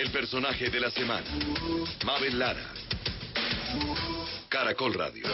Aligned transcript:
El 0.00 0.10
personaje 0.10 0.70
de 0.70 0.80
la 0.80 0.90
semana. 0.90 1.26
Mabel 2.06 2.38
Lara. 2.38 2.72
Caracol 4.48 4.94
Radio. 4.94 5.26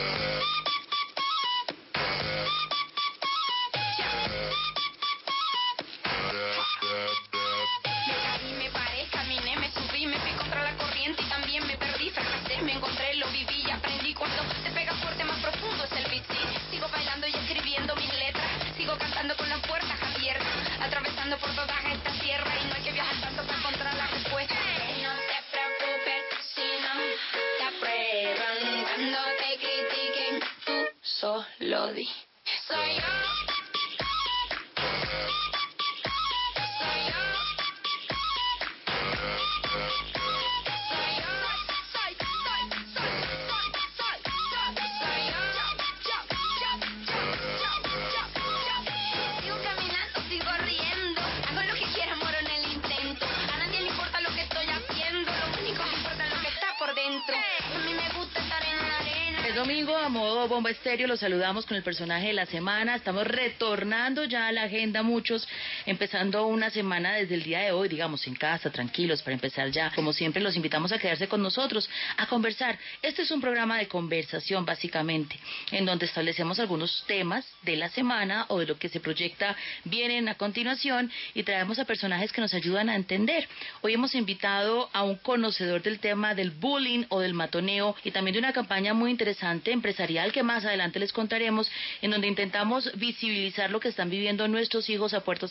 Estéreo, 60.97 61.09
los 61.09 61.21
saludamos 61.21 61.67
con 61.67 61.77
el 61.77 61.83
personaje 61.83 62.29
de 62.29 62.33
la 62.33 62.47
semana. 62.47 62.95
Estamos 62.95 63.27
retornando 63.27 64.25
ya 64.25 64.49
a 64.49 64.53
la 64.53 64.63
agenda 64.63 65.03
muchos, 65.03 65.47
empezando 65.87 66.47
una 66.47 66.71
semana 66.71 67.15
desde 67.15 67.37
el 67.37 67.43
día 67.43 67.61
de 67.61 67.73
hoy, 67.73 67.89
digamos, 67.89 68.27
en 68.27 68.35
casa, 68.35 68.71
tranquilos, 68.71 69.23
para 69.23 69.35
empezar 69.35 69.71
ya. 69.71 69.91
Como 69.95 70.13
siempre, 70.13 70.43
los 70.43 70.57
invitamos 70.57 70.93
a 70.93 70.99
quedarse 70.99 71.29
con 71.29 71.43
nosotros, 71.43 71.89
a 72.17 72.27
conversar. 72.27 72.79
Este 73.01 73.23
es 73.23 73.31
un 73.31 73.41
programa 73.41 73.79
de 73.79 73.89
conversación, 73.89 74.67
básicamente, 74.67 75.39
en 75.71 75.87
donde 75.87 76.07
establecemos 76.07 76.59
algunos 76.59 77.05
temas 77.07 77.47
de 77.63 77.77
la 77.77 77.89
semana 77.89 78.47
o 78.49 78.59
de 78.59 78.67
lo 78.67 78.79
que 78.79 78.89
se 78.89 79.01
proyecta 79.01 79.57
vienen 79.85 80.29
a 80.29 80.35
continuación 80.35 81.11
y 81.35 81.45
traemos 81.45 81.79
a 81.79 81.85
personajes 81.85 82.33
que 82.33 82.41
nos 82.41 82.55
ayudan 82.55 82.89
a 82.89 82.97
entender. 82.97 83.49
Hoy 83.83 83.95
hemos 83.95 84.15
invitado 84.15 84.91
a 84.93 85.05
un 85.05 85.17
conocedor 85.17 85.83
del 85.83 86.01
tema 86.01 86.35
del 86.35 86.51
bullying 86.51 87.05
o 87.09 87.21
del 87.21 87.35
matoneo 87.35 87.95
y 88.03 88.11
también 88.11 88.35
de 88.35 88.41
una 88.41 88.53
campaña 88.53 88.93
muy 88.93 89.11
interesante 89.11 89.71
empresarial 89.71 90.33
que 90.33 90.43
más 90.43 90.65
adelante 90.65 90.99
les 90.99 91.13
contaremos, 91.13 91.71
en 92.03 92.11
donde 92.11 92.27
intentamos 92.27 92.91
visibilizar 92.97 93.71
lo 93.71 93.79
que 93.79 93.89
están 93.89 94.11
viviendo 94.11 94.49
nuestros 94.49 94.91
hijos 94.91 95.15
a 95.15 95.21
puerta 95.21 95.47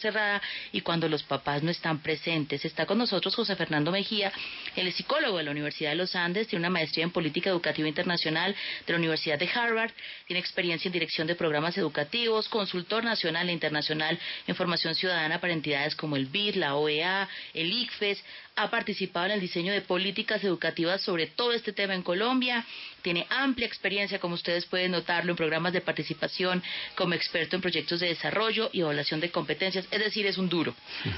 y 0.72 0.82
cuando 0.82 1.08
los 1.08 1.24
papás 1.24 1.64
no 1.64 1.72
están 1.72 2.00
presentes. 2.00 2.66
Está 2.66 2.86
con 2.86 2.98
nosotros 2.98 3.36
José 3.36 3.56
Fernando 3.56 3.92
Mejía, 3.92 4.32
es 4.76 4.96
psicólogo 4.96 5.38
de 5.38 5.44
la 5.44 5.52
Universidad 5.52 5.92
de 5.92 5.96
los 5.96 6.16
Andes, 6.16 6.48
tiene 6.48 6.62
una 6.62 6.70
maestría 6.70 7.04
en 7.04 7.12
política 7.12 7.50
educativa 7.50 7.88
internacional 7.88 8.56
de 8.86 8.94
la 8.94 9.00
Universidad 9.00 9.38
de 9.38 9.50
Harvard, 9.54 9.92
tiene 10.28 10.40
experiencia 10.40 10.88
en 10.88 10.94
dirección 10.94 11.28
de 11.28 11.36
programas 11.36 11.78
educativos, 11.78 12.50
consultor 12.50 13.04
nacional 13.04 13.50
e 13.50 13.54
internacional 13.54 14.20
en 14.48 14.56
formación 14.56 14.96
ciudadana 14.96 15.40
para 15.40 15.54
entidades 15.54 15.96
como 15.96 16.16
el 16.16 16.28
BID, 16.28 16.56
la 16.56 16.76
OEA, 16.76 17.28
el 17.54 17.72
ICFES, 17.72 18.24
ha 18.56 18.70
participado 18.70 19.26
en 19.28 19.34
el 19.34 19.42
diseño 19.42 19.74
de 19.74 19.82
políticas 19.82 20.44
educativas 20.44 21.02
sobre 21.02 21.28
todo 21.28 21.52
este 21.52 21.74
tema 21.74 21.94
en 21.94 22.04
Colombia, 22.04 22.66
tiene 23.06 23.28
amplia 23.30 23.68
experiencia, 23.68 24.18
como 24.18 24.34
ustedes 24.34 24.66
pueden 24.66 24.90
notarlo, 24.90 25.34
en 25.34 25.38
programas 25.38 25.72
de 25.74 25.80
participación 25.80 26.64
como 26.96 27.14
experto 27.14 27.56
en 27.56 27.62
proyectos 27.62 28.00
de 28.00 28.08
desarrollo 28.08 28.72
y 28.74 28.82
evaluación 28.82 29.20
de 29.20 29.30
competencias, 29.30 29.86
es 29.92 30.00
decir, 30.00 30.26
es 30.26 30.40
un 30.40 30.50
duro. 30.50 30.74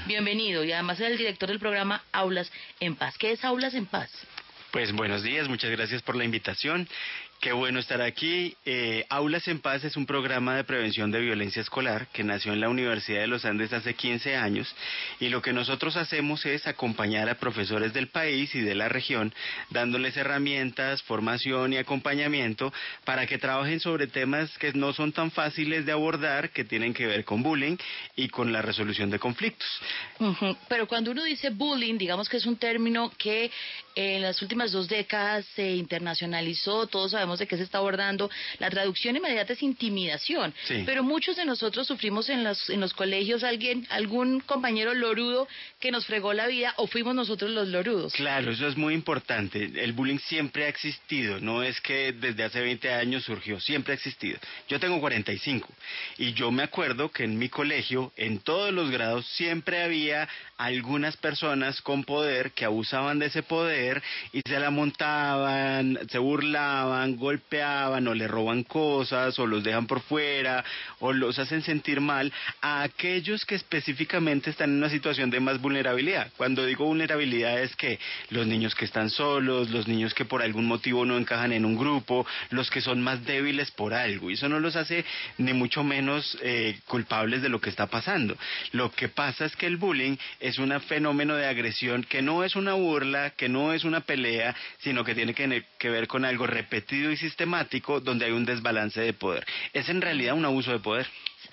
Bienvenido 0.06 0.62
y 0.64 0.72
además 0.72 1.00
es 1.00 1.06
el 1.06 1.16
director 1.16 1.48
del 1.48 1.58
programa 1.58 2.04
Aulas 2.12 2.52
en 2.78 2.94
Paz. 2.94 3.16
¿Qué 3.16 3.32
es 3.32 3.42
Aulas 3.42 3.72
en 3.72 3.86
Paz? 3.86 4.10
Pues 4.70 4.92
buenos 4.92 5.22
días, 5.22 5.48
muchas 5.48 5.70
gracias 5.70 6.02
por 6.02 6.14
la 6.14 6.24
invitación. 6.24 6.86
Qué 7.40 7.52
bueno 7.52 7.78
estar 7.78 8.02
aquí. 8.02 8.56
Eh, 8.66 9.06
Aulas 9.08 9.46
en 9.46 9.60
Paz 9.60 9.84
es 9.84 9.96
un 9.96 10.06
programa 10.06 10.56
de 10.56 10.64
prevención 10.64 11.12
de 11.12 11.20
violencia 11.20 11.62
escolar 11.62 12.08
que 12.08 12.24
nació 12.24 12.52
en 12.52 12.58
la 12.58 12.68
Universidad 12.68 13.20
de 13.20 13.28
los 13.28 13.44
Andes 13.44 13.72
hace 13.72 13.94
15 13.94 14.34
años 14.34 14.74
y 15.20 15.28
lo 15.28 15.40
que 15.40 15.52
nosotros 15.52 15.96
hacemos 15.96 16.44
es 16.46 16.66
acompañar 16.66 17.28
a 17.28 17.38
profesores 17.38 17.92
del 17.92 18.08
país 18.08 18.52
y 18.56 18.60
de 18.60 18.74
la 18.74 18.88
región 18.88 19.32
dándoles 19.70 20.16
herramientas, 20.16 21.00
formación 21.04 21.74
y 21.74 21.76
acompañamiento 21.76 22.72
para 23.04 23.24
que 23.28 23.38
trabajen 23.38 23.78
sobre 23.78 24.08
temas 24.08 24.58
que 24.58 24.72
no 24.72 24.92
son 24.92 25.12
tan 25.12 25.30
fáciles 25.30 25.86
de 25.86 25.92
abordar, 25.92 26.50
que 26.50 26.64
tienen 26.64 26.92
que 26.92 27.06
ver 27.06 27.24
con 27.24 27.44
bullying 27.44 27.76
y 28.16 28.30
con 28.30 28.52
la 28.52 28.62
resolución 28.62 29.10
de 29.10 29.20
conflictos. 29.20 29.68
Pero 30.68 30.88
cuando 30.88 31.12
uno 31.12 31.22
dice 31.22 31.50
bullying, 31.50 31.98
digamos 31.98 32.28
que 32.28 32.38
es 32.38 32.46
un 32.46 32.56
término 32.56 33.12
que 33.16 33.48
en 33.94 34.22
las 34.22 34.42
últimas 34.42 34.72
dos 34.72 34.88
décadas 34.88 35.44
se 35.54 35.74
internacionalizó, 35.76 36.86
todos 36.88 37.12
sabemos 37.12 37.27
de 37.36 37.46
qué 37.46 37.56
se 37.56 37.64
está 37.64 37.78
abordando. 37.78 38.30
La 38.60 38.70
traducción 38.70 39.16
inmediata 39.16 39.52
es 39.52 39.62
intimidación, 39.62 40.54
Sí. 40.66 40.84
pero 40.86 41.02
muchos 41.02 41.36
de 41.36 41.44
nosotros 41.44 41.86
sufrimos 41.86 42.28
en 42.28 42.44
los, 42.44 42.70
en 42.70 42.80
los 42.80 42.94
colegios 42.94 43.42
alguien, 43.44 43.86
algún 43.90 44.40
compañero 44.40 44.94
lorudo 44.94 45.48
que 45.80 45.90
nos 45.90 46.06
fregó 46.06 46.32
la 46.32 46.46
vida 46.46 46.72
o 46.76 46.86
fuimos 46.86 47.14
nosotros 47.14 47.50
los 47.50 47.68
lorudos. 47.68 48.12
Claro, 48.14 48.52
eso 48.52 48.66
es 48.68 48.76
muy 48.76 48.94
importante. 48.94 49.70
El 49.82 49.92
bullying 49.92 50.18
siempre 50.18 50.64
ha 50.64 50.68
existido, 50.68 51.40
no 51.40 51.62
es 51.62 51.80
que 51.80 52.12
desde 52.12 52.44
hace 52.44 52.60
20 52.60 52.92
años 52.92 53.24
surgió, 53.24 53.58
siempre 53.60 53.92
ha 53.92 53.96
existido. 53.96 54.38
Yo 54.68 54.78
tengo 54.78 55.00
45 55.00 55.68
y 56.18 56.32
yo 56.34 56.50
me 56.50 56.62
acuerdo 56.62 57.10
que 57.10 57.24
en 57.24 57.38
mi 57.38 57.48
colegio, 57.48 58.12
en 58.16 58.38
todos 58.38 58.72
los 58.72 58.90
grados, 58.90 59.26
siempre 59.26 59.82
había 59.82 60.28
algunas 60.56 61.16
personas 61.16 61.80
con 61.82 62.04
poder 62.04 62.52
que 62.52 62.64
abusaban 62.64 63.18
de 63.18 63.26
ese 63.26 63.42
poder 63.42 64.02
y 64.32 64.40
se 64.46 64.58
la 64.58 64.70
montaban, 64.70 65.98
se 66.10 66.18
burlaban, 66.18 67.16
golpeaban 67.18 68.06
o 68.08 68.14
le 68.14 68.28
roban 68.28 68.62
cosas 68.62 69.38
o 69.38 69.46
los 69.46 69.64
dejan 69.64 69.86
por 69.86 70.00
fuera 70.00 70.64
o 71.00 71.12
los 71.12 71.38
hacen 71.38 71.62
sentir 71.62 72.00
mal 72.00 72.32
a 72.60 72.82
aquellos 72.82 73.44
que 73.44 73.54
específicamente 73.54 74.50
están 74.50 74.70
en 74.70 74.78
una 74.78 74.90
situación 74.90 75.30
de 75.30 75.40
más 75.40 75.60
vulnerabilidad. 75.60 76.30
Cuando 76.36 76.64
digo 76.64 76.84
vulnerabilidad 76.86 77.60
es 77.60 77.74
que 77.76 77.98
los 78.30 78.46
niños 78.46 78.74
que 78.74 78.84
están 78.84 79.10
solos, 79.10 79.70
los 79.70 79.88
niños 79.88 80.14
que 80.14 80.24
por 80.24 80.42
algún 80.42 80.66
motivo 80.66 81.04
no 81.04 81.18
encajan 81.18 81.52
en 81.52 81.64
un 81.64 81.76
grupo, 81.76 82.26
los 82.50 82.70
que 82.70 82.80
son 82.80 83.02
más 83.02 83.24
débiles 83.24 83.70
por 83.70 83.94
algo. 83.94 84.30
Y 84.30 84.34
eso 84.34 84.48
no 84.48 84.60
los 84.60 84.76
hace 84.76 85.04
ni 85.38 85.52
mucho 85.52 85.82
menos 85.84 86.38
eh, 86.42 86.78
culpables 86.86 87.42
de 87.42 87.48
lo 87.48 87.60
que 87.60 87.70
está 87.70 87.86
pasando. 87.86 88.36
Lo 88.72 88.90
que 88.90 89.08
pasa 89.08 89.44
es 89.44 89.56
que 89.56 89.66
el 89.66 89.76
bullying 89.76 90.16
es 90.40 90.58
un 90.58 90.78
fenómeno 90.82 91.34
de 91.36 91.46
agresión 91.46 92.04
que 92.04 92.22
no 92.22 92.44
es 92.44 92.56
una 92.56 92.74
burla, 92.74 93.30
que 93.30 93.48
no 93.48 93.72
es 93.72 93.84
una 93.84 94.00
pelea, 94.00 94.54
sino 94.78 95.04
que 95.04 95.14
tiene 95.14 95.34
que, 95.34 95.64
que 95.78 95.90
ver 95.90 96.06
con 96.06 96.24
algo 96.24 96.46
repetido 96.46 97.07
y 97.10 97.16
sistemático 97.16 98.00
donde 98.00 98.26
hay 98.26 98.32
un 98.32 98.44
desbalance 98.44 99.00
de 99.00 99.12
poder. 99.12 99.46
Es 99.72 99.88
en 99.88 100.00
realidad 100.00 100.34
un 100.34 100.44
abuso 100.44 100.72
de 100.72 100.78
poder. 100.78 101.06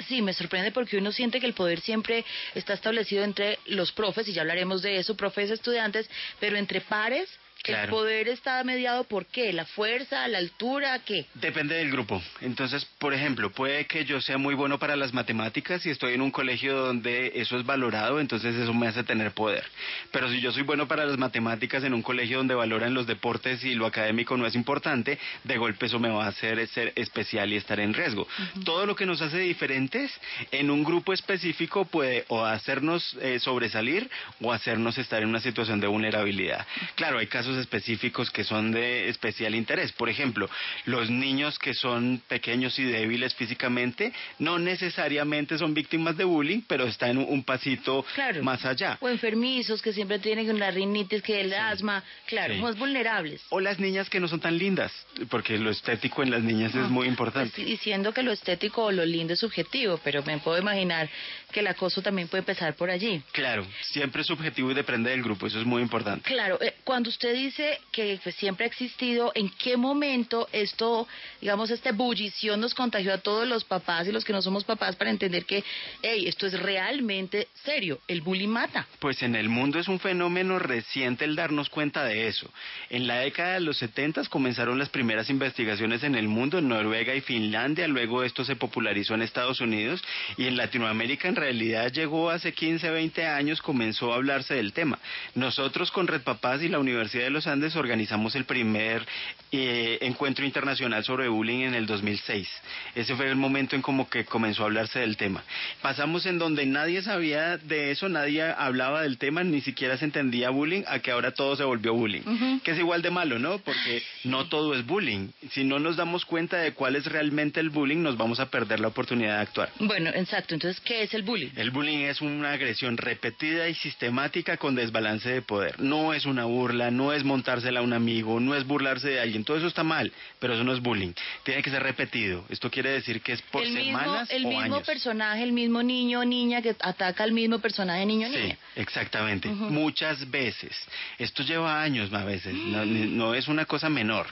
Sí, 0.07 0.21
me 0.21 0.33
sorprende 0.33 0.71
porque 0.71 0.97
uno 0.97 1.11
siente 1.11 1.39
que 1.39 1.45
el 1.45 1.53
poder 1.53 1.79
siempre 1.79 2.25
está 2.53 2.73
establecido 2.73 3.23
entre 3.23 3.59
los 3.67 3.91
profes, 3.91 4.27
y 4.27 4.33
ya 4.33 4.41
hablaremos 4.41 4.81
de 4.81 4.97
eso, 4.97 5.15
profes, 5.15 5.51
estudiantes, 5.51 6.09
pero 6.39 6.57
entre 6.57 6.81
pares, 6.81 7.29
el 7.63 7.73
Claro. 7.73 7.89
poder 7.91 8.27
está 8.27 8.63
mediado 8.63 9.05
por 9.05 9.25
qué, 9.25 9.51
la 9.51 9.65
fuerza, 9.65 10.27
la 10.27 10.37
altura, 10.37 10.99
qué. 10.99 11.25
Depende 11.33 11.75
del 11.75 11.89
grupo. 11.91 12.21
Entonces, 12.41 12.85
por 12.99 13.13
ejemplo, 13.13 13.49
puede 13.51 13.85
que 13.85 14.05
yo 14.05 14.21
sea 14.21 14.37
muy 14.37 14.53
bueno 14.53 14.77
para 14.77 14.95
las 14.95 15.13
matemáticas 15.13 15.83
y 15.85 15.89
estoy 15.89 16.13
en 16.13 16.21
un 16.21 16.29
colegio 16.31 16.75
donde 16.75 17.31
eso 17.35 17.57
es 17.57 17.65
valorado, 17.65 18.19
entonces 18.19 18.55
eso 18.55 18.73
me 18.73 18.87
hace 18.87 19.03
tener 19.03 19.31
poder. 19.31 19.63
Pero 20.11 20.29
si 20.29 20.41
yo 20.41 20.51
soy 20.51 20.63
bueno 20.63 20.87
para 20.87 21.05
las 21.05 21.17
matemáticas 21.17 21.83
en 21.83 21.93
un 21.93 22.01
colegio 22.03 22.37
donde 22.37 22.53
valoran 22.53 22.93
los 22.93 23.07
deportes 23.07 23.63
y 23.63 23.73
lo 23.73 23.85
académico 23.87 24.37
no 24.37 24.45
es 24.45 24.53
importante, 24.55 25.17
de 25.43 25.57
golpe 25.57 25.87
eso 25.87 25.99
me 25.99 26.09
va 26.09 26.25
a 26.25 26.29
hacer 26.29 26.65
ser 26.67 26.93
especial 26.95 27.51
y 27.51 27.55
estar 27.55 27.79
en 27.79 27.93
riesgo. 27.93 28.27
Todo 28.63 28.85
lo 28.85 28.95
que 28.95 29.05
nos 29.05 29.21
hace 29.21 29.39
diferentes 29.39 30.11
en 30.51 30.69
un 30.69 30.83
grupo 30.83 31.13
específico 31.13 31.85
puede 31.85 32.25
o 32.27 32.45
hacernos 32.45 33.17
eh, 33.21 33.39
sobresalir 33.39 34.09
o 34.41 34.51
hacernos 34.53 34.97
estar 34.97 35.21
en 35.23 35.29
una 35.29 35.39
situación 35.39 35.79
de 35.79 35.87
vulnerabilidad. 35.87 36.65
Claro, 36.95 37.17
hay 37.19 37.27
casos 37.27 37.44
casos 37.45 37.57
específicos 37.59 38.31
que 38.31 38.43
son 38.43 38.71
de 38.71 39.07
especial 39.09 39.53
interés. 39.53 39.91
Por 39.91 40.09
ejemplo, 40.09 40.49
los 40.85 41.09
niños 41.11 41.59
que 41.59 41.73
son 41.75 42.19
pequeños 42.27 42.77
y 42.79 42.83
débiles 42.83 43.35
físicamente 43.35 44.11
no 44.39 44.57
necesariamente 44.57 45.57
son 45.59 45.73
víctimas 45.75 46.17
de 46.17 46.23
bullying, 46.23 46.61
pero 46.67 46.85
están 46.85 47.17
un, 47.19 47.25
un 47.29 47.43
pasito 47.43 48.03
Claro. 48.15 48.41
más 48.43 48.65
allá. 48.65 48.97
O 48.99 49.09
enfermizos 49.09 49.81
que 49.83 49.93
siempre 49.93 50.17
tienen 50.17 50.57
la 50.57 50.71
rinitis, 50.71 51.21
que 51.21 51.41
el 51.41 51.53
asma, 51.53 52.03
claro, 52.25 52.55
Sí. 52.55 52.61
más 52.61 52.77
vulnerables. 52.77 53.43
O 53.49 53.59
las 53.59 53.77
niñas 53.79 54.09
que 54.09 54.19
no 54.19 54.27
son 54.27 54.39
tan 54.39 54.57
lindas, 54.57 54.91
porque 55.29 55.57
lo 55.59 55.69
estético 55.69 56.23
en 56.23 56.31
las 56.31 56.41
niñas 56.41 56.73
es 56.73 56.89
muy 56.89 57.07
importante. 57.07 57.51
Pues, 57.55 57.67
diciendo 57.67 58.11
que 58.11 58.23
lo 58.23 58.31
estético 58.31 58.85
o 58.85 58.91
lo 58.91 59.05
lindo 59.05 59.33
es 59.33 59.39
subjetivo, 59.39 59.99
pero 60.03 60.23
me 60.23 60.37
puedo 60.39 60.57
imaginar 60.57 61.09
que 61.51 61.59
el 61.59 61.67
acoso 61.67 62.01
también 62.01 62.27
puede 62.27 62.39
empezar 62.39 62.73
por 62.75 62.89
allí. 62.89 63.21
Claro, 63.33 63.67
siempre 63.81 64.21
es 64.21 64.27
subjetivo 64.27 64.71
y 64.71 64.73
depende 64.73 65.11
del 65.11 65.21
grupo, 65.21 65.45
eso 65.45 65.59
es 65.59 65.65
muy 65.65 65.81
importante. 65.83 66.23
Claro, 66.27 66.57
eh, 66.61 66.73
cuando 66.83 67.09
usted 67.09 67.34
dice 67.35 67.79
que 67.91 68.19
pues, 68.23 68.35
siempre 68.35 68.65
ha 68.65 68.67
existido, 68.67 69.31
¿en 69.35 69.49
qué 69.49 69.77
momento 69.77 70.47
esto, 70.51 71.07
digamos, 71.41 71.69
esta 71.69 71.89
ebullición 71.89 72.59
nos 72.59 72.73
contagió 72.73 73.13
a 73.13 73.19
todos 73.19 73.47
los 73.47 73.63
papás 73.63 74.07
y 74.07 74.11
los 74.11 74.25
que 74.25 74.33
no 74.33 74.41
somos 74.41 74.63
papás 74.63 74.95
para 74.95 75.11
entender 75.11 75.45
que, 75.45 75.63
hey, 76.01 76.25
esto 76.27 76.47
es 76.47 76.59
realmente 76.59 77.47
serio, 77.63 77.99
el 78.07 78.21
bullying 78.21 78.49
mata? 78.49 78.87
Pues 78.99 79.21
en 79.21 79.35
el 79.35 79.49
mundo 79.49 79.79
es 79.79 79.87
un 79.87 79.99
fenómeno 79.99 80.59
reciente 80.59 81.25
el 81.25 81.35
darnos 81.35 81.69
cuenta 81.69 82.03
de 82.03 82.27
eso. 82.27 82.51
En 82.89 83.07
la 83.07 83.19
década 83.19 83.53
de 83.53 83.59
los 83.59 83.77
70 83.77 84.15
comenzaron 84.29 84.79
las 84.79 84.89
primeras 84.89 85.29
investigaciones 85.29 86.03
en 86.03 86.15
el 86.15 86.27
mundo, 86.27 86.59
en 86.59 86.69
Noruega 86.69 87.13
y 87.15 87.21
Finlandia, 87.21 87.87
luego 87.87 88.23
esto 88.23 88.45
se 88.45 88.55
popularizó 88.55 89.13
en 89.15 89.21
Estados 89.21 89.59
Unidos 89.59 90.03
y 90.37 90.45
en 90.45 90.55
Latinoamérica 90.55 91.27
en 91.27 91.35
realidad 91.35 91.91
llegó 91.91 92.29
hace 92.29 92.53
15, 92.53 92.89
20 92.89 93.25
años, 93.25 93.61
comenzó 93.61 94.13
a 94.13 94.15
hablarse 94.15 94.53
del 94.55 94.73
tema. 94.73 94.99
Nosotros 95.33 95.91
con 95.91 96.07
Red 96.07 96.21
Papás 96.21 96.61
y 96.61 96.69
la 96.69 96.79
Universidad 96.79 97.24
de 97.25 97.31
los 97.31 97.47
Andes 97.47 97.75
organizamos 97.75 98.35
el 98.35 98.45
primer 98.45 99.05
eh, 99.51 99.97
encuentro 100.01 100.45
internacional 100.45 101.03
sobre 101.03 101.27
bullying 101.27 101.61
en 101.61 101.73
el 101.73 101.85
2006. 101.85 102.47
Ese 102.95 103.15
fue 103.15 103.27
el 103.29 103.35
momento 103.35 103.75
en 103.75 103.81
como 103.81 104.09
que 104.09 104.25
comenzó 104.25 104.63
a 104.63 104.65
hablarse 104.65 104.99
del 104.99 105.17
tema. 105.17 105.43
Pasamos 105.81 106.25
en 106.25 106.37
donde 106.37 106.65
nadie 106.65 107.01
sabía 107.01 107.57
de 107.57 107.91
eso, 107.91 108.09
nadie 108.09 108.43
hablaba 108.43 109.01
del 109.01 109.17
tema, 109.17 109.43
ni 109.43 109.61
siquiera 109.61 109.97
se 109.97 110.05
entendía 110.05 110.49
bullying, 110.49 110.83
a 110.87 110.99
que 110.99 111.11
ahora 111.11 111.31
todo 111.31 111.55
se 111.55 111.63
volvió 111.63 111.93
bullying. 111.93 112.59
Que 112.63 112.71
es 112.71 112.79
igual 112.79 113.01
de 113.01 113.11
malo, 113.11 113.39
¿no? 113.39 113.57
Porque 113.59 114.03
no 114.23 114.47
todo 114.47 114.75
es 114.75 114.85
bullying. 114.85 115.29
Si 115.51 115.63
no 115.63 115.79
nos 115.79 115.95
damos 115.95 116.25
cuenta 116.25 116.57
de 116.57 116.73
cuál 116.73 116.95
es 116.95 117.05
realmente 117.05 117.59
el 117.59 117.69
bullying, 117.69 118.03
nos 118.03 118.17
vamos 118.17 118.39
a 118.39 118.49
perder 118.49 118.79
la 118.79 118.89
oportunidad 118.89 119.37
de 119.37 119.41
actuar. 119.41 119.69
Bueno, 119.79 120.11
exacto, 120.13 120.53
entonces, 120.53 120.81
¿qué 120.81 121.03
es 121.03 121.13
el 121.13 121.23
bullying? 121.23 121.49
El 121.55 121.71
bullying 121.71 121.99
es 121.99 122.21
una 122.21 122.51
agresión 122.51 122.97
repetida 122.97 123.67
y 123.67 123.73
sistemática 123.73 124.57
con 124.57 124.75
desbalance 124.75 125.29
de 125.29 125.41
poder. 125.41 125.79
No 125.79 126.13
es 126.13 126.25
una 126.25 126.45
burla, 126.45 126.91
no 126.91 127.13
es 127.13 127.14
montársela 127.23 127.79
a 127.79 127.83
un 127.83 127.93
amigo, 127.93 128.39
no 128.39 128.55
es 128.55 128.65
burlarse 128.65 129.09
de 129.09 129.19
alguien. 129.21 129.43
Todo 129.43 129.57
eso 129.57 129.67
está 129.67 129.83
mal, 129.83 130.11
pero 130.39 130.53
eso 130.53 130.63
no 130.63 130.73
es 130.73 130.81
bullying. 130.81 131.13
Tiene 131.43 131.61
que 131.63 131.69
ser 131.69 131.81
repetido. 131.83 132.43
Esto 132.49 132.69
quiere 132.69 132.89
decir 132.91 133.21
que 133.21 133.33
es 133.33 133.41
por 133.43 133.63
el 133.63 133.69
mismo, 133.73 133.99
semanas 133.99 134.29
el 134.31 134.45
o 134.45 134.49
mismo 134.49 134.63
años. 134.75 134.83
personaje, 134.85 135.43
el 135.43 135.51
mismo 135.53 135.81
niño 135.83 136.19
o 136.21 136.25
niña 136.25 136.61
que 136.61 136.75
ataca 136.79 137.23
al 137.23 137.31
mismo 137.31 137.59
personaje 137.59 138.05
niño 138.05 138.27
o 138.27 138.31
Sí, 138.31 138.37
niña. 138.37 138.57
exactamente. 138.75 139.47
Muchas 139.49 140.29
veces. 140.29 140.75
Esto 141.19 141.43
lleva 141.43 141.81
años 141.81 142.11
a 142.13 142.23
veces. 142.25 142.53
No, 142.53 142.85
ni- 142.85 143.07
no 143.07 143.33
es 143.35 143.47
una 143.47 143.65
cosa 143.65 143.89
menor. 143.89 144.27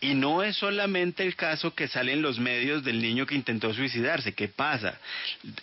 Y 0.00 0.14
no 0.14 0.42
es 0.42 0.56
solamente 0.56 1.22
el 1.24 1.34
caso 1.36 1.74
que 1.74 1.88
sale 1.88 2.12
en 2.12 2.22
los 2.22 2.38
medios 2.38 2.84
del 2.84 3.00
niño 3.00 3.26
que 3.26 3.34
intentó 3.34 3.72
suicidarse. 3.72 4.34
¿Qué 4.34 4.48
pasa? 4.48 4.98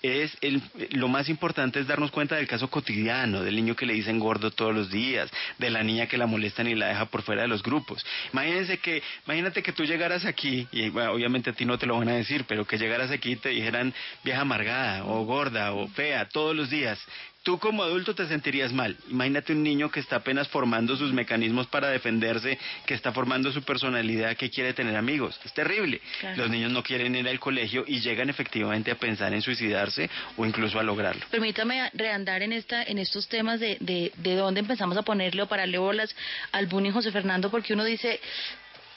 Es 0.01 0.36
el, 0.42 0.62
lo 0.92 1.07
más 1.07 1.30
importante 1.30 1.80
es 1.80 1.88
darnos 1.88 2.12
cuenta 2.12 2.36
del 2.36 2.48
caso 2.48 2.69
cotidiano, 2.69 3.42
del 3.44 3.56
niño 3.56 3.75
que 3.75 3.86
le 3.86 3.94
dicen 3.94 4.19
gordo 4.19 4.51
todos 4.51 4.74
los 4.74 4.89
días, 4.89 5.30
de 5.57 5.69
la 5.69 5.83
niña 5.83 6.07
que 6.07 6.18
la 6.18 6.25
molestan 6.66 6.68
y 6.68 6.76
la 6.76 6.88
deja 6.88 7.06
por 7.06 7.22
fuera 7.22 7.44
de 7.44 7.48
los 7.48 7.64
grupos. 7.64 8.06
Imagínense 8.34 8.78
que, 8.80 9.02
imagínate 9.26 9.62
que 9.62 9.72
tú 9.72 9.84
llegaras 9.84 10.26
aquí, 10.26 10.68
y 10.72 10.90
obviamente 10.90 11.52
a 11.52 11.54
ti 11.54 11.66
no 11.66 11.78
te 11.78 11.86
lo 11.86 11.98
van 11.98 12.10
a 12.10 12.16
decir, 12.16 12.46
pero 12.48 12.66
que 12.66 12.78
llegaras 12.78 13.12
aquí 13.12 13.34
y 13.34 13.36
te 13.36 13.50
dijeran 13.50 13.94
vieja 14.24 14.42
amargada, 14.42 15.06
o 15.06 15.24
gorda, 15.26 15.74
o 15.74 15.88
fea, 15.90 16.28
todos 16.30 16.56
los 16.56 16.70
días. 16.70 17.00
Tú 17.45 17.59
como 17.59 17.83
adulto 17.83 18.15
te 18.15 18.27
sentirías 18.27 18.74
mal. 18.74 18.97
Imagínate 19.07 19.53
un 19.53 19.62
niño 19.62 19.92
que 19.92 20.00
está 20.00 20.15
apenas 20.15 20.47
formando 20.47 20.97
sus 20.97 21.13
mecanismos 21.13 21.68
para 21.68 21.89
defenderse, 21.89 22.57
que 22.88 22.95
está 22.95 23.12
formando 23.12 23.51
su 23.51 23.62
personalidad, 23.62 24.36
que 24.36 24.50
quiere 24.50 24.74
tener 24.74 24.95
amigos. 24.95 25.39
Es 25.45 25.53
terrible. 25.53 26.01
Claro. 26.21 26.38
Los 26.38 26.50
niños 26.50 26.71
no 26.71 26.81
quieren 26.81 27.15
ir 27.15 27.27
al 27.30 27.39
colegio 27.39 27.83
y 27.86 28.00
llegan 28.00 28.31
efectivamente 28.31 28.89
a 28.89 28.95
pensar 28.95 29.31
en 29.31 29.44
suicidarse 29.44 30.09
o 30.38 30.44
incluso 30.44 30.80
a 30.80 30.83
lograrlo. 30.83 31.24
Permítame 31.30 31.88
reandar 31.94 32.42
en 32.42 32.51
esta, 32.51 32.81
en 32.81 32.97
estos 32.97 33.27
temas 33.27 33.59
de, 33.59 33.77
de, 33.80 34.12
de 34.18 34.36
dónde 34.36 34.62
empezamos 34.62 34.97
a 34.97 35.03
ponerle 35.03 35.44
o 35.44 35.47
pararle 35.47 35.77
bolas 35.77 36.15
al 36.51 36.65
bullying, 36.65 36.94
José 36.94 37.12
Fernando, 37.12 37.51
porque 37.51 37.74
uno 37.74 37.83
dice, 37.83 38.19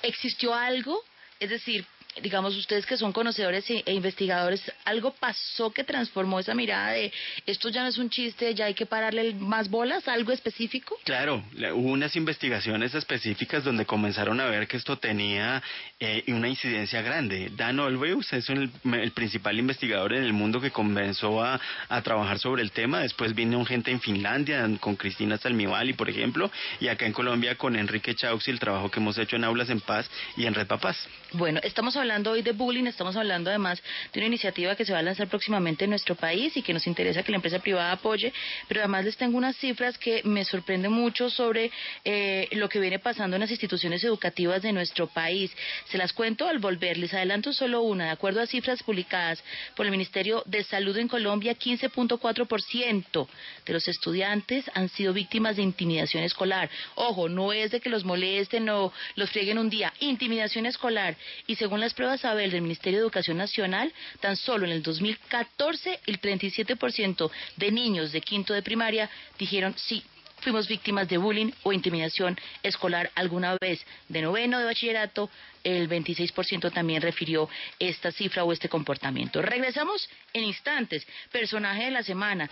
¿existió 0.02 0.54
algo? 0.54 1.04
Es 1.38 1.50
decir, 1.50 1.84
digamos 2.23 2.56
ustedes 2.56 2.87
que 2.87 2.97
son 2.97 3.12
conocedores 3.12 3.69
e, 3.70 3.82
e 3.87 3.93
investigadores, 3.93 4.61
¿algo 4.85 5.12
pasó 5.12 5.70
que 5.70 5.85
transformó 5.85 6.41
esa 6.41 6.55
mirada 6.55 6.93
de 6.93 7.12
esto 7.47 7.69
ya 7.69 7.82
no 7.82 7.88
es 7.88 7.99
un 7.99 8.11
chiste, 8.11 8.55
ya 8.55 8.67
hay 8.67 8.75
que 8.75 8.87
pararle 8.87 9.35
más 9.35 9.69
bolas? 9.70 10.09
¿Algo 10.09 10.32
específico? 10.32 10.97
Claro, 11.05 11.44
la- 11.55 11.75
hubo 11.75 11.91
unas 11.91 12.17
investigaciones 12.17 12.94
específicas 12.94 13.65
donde 13.65 13.87
comenzaron 13.87 14.41
a 14.41 14.47
ver 14.47 14.67
que 14.67 14.76
esto 14.76 14.99
tenía 14.99 15.62
eh, 16.00 16.25
una 16.29 16.49
incidencia 16.49 17.03
grande. 17.03 17.50
Dan 17.56 17.79
Olweus 17.81 18.32
es 18.32 18.49
el, 18.50 18.70
el 18.93 19.11
principal 19.12 19.59
investigador 19.59 20.12
en 20.15 20.25
el 20.25 20.32
mundo 20.32 20.61
que 20.61 20.70
comenzó 20.70 21.43
a, 21.43 21.61
a 21.88 22.03
trabajar 22.03 22.38
sobre 22.38 22.62
el 22.62 22.73
tema. 22.73 23.00
Después 23.00 23.35
vino 23.35 23.65
gente 23.65 23.91
en 23.91 24.00
Finlandia 24.00 24.67
con 24.81 24.97
Cristina 24.97 25.37
Salmivali, 25.38 25.93
por 25.93 26.09
ejemplo, 26.11 26.50
y 26.81 26.88
acá 26.88 27.06
en 27.06 27.12
Colombia 27.12 27.56
con 27.56 27.76
Enrique 27.76 28.15
Chaux 28.15 28.47
y 28.49 28.50
el 28.50 28.59
trabajo 28.59 28.91
que 28.91 29.00
hemos 29.00 29.19
hecho 29.19 29.37
en 29.37 29.44
Aulas 29.44 29.70
en 29.70 29.81
Paz 29.81 30.11
y 30.37 30.47
en 30.47 30.55
Red 30.55 30.67
Papás. 30.67 30.97
Bueno, 31.32 31.61
estamos 31.62 31.94
hablando 31.97 32.07
hoy 32.08 32.43
de 32.43 32.52
bullying, 32.52 32.87
estamos 32.87 33.16
hablando 33.16 33.50
además 33.50 33.82
de 34.12 34.20
una 34.20 34.28
iniciativa 34.28 34.75
que 34.75 34.84
se 34.84 34.93
va 34.93 35.00
a 35.00 35.02
lanzar 35.02 35.28
próximamente 35.28 35.84
en 35.84 35.90
nuestro 35.90 36.14
país 36.14 36.56
y 36.56 36.62
que 36.62 36.72
nos 36.72 36.87
interesa 36.87 37.22
que 37.22 37.32
la 37.32 37.37
empresa 37.37 37.58
privada 37.58 37.93
apoye, 37.93 38.32
pero 38.66 38.81
además 38.81 39.05
les 39.05 39.16
tengo 39.16 39.37
unas 39.37 39.56
cifras 39.56 39.99
que 39.99 40.22
me 40.25 40.44
sorprenden 40.44 40.90
mucho 40.90 41.28
sobre 41.28 41.70
eh, 42.05 42.49
lo 42.52 42.69
que 42.69 42.81
viene 42.81 42.99
pasando 42.99 43.37
en 43.37 43.40
las 43.40 43.50
instituciones 43.50 44.02
educativas 44.05 44.62
de 44.62 44.72
nuestro 44.72 45.06
país. 45.06 45.52
Se 45.90 45.99
las 45.99 46.14
cuento 46.14 46.49
al 46.49 46.58
volver, 46.58 46.96
les 46.96 47.12
adelanto 47.12 47.52
solo 47.52 47.82
una. 47.82 48.06
De 48.06 48.10
acuerdo 48.10 48.40
a 48.40 48.46
cifras 48.46 48.82
publicadas 48.82 49.43
por 49.76 49.84
el 49.84 49.93
Ministerio 49.93 50.43
de 50.46 50.64
Salud 50.64 50.96
en 50.96 51.08
Colombia, 51.08 51.55
15.4% 51.55 53.28
de 53.66 53.72
los 53.72 53.87
estudiantes 53.87 54.64
han 54.75 54.88
sido 54.88 55.12
víctimas 55.12 55.56
de 55.56 55.62
intimidación 55.62 56.25
escolar. 56.25 56.70
Ojo, 56.94 57.28
no 57.28 57.52
es 57.52 57.70
de 57.70 57.81
que 57.81 57.90
los 57.90 58.05
molesten 58.05 58.69
o 58.70 58.93
los 59.14 59.31
frieguen 59.31 59.58
un 59.58 59.69
día, 59.69 59.93
intimidación 60.00 60.64
escolar. 60.64 61.16
Y 61.46 61.56
según 61.56 61.81
las 61.81 61.88
pruebas 61.94 62.25
Abel 62.25 62.50
del 62.50 62.62
Ministerio 62.62 62.99
de 62.99 63.02
Educación 63.05 63.37
Nacional, 63.37 63.93
tan 64.20 64.37
solo 64.37 64.67
en 64.67 64.73
el 64.73 64.82
2014 64.82 66.00
el 66.06 66.20
37% 66.20 67.31
de 67.56 67.73
niños 67.73 68.12
de 68.12 68.20
quinto 68.20 68.55
de 68.55 68.62
primaria 68.62 69.11
dijeron 69.38 69.75
sí. 69.76 70.02
Fuimos 70.40 70.69
víctimas 70.69 71.08
de 71.08 71.19
bullying 71.19 71.50
o 71.64 71.73
intimidación 71.73 72.38
escolar 72.62 73.11
alguna 73.17 73.56
vez. 73.61 73.85
De 74.08 74.23
noveno 74.23 74.58
de 74.58 74.67
bachillerato, 74.67 75.29
el 75.64 75.88
26% 75.88 76.73
también 76.73 77.02
refirió 77.02 77.49
esta 77.79 78.12
cifra 78.12 78.44
o 78.44 78.52
este 78.52 78.69
comportamiento. 78.69 79.43
Regresamos 79.43 80.08
en 80.32 80.44
instantes. 80.44 81.06
Personaje 81.32 81.87
de 81.87 81.91
la 81.91 82.02
semana. 82.05 82.49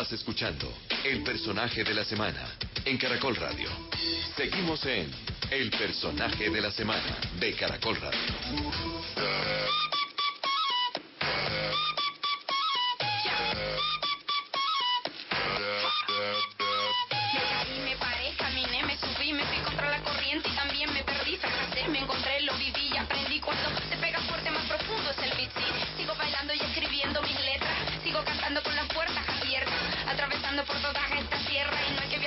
Estás 0.00 0.12
escuchando 0.20 0.72
El 1.04 1.24
personaje 1.24 1.82
de 1.82 1.92
la 1.92 2.04
semana 2.04 2.46
en 2.84 2.96
Caracol 2.98 3.34
Radio. 3.34 3.68
Seguimos 4.36 4.86
en 4.86 5.10
El 5.50 5.70
personaje 5.70 6.50
de 6.50 6.60
la 6.60 6.70
semana 6.70 7.18
de 7.40 7.52
Caracol 7.54 7.96
Radio. 7.96 8.20
Por 30.64 30.76
toda 30.80 31.00
esta 31.16 31.38
tierra 31.46 31.76
y 31.88 31.94
no 31.94 32.00
hay 32.00 32.08
que 32.08 32.17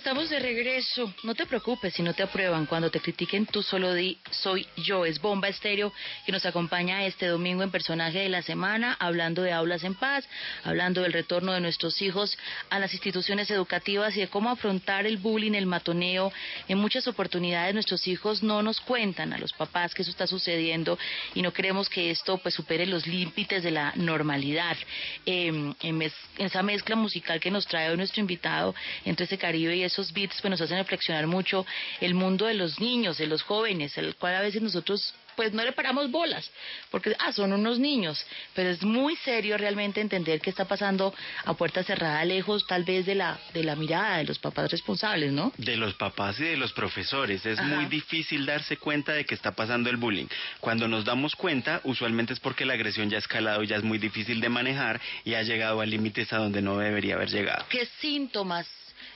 estamos 0.00 0.30
de 0.30 0.38
regreso. 0.38 1.12
No 1.24 1.34
te 1.34 1.44
preocupes 1.44 1.92
si 1.92 2.02
no 2.02 2.14
te 2.14 2.22
aprueban. 2.22 2.64
Cuando 2.64 2.90
te 2.90 3.00
critiquen, 3.00 3.44
tú 3.44 3.62
solo 3.62 3.92
di 3.92 4.18
soy 4.30 4.66
yo. 4.78 5.04
Es 5.04 5.20
Bomba 5.20 5.48
Estéreo 5.48 5.92
que 6.24 6.32
nos 6.32 6.46
acompaña 6.46 7.04
este 7.04 7.26
domingo 7.26 7.62
en 7.62 7.70
personaje 7.70 8.20
de 8.20 8.30
la 8.30 8.40
semana, 8.40 8.96
hablando 8.98 9.42
de 9.42 9.52
aulas 9.52 9.84
en 9.84 9.94
paz, 9.94 10.26
hablando 10.64 11.02
del 11.02 11.12
retorno 11.12 11.52
de 11.52 11.60
nuestros 11.60 12.00
hijos 12.00 12.38
a 12.70 12.78
las 12.78 12.94
instituciones 12.94 13.50
educativas 13.50 14.16
y 14.16 14.20
de 14.20 14.28
cómo 14.28 14.48
afrontar 14.48 15.04
el 15.04 15.18
bullying, 15.18 15.52
el 15.52 15.66
matoneo. 15.66 16.32
En 16.66 16.78
muchas 16.78 17.06
oportunidades 17.06 17.74
nuestros 17.74 18.08
hijos 18.08 18.42
no 18.42 18.62
nos 18.62 18.80
cuentan 18.80 19.34
a 19.34 19.38
los 19.38 19.52
papás 19.52 19.92
que 19.92 20.00
eso 20.00 20.10
está 20.10 20.26
sucediendo 20.26 20.98
y 21.34 21.42
no 21.42 21.52
queremos 21.52 21.90
que 21.90 22.10
esto 22.10 22.38
pues 22.38 22.54
supere 22.54 22.86
los 22.86 23.06
límites 23.06 23.62
de 23.62 23.70
la 23.70 23.92
normalidad. 23.96 24.78
Eh, 25.26 25.74
en 25.82 26.12
esa 26.38 26.62
mezcla 26.62 26.96
musical 26.96 27.38
que 27.38 27.50
nos 27.50 27.66
trae 27.66 27.90
hoy 27.90 27.98
nuestro 27.98 28.22
invitado 28.22 28.74
entre 29.04 29.26
ese 29.26 29.36
Caribe 29.36 29.76
y 29.76 29.89
esos 29.92 30.12
beats 30.12 30.40
pues 30.40 30.50
nos 30.50 30.60
hacen 30.60 30.78
reflexionar 30.78 31.26
mucho 31.26 31.66
el 32.00 32.14
mundo 32.14 32.46
de 32.46 32.54
los 32.54 32.80
niños, 32.80 33.18
de 33.18 33.26
los 33.26 33.42
jóvenes, 33.42 33.96
el 33.98 34.14
cual 34.16 34.36
a 34.36 34.40
veces 34.40 34.62
nosotros 34.62 35.14
pues 35.36 35.54
no 35.54 35.64
le 35.64 35.72
paramos 35.72 36.10
bolas, 36.10 36.50
porque 36.90 37.16
ah, 37.18 37.32
son 37.32 37.52
unos 37.52 37.78
niños, 37.78 38.26
pero 38.54 38.68
es 38.68 38.82
muy 38.82 39.16
serio 39.16 39.56
realmente 39.56 40.00
entender 40.00 40.38
qué 40.40 40.50
está 40.50 40.66
pasando 40.66 41.14
a 41.46 41.54
puerta 41.54 41.82
cerrada, 41.82 42.22
lejos 42.26 42.66
tal 42.66 42.84
vez 42.84 43.06
de 43.06 43.14
la 43.14 43.38
de 43.54 43.64
la 43.64 43.74
mirada 43.74 44.18
de 44.18 44.24
los 44.24 44.38
papás 44.38 44.70
responsables, 44.70 45.32
¿no? 45.32 45.52
De 45.56 45.76
los 45.76 45.94
papás 45.94 46.38
y 46.40 46.44
de 46.44 46.56
los 46.56 46.74
profesores, 46.74 47.46
es 47.46 47.58
muy 47.62 47.86
difícil 47.86 48.44
darse 48.44 48.76
cuenta 48.76 49.12
de 49.12 49.24
que 49.24 49.34
está 49.34 49.52
pasando 49.52 49.88
el 49.88 49.96
bullying. 49.96 50.26
Cuando 50.60 50.88
nos 50.88 51.04
damos 51.04 51.34
cuenta, 51.36 51.80
usualmente 51.84 52.34
es 52.34 52.40
porque 52.40 52.66
la 52.66 52.74
agresión 52.74 53.08
ya 53.08 53.16
ha 53.16 53.20
escalado, 53.20 53.62
ya 53.62 53.76
es 53.76 53.82
muy 53.82 53.96
difícil 53.96 54.40
de 54.40 54.48
manejar 54.50 55.00
y 55.24 55.34
ha 55.34 55.42
llegado 55.42 55.80
a 55.80 55.86
límites 55.86 56.32
a 56.34 56.36
donde 56.36 56.60
no 56.60 56.76
debería 56.78 57.14
haber 57.14 57.30
llegado. 57.30 57.64
¿Qué 57.70 57.86
síntomas 58.00 58.66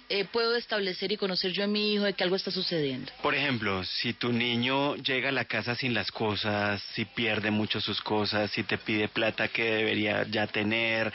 eh, 0.09 0.25
puedo 0.25 0.57
establecer 0.57 1.13
y 1.13 1.17
conocer 1.17 1.53
yo 1.53 1.65
a 1.65 1.67
mi 1.67 1.95
hijo 1.95 2.05
de 2.05 2.13
que 2.13 2.25
algo 2.25 2.37
está 2.37 2.51
sucediendo? 2.51 3.11
Por 3.23 3.35
ejemplo, 3.35 3.83
si 3.85 4.13
tu 4.13 4.33
niño 4.33 4.97
llega 4.97 5.31
a 5.31 5.33
la 5.33 5.47
casa 5.47 5.75
sin 5.75 5.95
las 5.95 6.11
cosas, 6.11 6.83
si 6.95 7.05
pierde 7.05 7.51
mucho 7.51 7.81
sus 7.81 8.01
cosas, 8.03 8.51
si 8.51 8.63
te 8.65 8.79
pide 8.79 9.09
plata 9.09 9.49
que 9.49 9.65
debería 9.65 10.25
ya 10.31 10.47
tener, 10.47 11.13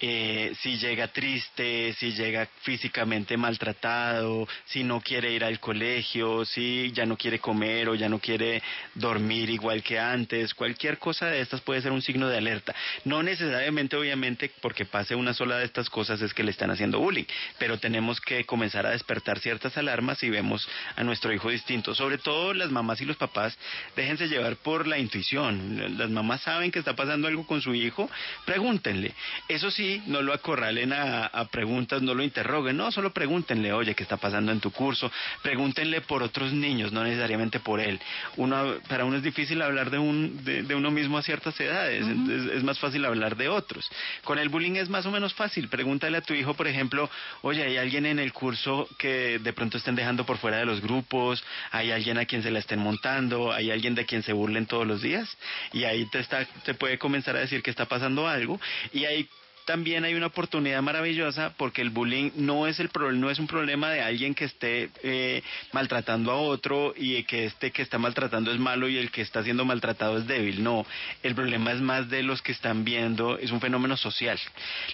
eh, 0.00 0.52
si 0.60 0.78
llega 0.78 1.08
triste, 1.08 1.94
si 1.98 2.12
llega 2.12 2.48
físicamente 2.62 3.36
maltratado, 3.36 4.48
si 4.64 4.84
no 4.84 5.00
quiere 5.00 5.32
ir 5.32 5.44
al 5.44 5.60
colegio, 5.60 6.44
si 6.44 6.90
ya 6.92 7.04
no 7.04 7.16
quiere 7.16 7.38
comer 7.38 7.88
o 7.88 7.94
ya 7.94 8.08
no 8.08 8.18
quiere 8.18 8.62
dormir 8.94 9.50
igual 9.50 9.82
que 9.82 9.98
antes, 9.98 10.54
cualquier 10.54 10.98
cosa 10.98 11.26
de 11.26 11.40
estas 11.40 11.60
puede 11.60 11.82
ser 11.82 11.92
un 11.92 12.02
signo 12.02 12.28
de 12.28 12.38
alerta. 12.38 12.74
No 13.04 13.22
necesariamente, 13.22 13.96
obviamente, 13.96 14.50
porque 14.60 14.84
pase 14.84 15.14
una 15.14 15.34
sola 15.34 15.58
de 15.58 15.64
estas 15.64 15.90
cosas 15.90 16.20
es 16.22 16.32
que 16.32 16.42
le 16.42 16.50
están 16.50 16.70
haciendo 16.70 17.00
bullying, 17.00 17.24
pero 17.58 17.78
tenemos 17.78 18.20
que 18.20 18.29
que 18.30 18.44
comenzar 18.44 18.86
a 18.86 18.90
despertar 18.90 19.40
ciertas 19.40 19.76
alarmas 19.76 20.22
y 20.22 20.30
vemos 20.30 20.68
a 20.94 21.02
nuestro 21.02 21.32
hijo 21.32 21.50
distinto. 21.50 21.96
Sobre 21.96 22.16
todo 22.16 22.54
las 22.54 22.70
mamás 22.70 23.00
y 23.00 23.04
los 23.04 23.16
papás, 23.16 23.58
déjense 23.96 24.28
llevar 24.28 24.54
por 24.54 24.86
la 24.86 24.98
intuición. 24.98 25.98
Las 25.98 26.10
mamás 26.10 26.42
saben 26.42 26.70
que 26.70 26.78
está 26.78 26.94
pasando 26.94 27.26
algo 27.26 27.44
con 27.44 27.60
su 27.60 27.74
hijo, 27.74 28.08
pregúntenle. 28.44 29.12
Eso 29.48 29.72
sí, 29.72 30.00
no 30.06 30.22
lo 30.22 30.32
acorralen 30.32 30.92
a, 30.92 31.30
preguntas, 31.50 32.02
no 32.02 32.14
lo 32.14 32.22
interroguen, 32.22 32.76
no, 32.76 32.92
solo 32.92 33.12
pregúntenle, 33.12 33.72
oye, 33.72 33.96
¿qué 33.96 34.04
está 34.04 34.16
pasando 34.16 34.52
en 34.52 34.60
tu 34.60 34.70
curso? 34.70 35.10
Pregúntenle 35.42 36.00
por 36.02 36.22
otros 36.22 36.52
niños, 36.52 36.92
no 36.92 37.02
necesariamente 37.02 37.58
por 37.58 37.80
él. 37.80 37.98
Uno, 38.36 38.76
para 38.88 39.04
uno 39.04 39.16
es 39.16 39.24
difícil 39.24 39.60
hablar 39.60 39.90
de, 39.90 39.98
un, 39.98 40.44
de, 40.44 40.72
uno 40.76 40.92
mismo 40.92 41.18
a 41.18 41.22
ciertas 41.22 41.58
edades, 41.58 42.06
es, 42.06 42.52
es 42.58 42.62
más 42.62 42.78
fácil 42.78 43.04
hablar 43.04 43.36
de 43.36 43.48
otros. 43.48 43.90
Con 44.22 44.38
el 44.38 44.48
bullying 44.50 44.76
es 44.76 44.88
más 44.88 45.04
o 45.06 45.10
menos 45.10 45.34
fácil. 45.34 45.68
Pregúntale 45.68 46.18
a 46.18 46.20
tu 46.20 46.32
hijo, 46.32 46.54
por 46.54 46.68
ejemplo, 46.68 47.10
oye, 47.42 47.64
¿hay 47.64 47.76
alguien 47.76 48.06
en 48.06 48.19
el 48.20 48.32
curso 48.32 48.88
que 48.98 49.38
de 49.38 49.52
pronto 49.52 49.78
estén 49.78 49.96
dejando 49.96 50.24
por 50.24 50.38
fuera 50.38 50.58
de 50.58 50.66
los 50.66 50.80
grupos, 50.80 51.42
hay 51.70 51.90
alguien 51.90 52.18
a 52.18 52.26
quien 52.26 52.42
se 52.42 52.50
la 52.50 52.58
estén 52.58 52.78
montando, 52.78 53.52
hay 53.52 53.70
alguien 53.70 53.94
de 53.94 54.06
quien 54.06 54.22
se 54.22 54.32
burlen 54.32 54.66
todos 54.66 54.86
los 54.86 55.02
días 55.02 55.36
y 55.72 55.84
ahí 55.84 56.06
te, 56.06 56.20
está, 56.20 56.44
te 56.64 56.74
puede 56.74 56.98
comenzar 56.98 57.36
a 57.36 57.40
decir 57.40 57.62
que 57.62 57.70
está 57.70 57.86
pasando 57.86 58.28
algo 58.28 58.60
y 58.92 59.04
ahí 59.04 59.28
también 59.70 60.04
hay 60.04 60.14
una 60.14 60.26
oportunidad 60.26 60.82
maravillosa 60.82 61.54
porque 61.56 61.80
el 61.80 61.90
bullying 61.90 62.32
no 62.34 62.66
es 62.66 62.80
el 62.80 62.90
no 63.14 63.30
es 63.30 63.38
un 63.38 63.46
problema 63.46 63.88
de 63.90 64.00
alguien 64.02 64.34
que 64.34 64.46
esté 64.46 64.90
eh, 65.04 65.44
maltratando 65.70 66.32
a 66.32 66.34
otro 66.34 66.92
y 66.96 67.22
que 67.22 67.44
este 67.44 67.70
que 67.70 67.82
está 67.82 67.96
maltratando 67.96 68.50
es 68.50 68.58
malo 68.58 68.88
y 68.88 68.98
el 68.98 69.12
que 69.12 69.22
está 69.22 69.44
siendo 69.44 69.64
maltratado 69.64 70.18
es 70.18 70.26
débil. 70.26 70.64
No, 70.64 70.84
el 71.22 71.36
problema 71.36 71.70
es 71.70 71.80
más 71.80 72.10
de 72.10 72.24
los 72.24 72.42
que 72.42 72.50
están 72.50 72.84
viendo, 72.84 73.38
es 73.38 73.52
un 73.52 73.60
fenómeno 73.60 73.96
social. 73.96 74.40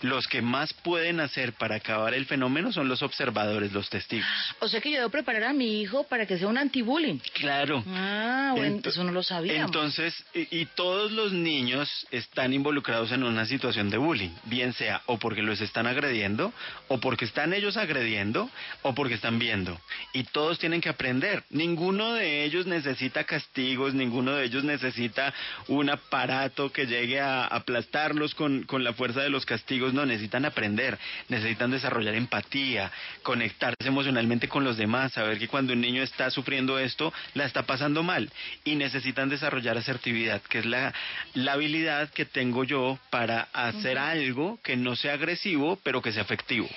Los 0.02 0.28
que 0.28 0.42
más 0.42 0.74
pueden 0.74 1.20
hacer 1.20 1.54
para 1.54 1.76
acabar 1.76 2.12
el 2.12 2.26
fenómeno 2.26 2.70
son 2.70 2.86
los 2.86 3.00
observadores, 3.00 3.72
los 3.72 3.88
testigos. 3.88 4.26
O 4.60 4.68
sea 4.68 4.80
que 4.80 4.90
yo 4.90 4.98
debo 4.98 5.10
preparar 5.10 5.44
a 5.44 5.52
mi 5.52 5.80
hijo 5.80 6.04
para 6.04 6.26
que 6.26 6.36
sea 6.38 6.48
un 6.48 6.58
anti-bullying. 6.58 7.18
Claro. 7.32 7.82
Ah, 7.88 8.52
bueno, 8.56 8.80
eso 8.84 9.04
no 9.04 9.12
lo 9.12 9.22
sabía. 9.22 9.62
Entonces, 9.62 10.14
y, 10.34 10.60
y 10.60 10.66
todos 10.66 11.12
los 11.12 11.32
niños 11.32 12.06
están 12.10 12.52
involucrados 12.52 13.12
en 13.12 13.22
una 13.22 13.46
situación 13.46 13.88
de 13.90 13.96
bullying. 13.96 14.30
Bien 14.44 14.65
sea 14.72 15.02
o 15.06 15.18
porque 15.18 15.42
los 15.42 15.60
están 15.60 15.86
agrediendo, 15.86 16.52
o 16.88 16.98
porque 16.98 17.24
están 17.24 17.52
ellos 17.52 17.76
agrediendo, 17.76 18.50
o 18.82 18.94
porque 18.94 19.14
están 19.14 19.38
viendo. 19.38 19.78
Y 20.12 20.24
todos 20.24 20.58
tienen 20.58 20.80
que 20.80 20.88
aprender. 20.88 21.44
Ninguno 21.50 22.14
de 22.14 22.44
ellos 22.44 22.66
necesita 22.66 23.24
castigos, 23.24 23.94
ninguno 23.94 24.32
de 24.32 24.44
ellos 24.44 24.64
necesita 24.64 25.32
un 25.68 25.90
aparato 25.90 26.72
que 26.72 26.86
llegue 26.86 27.20
a 27.20 27.46
aplastarlos 27.46 28.34
con, 28.34 28.64
con 28.64 28.84
la 28.84 28.92
fuerza 28.92 29.20
de 29.22 29.30
los 29.30 29.46
castigos. 29.46 29.94
No, 29.94 30.06
necesitan 30.06 30.44
aprender, 30.44 30.98
necesitan 31.28 31.70
desarrollar 31.70 32.14
empatía, 32.14 32.90
conectarse 33.22 33.88
emocionalmente 33.88 34.48
con 34.48 34.64
los 34.64 34.76
demás, 34.76 35.12
saber 35.12 35.38
que 35.38 35.48
cuando 35.48 35.72
un 35.72 35.80
niño 35.80 36.02
está 36.02 36.30
sufriendo 36.30 36.78
esto, 36.78 37.12
la 37.34 37.44
está 37.44 37.64
pasando 37.64 38.02
mal. 38.02 38.30
Y 38.64 38.74
necesitan 38.76 39.28
desarrollar 39.28 39.76
asertividad, 39.78 40.42
que 40.42 40.58
es 40.58 40.66
la, 40.66 40.94
la 41.34 41.52
habilidad 41.52 42.10
que 42.10 42.24
tengo 42.24 42.64
yo 42.64 42.98
para 43.10 43.48
hacer 43.52 43.98
algo 43.98 44.45
que 44.62 44.76
no 44.76 44.96
sea 44.96 45.14
agresivo, 45.14 45.78
pero 45.82 46.00
que 46.02 46.12
sea 46.12 46.22
efectivo. 46.22 46.68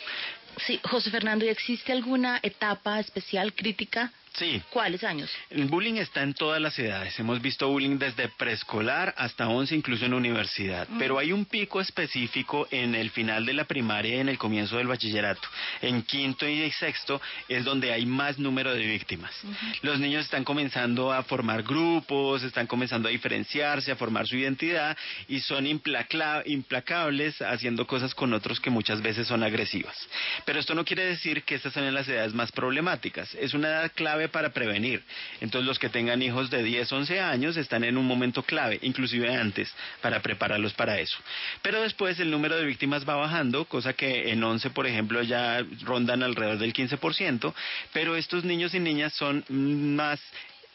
Sí, 0.65 0.79
José 0.83 1.09
Fernando, 1.09 1.45
¿y 1.45 1.49
existe 1.49 1.91
alguna 1.91 2.39
etapa 2.43 2.99
especial 2.99 3.53
crítica 3.53 4.11
Sí. 4.39 4.61
¿Cuáles 4.69 5.03
años? 5.03 5.29
El 5.49 5.65
bullying 5.65 5.95
está 5.95 6.23
en 6.23 6.33
todas 6.33 6.61
las 6.61 6.79
edades. 6.79 7.19
Hemos 7.19 7.41
visto 7.41 7.67
bullying 7.67 7.97
desde 7.97 8.29
preescolar 8.29 9.13
hasta 9.17 9.49
11, 9.49 9.75
incluso 9.75 10.05
en 10.05 10.13
universidad. 10.13 10.87
Mm. 10.87 10.97
Pero 10.97 11.19
hay 11.19 11.33
un 11.33 11.43
pico 11.43 11.81
específico 11.81 12.65
en 12.71 12.95
el 12.95 13.09
final 13.09 13.45
de 13.45 13.53
la 13.53 13.65
primaria 13.65 14.15
y 14.15 14.19
en 14.19 14.29
el 14.29 14.37
comienzo 14.37 14.77
del 14.77 14.87
bachillerato. 14.87 15.45
En 15.81 16.03
quinto 16.03 16.47
y 16.47 16.71
sexto 16.71 17.21
es 17.49 17.65
donde 17.65 17.91
hay 17.91 18.05
más 18.05 18.39
número 18.39 18.73
de 18.73 18.85
víctimas. 18.85 19.33
Los 19.81 19.99
niños 19.99 20.23
están 20.23 20.45
comenzando 20.45 21.11
a 21.11 21.23
formar 21.23 21.63
grupos, 21.63 22.43
están 22.43 22.65
comenzando 22.65 23.09
a 23.09 23.11
diferenciarse, 23.11 23.91
a 23.91 23.97
formar 23.97 24.25
su 24.25 24.37
identidad 24.37 24.97
y 25.27 25.41
son 25.41 25.67
implacables 25.67 27.41
haciendo 27.41 27.85
cosas 27.85 28.15
con 28.15 28.33
otros 28.33 28.61
que 28.61 28.69
muchas 28.69 29.01
veces 29.01 29.27
son 29.27 29.43
agresivas. 29.43 29.97
Pero 30.45 30.59
esto 30.59 30.73
no 30.75 30.85
quiere 30.85 31.05
decir 31.05 31.43
que 31.43 31.55
estas 31.55 31.73
son 31.73 31.93
las 31.93 32.07
edades 32.07 32.33
más 32.33 32.51
problemáticas. 32.53 33.33
Es 33.35 33.53
una 33.53 33.67
edad 33.67 33.91
clave 33.93 34.28
para 34.29 34.51
prevenir. 34.51 35.03
Entonces 35.41 35.67
los 35.67 35.79
que 35.79 35.89
tengan 35.89 36.21
hijos 36.21 36.49
de 36.49 36.63
10, 36.63 36.91
11 36.91 37.19
años 37.19 37.57
están 37.57 37.83
en 37.83 37.97
un 37.97 38.05
momento 38.05 38.43
clave, 38.43 38.79
inclusive 38.81 39.35
antes, 39.35 39.73
para 40.01 40.21
prepararlos 40.21 40.73
para 40.73 40.99
eso. 40.99 41.17
Pero 41.61 41.81
después 41.81 42.19
el 42.19 42.31
número 42.31 42.55
de 42.55 42.65
víctimas 42.65 43.07
va 43.07 43.15
bajando, 43.15 43.65
cosa 43.65 43.93
que 43.93 44.31
en 44.31 44.43
11, 44.43 44.69
por 44.71 44.87
ejemplo, 44.87 45.21
ya 45.23 45.63
rondan 45.81 46.23
alrededor 46.23 46.57
del 46.57 46.73
15%, 46.73 47.53
pero 47.93 48.15
estos 48.15 48.43
niños 48.43 48.73
y 48.73 48.79
niñas 48.79 49.13
son 49.13 49.43
más 49.49 50.19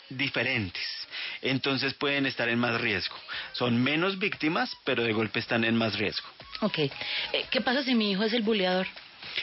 diferentes. 0.09 0.83
Entonces 1.43 1.95
pueden 1.95 2.27
estar 2.27 2.49
en 2.49 2.59
más 2.59 2.81
riesgo. 2.81 3.17
Son 3.53 3.83
menos 3.83 4.19
víctimas, 4.19 4.77
pero 4.85 5.03
de 5.03 5.13
golpe 5.13 5.41
están 5.41 5.65
en 5.65 5.77
más 5.77 5.99
riesgo. 5.99 6.27
Ok. 6.61 6.79
Eh, 6.79 6.91
¿Qué 7.51 7.61
pasa 7.61 7.83
si 7.83 7.95
mi 7.95 8.13
hijo 8.13 8.25
es 8.25 8.33
el 8.33 8.43
buleador? 8.43 8.87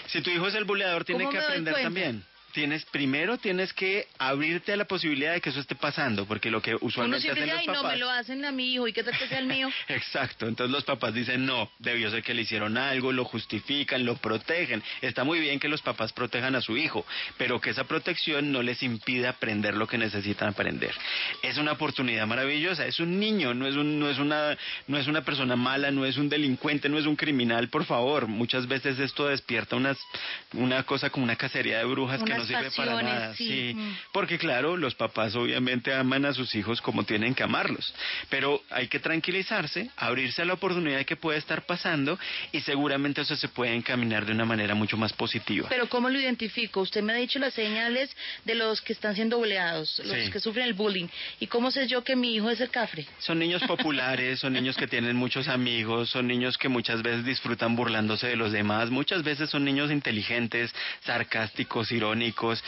Si 0.07 0.21
tu 0.21 0.29
hijo 0.29 0.47
es 0.47 0.55
el 0.55 0.63
buleador, 0.63 1.03
tiene 1.03 1.29
que 1.29 1.37
aprender 1.37 1.75
también 1.75 2.23
tienes 2.51 2.86
primero 2.86 3.38
tienes 3.38 3.74
que 3.74 4.08
abrirte 4.17 4.74
a 4.74 4.77
la 4.77 4.86
posibilidad 4.86 5.34
de 5.34 5.41
que 5.41 5.50
eso 5.50 5.60
esté 5.60 5.75
pasando, 5.75 6.25
porque 6.25 6.51
lo 6.51 6.62
que 6.62 6.75
usualmente 6.79 7.31
hacen 7.31 7.48
los 7.48 7.65
papás... 7.65 7.84
no, 7.84 7.89
me 7.89 7.98
lo 7.98 8.10
hacen 8.10 8.46
a 8.46 8.51
mi 8.51 8.74
hijo, 8.74 8.88
¿y 8.88 8.93
qué 8.93 9.03
tal 9.03 9.17
que 9.17 9.27
sea 9.27 9.39
el 9.39 9.48
mío? 9.48 9.70
Exacto, 9.88 10.48
entonces 10.48 10.72
los 10.72 10.84
papás 10.84 11.13
dicen, 11.13 11.46
no, 11.46 11.72
debió 11.79 12.10
ser 12.12 12.24
que 12.24 12.34
le 12.34 12.43
hicieron 12.43 12.77
algo, 12.77 13.12
lo 13.12 13.25
justifican, 13.25 14.05
lo 14.05 14.17
protegen. 14.17 14.84
Está 15.01 15.24
muy 15.24 15.39
bien 15.39 15.60
que 15.60 15.67
los 15.67 15.81
papás 15.81 16.13
protejan 16.13 16.55
a 16.55 16.62
su 16.62 16.77
hijo, 16.77 17.05
pero 17.38 17.60
que 17.62 17.72
esa 17.72 17.86
protección 17.86 18.51
no 18.51 18.62
les 18.62 18.84
impida 18.84 19.29
aprender 19.29 19.75
lo 19.75 19.88
que 19.88 19.98
necesitan 19.98 20.50
aprender. 20.50 20.93
Es 21.41 21.58
una 21.58 21.74
oportunidad 21.74 22.27
maravillosa, 22.27 22.86
es 22.86 23.00
un 23.00 23.20
niño, 23.20 23.53
no 23.53 23.67
es, 23.67 23.75
un, 23.75 24.00
no 24.00 24.10
es, 24.10 24.20
una, 24.20 24.58
no 24.88 24.98
es 24.98 25.08
una 25.08 25.24
persona 25.24 25.55
mala, 25.55 25.91
no 25.91 26.05
es 26.05 26.17
un 26.17 26.29
delincuente, 26.29 26.89
no 26.89 26.98
es 26.98 27.05
un 27.05 27.15
criminal, 27.15 27.70
por 27.70 27.86
favor. 27.86 28.27
Muchas 28.27 28.67
veces 28.67 29.00
esto 29.00 29.27
despierta 29.27 29.75
unas, 29.75 29.98
una 30.53 30.84
cosa 30.84 31.10
como 31.10 31.24
una 31.24 31.36
cacería 31.36 31.79
de 31.79 31.86
brujas 31.86 32.24
que 32.24 32.34
no 32.41 32.48
sirve 32.48 32.71
para 32.71 33.01
nada. 33.01 33.36
sí. 33.36 33.48
Sí, 33.48 33.74
Mm. 33.75 33.95
porque 34.12 34.38
claro, 34.38 34.77
los 34.77 34.95
papás 34.95 35.36
obviamente 35.36 35.93
aman 35.93 36.25
a 36.25 36.33
sus 36.33 36.53
hijos 36.55 36.81
como 36.81 37.03
tienen 37.03 37.33
que 37.36 37.43
amarlos, 37.43 37.93
pero 38.29 38.62
hay 38.69 38.88
que 38.88 39.00
tranquilizarse, 39.00 39.89
abrirse 39.98 40.41
a 40.41 40.45
la 40.45 40.53
oportunidad 40.53 41.03
que 41.05 41.15
puede 41.15 41.38
estar 41.38 41.65
pasando 41.65 42.17
y 42.51 42.62
seguramente 42.62 43.21
eso 43.21 43.36
se 43.36 43.48
puede 43.48 43.74
encaminar 43.75 44.25
de 44.25 44.31
una 44.33 44.45
manera 44.45 44.74
mucho 44.75 44.98
más 44.98 45.13
positiva. 45.13 45.67
Pero 45.69 45.88
¿cómo 45.89 46.10
lo 46.10 46.19
identifico? 46.19 46.81
Usted 46.81 47.01
me 47.01 47.13
ha 47.13 47.17
dicho 47.17 47.39
las 47.39 47.53
señales 47.53 48.10
de 48.45 48.55
los 48.55 48.81
que 48.81 48.93
están 48.93 49.15
siendo 49.15 49.38
boleados, 49.38 50.00
los 50.05 50.17
Sí. 50.25 50.31
que 50.31 50.39
sufren 50.39 50.65
el 50.67 50.74
bullying. 50.74 51.07
¿Y 51.39 51.48
cómo 51.48 51.71
sé 51.71 51.88
yo 51.88 52.03
que 52.03 52.15
mi 52.15 52.36
hijo 52.36 52.50
es 52.50 52.60
el 52.62 52.69
cafre? 52.69 53.05
Son 53.19 53.38
niños 53.39 53.62
populares, 53.63 54.39
son 54.39 54.53
niños 54.53 54.75
que 54.77 54.88
tienen 54.88 55.15
muchos 55.15 55.48
amigos, 55.48 56.10
son 56.10 56.27
niños 56.27 56.57
que 56.57 56.69
muchas 56.69 57.01
veces 57.01 57.25
disfrutan 57.25 57.75
burlándose 57.75 58.27
de 58.27 58.36
los 58.36 58.51
demás, 58.51 58.89
muchas 58.89 59.24
veces 59.24 59.50
son 59.50 59.63
niños 59.65 59.91
inteligentes, 59.91 60.74
sarcásticos, 61.05 61.91
irónicos. 61.91 62.30
Because. 62.31 62.61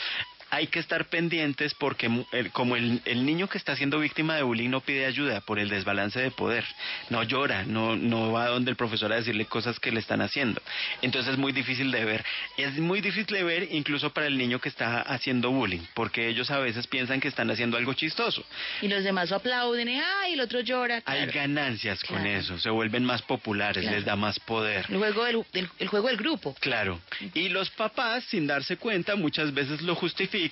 Hay 0.54 0.68
que 0.68 0.78
estar 0.78 1.06
pendientes 1.06 1.74
porque 1.74 2.08
el- 2.30 2.50
como 2.52 2.76
el, 2.76 3.00
el 3.06 3.26
niño 3.26 3.48
que 3.48 3.58
está 3.58 3.74
siendo 3.74 3.98
víctima 3.98 4.36
de 4.36 4.42
bullying 4.44 4.70
no 4.70 4.80
pide 4.80 5.04
ayuda 5.04 5.40
por 5.40 5.58
el 5.58 5.68
desbalance 5.68 6.20
de 6.20 6.30
poder, 6.30 6.64
no 7.10 7.24
llora, 7.24 7.64
no, 7.64 7.96
no 7.96 8.30
va 8.30 8.46
donde 8.46 8.70
el 8.70 8.76
profesor 8.76 9.12
a 9.12 9.16
decirle 9.16 9.46
cosas 9.46 9.80
que 9.80 9.90
le 9.90 9.98
están 9.98 10.20
haciendo. 10.20 10.62
Entonces 11.02 11.32
es 11.32 11.38
muy 11.38 11.50
difícil 11.50 11.90
de 11.90 12.04
ver. 12.04 12.24
Es 12.56 12.78
muy 12.78 13.00
difícil 13.00 13.34
de 13.34 13.42
ver 13.42 13.68
incluso 13.72 14.10
para 14.10 14.28
el 14.28 14.38
niño 14.38 14.60
que 14.60 14.68
está 14.68 15.00
haciendo 15.00 15.50
bullying, 15.50 15.80
porque 15.94 16.28
ellos 16.28 16.48
a 16.52 16.58
veces 16.60 16.86
piensan 16.86 17.20
que 17.20 17.26
están 17.28 17.50
haciendo 17.50 17.76
algo 17.76 17.92
chistoso. 17.94 18.44
Y 18.80 18.86
los 18.86 19.02
demás 19.02 19.30
lo 19.30 19.36
aplauden, 19.36 19.88
y 19.88 20.00
el 20.34 20.40
otro 20.40 20.60
llora. 20.60 21.02
Hay 21.04 21.24
claro. 21.26 21.32
ganancias 21.34 22.04
con 22.04 22.24
eso, 22.26 22.58
se 22.60 22.70
vuelven 22.70 23.04
más 23.04 23.22
populares, 23.22 23.82
Claro. 23.82 23.96
les 23.96 24.04
da 24.04 24.14
más 24.14 24.38
poder. 24.38 24.86
El 24.88 24.98
juego 24.98 25.24
del, 25.24 25.44
del- 25.52 25.68
el 25.80 25.88
juego 25.88 26.06
del 26.08 26.16
grupo. 26.16 26.54
Claro. 26.60 27.00
Y 27.34 27.48
los 27.48 27.70
papás, 27.70 28.22
sin 28.24 28.46
darse 28.46 28.76
cuenta, 28.76 29.16
muchas 29.16 29.52
veces 29.52 29.80
lo 29.82 29.94
justifican 29.96 30.43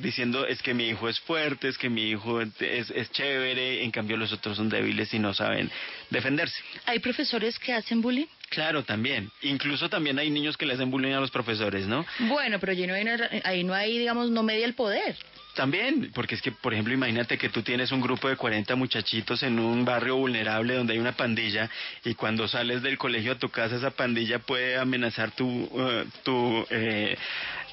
diciendo 0.00 0.46
es 0.46 0.62
que 0.62 0.74
mi 0.74 0.88
hijo 0.88 1.08
es 1.08 1.20
fuerte, 1.20 1.68
es 1.68 1.78
que 1.78 1.88
mi 1.88 2.10
hijo 2.10 2.40
es, 2.40 2.50
es 2.90 3.10
chévere, 3.12 3.84
en 3.84 3.90
cambio 3.90 4.16
los 4.16 4.32
otros 4.32 4.56
son 4.56 4.68
débiles 4.68 5.12
y 5.14 5.18
no 5.18 5.34
saben 5.34 5.70
defenderse. 6.10 6.62
¿Hay 6.86 6.98
profesores 6.98 7.58
que 7.58 7.72
hacen 7.72 8.00
bullying? 8.00 8.26
Claro, 8.50 8.82
también. 8.82 9.30
Incluso 9.42 9.88
también 9.88 10.18
hay 10.18 10.28
niños 10.28 10.56
que 10.56 10.66
le 10.66 10.74
hacen 10.74 10.90
bullying 10.90 11.12
a 11.12 11.20
los 11.20 11.30
profesores, 11.30 11.86
¿no? 11.86 12.04
Bueno, 12.18 12.58
pero 12.58 12.72
allí 12.72 12.86
no 12.86 12.94
hay, 12.94 13.04
ahí 13.44 13.62
no 13.62 13.74
hay, 13.74 13.96
digamos, 13.96 14.30
no 14.30 14.42
media 14.42 14.66
el 14.66 14.74
poder. 14.74 15.16
También, 15.54 16.12
porque 16.14 16.36
es 16.36 16.42
que, 16.42 16.52
por 16.52 16.72
ejemplo, 16.72 16.94
imagínate 16.94 17.36
que 17.36 17.48
tú 17.48 17.62
tienes 17.62 17.90
un 17.90 18.00
grupo 18.00 18.28
de 18.28 18.36
40 18.36 18.76
muchachitos 18.76 19.42
en 19.42 19.58
un 19.58 19.84
barrio 19.84 20.16
vulnerable 20.16 20.74
donde 20.74 20.92
hay 20.92 20.98
una 20.98 21.16
pandilla 21.16 21.68
y 22.04 22.14
cuando 22.14 22.46
sales 22.46 22.82
del 22.82 22.98
colegio 22.98 23.32
a 23.32 23.38
tu 23.38 23.48
casa 23.48 23.76
esa 23.76 23.90
pandilla 23.90 24.38
puede 24.38 24.78
amenazar 24.78 25.32
tu, 25.32 25.68
eh, 25.76 26.04
tu 26.22 26.66
eh, 26.70 27.16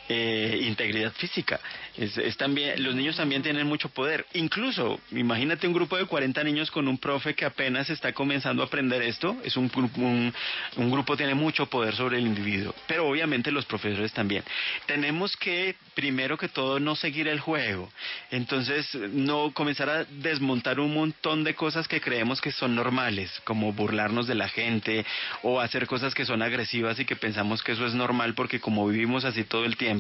eh, 0.09 0.59
integridad 0.63 1.11
física. 1.13 1.59
Es, 1.97 2.17
es 2.17 2.37
también, 2.37 2.83
los 2.83 2.95
niños 2.95 3.15
también 3.17 3.43
tienen 3.43 3.67
mucho 3.67 3.89
poder. 3.89 4.25
Incluso, 4.33 4.99
imagínate 5.11 5.67
un 5.67 5.73
grupo 5.73 5.97
de 5.97 6.05
40 6.05 6.43
niños 6.43 6.71
con 6.71 6.87
un 6.87 6.97
profe 6.97 7.33
que 7.33 7.45
apenas 7.45 7.89
está 7.89 8.13
comenzando 8.13 8.61
a 8.63 8.67
aprender 8.67 9.01
esto. 9.01 9.37
Es 9.43 9.57
un, 9.57 9.71
un, 9.75 10.33
un 10.75 10.91
grupo 10.91 11.17
tiene 11.17 11.35
mucho 11.35 11.65
poder 11.65 11.95
sobre 11.95 12.17
el 12.17 12.27
individuo, 12.27 12.73
pero 12.87 13.07
obviamente 13.07 13.51
los 13.51 13.65
profesores 13.65 14.13
también. 14.13 14.43
Tenemos 14.85 15.35
que, 15.37 15.75
primero 15.93 16.37
que 16.37 16.49
todo, 16.49 16.79
no 16.79 16.95
seguir 16.95 17.27
el 17.27 17.39
juego. 17.39 17.91
Entonces, 18.31 18.93
no 18.95 19.51
comenzar 19.53 19.89
a 19.89 20.03
desmontar 20.05 20.79
un 20.79 20.93
montón 20.93 21.43
de 21.43 21.55
cosas 21.55 21.87
que 21.87 22.01
creemos 22.01 22.41
que 22.41 22.51
son 22.51 22.75
normales, 22.75 23.31
como 23.43 23.73
burlarnos 23.73 24.27
de 24.27 24.35
la 24.35 24.49
gente 24.49 25.05
o 25.43 25.59
hacer 25.59 25.87
cosas 25.87 26.13
que 26.13 26.25
son 26.25 26.41
agresivas 26.41 26.99
y 26.99 27.05
que 27.05 27.15
pensamos 27.15 27.63
que 27.63 27.73
eso 27.73 27.85
es 27.85 27.93
normal 27.93 28.33
porque 28.33 28.59
como 28.59 28.87
vivimos 28.87 29.25
así 29.25 29.43
todo 29.43 29.65
el 29.65 29.77
tiempo, 29.77 29.96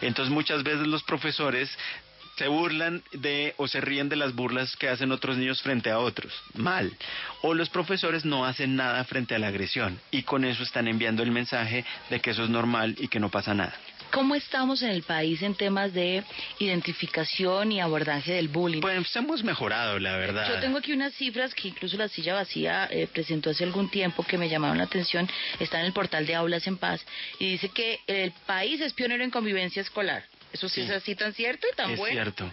entonces 0.00 0.32
muchas 0.32 0.62
veces 0.62 0.86
los 0.86 1.02
profesores 1.02 1.70
se 2.36 2.48
burlan 2.48 3.02
de 3.12 3.54
o 3.58 3.68
se 3.68 3.82
ríen 3.82 4.08
de 4.08 4.16
las 4.16 4.34
burlas 4.34 4.74
que 4.76 4.88
hacen 4.88 5.12
otros 5.12 5.36
niños 5.36 5.60
frente 5.60 5.90
a 5.90 5.98
otros. 5.98 6.32
Mal. 6.54 6.96
O 7.42 7.52
los 7.52 7.68
profesores 7.68 8.24
no 8.24 8.46
hacen 8.46 8.76
nada 8.76 9.04
frente 9.04 9.34
a 9.34 9.38
la 9.38 9.48
agresión 9.48 10.00
y 10.10 10.22
con 10.22 10.44
eso 10.44 10.62
están 10.62 10.88
enviando 10.88 11.22
el 11.22 11.32
mensaje 11.32 11.84
de 12.08 12.20
que 12.20 12.30
eso 12.30 12.44
es 12.44 12.48
normal 12.48 12.96
y 12.98 13.08
que 13.08 13.20
no 13.20 13.28
pasa 13.28 13.52
nada. 13.52 13.74
¿Cómo 14.12 14.34
estamos 14.34 14.82
en 14.82 14.90
el 14.90 15.02
país 15.02 15.40
en 15.42 15.54
temas 15.54 15.92
de 15.94 16.24
identificación 16.58 17.72
y 17.72 17.80
abordaje 17.80 18.32
del 18.32 18.48
bullying? 18.48 18.80
Pues 18.80 19.14
hemos 19.16 19.44
mejorado, 19.44 19.98
la 19.98 20.16
verdad. 20.16 20.48
Yo 20.48 20.60
tengo 20.60 20.78
aquí 20.78 20.92
unas 20.92 21.12
cifras 21.14 21.54
que 21.54 21.68
incluso 21.68 21.96
la 21.96 22.08
silla 22.08 22.34
vacía 22.34 22.88
eh, 22.90 23.06
presentó 23.12 23.50
hace 23.50 23.64
algún 23.64 23.90
tiempo 23.90 24.22
que 24.24 24.38
me 24.38 24.48
llamaron 24.48 24.78
la 24.78 24.84
atención. 24.84 25.28
Está 25.58 25.80
en 25.80 25.86
el 25.86 25.92
portal 25.92 26.26
de 26.26 26.34
Aulas 26.34 26.66
en 26.66 26.76
Paz 26.76 27.04
y 27.38 27.52
dice 27.52 27.68
que 27.68 28.00
el 28.06 28.32
país 28.46 28.80
es 28.80 28.92
pionero 28.92 29.22
en 29.22 29.30
convivencia 29.30 29.82
escolar. 29.82 30.24
Eso 30.52 30.68
sí, 30.68 30.80
Sí. 30.82 30.88
es 30.88 30.90
así 30.90 31.14
tan 31.14 31.32
cierto 31.32 31.66
y 31.72 31.76
tan 31.76 31.90
es 31.92 31.98
bueno. 31.98 32.14
cierto. 32.14 32.50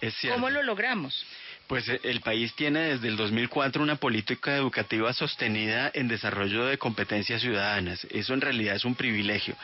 Es 0.00 0.14
cierto. 0.14 0.36
¿Cómo 0.36 0.50
lo 0.50 0.62
logramos? 0.62 1.24
Pues 1.70 1.88
eh, 1.88 2.00
el 2.02 2.20
país 2.20 2.52
tiene 2.56 2.80
desde 2.80 3.06
el 3.06 3.16
2004 3.16 3.80
una 3.80 3.94
política 3.94 4.56
educativa 4.56 5.12
sostenida 5.12 5.88
en 5.94 6.08
desarrollo 6.08 6.66
de 6.66 6.78
competencias 6.78 7.42
ciudadanas. 7.42 8.04
Eso 8.10 8.34
en 8.34 8.40
realidad 8.40 8.74
es 8.74 8.84
un 8.84 8.96
privilegio. 8.96 9.54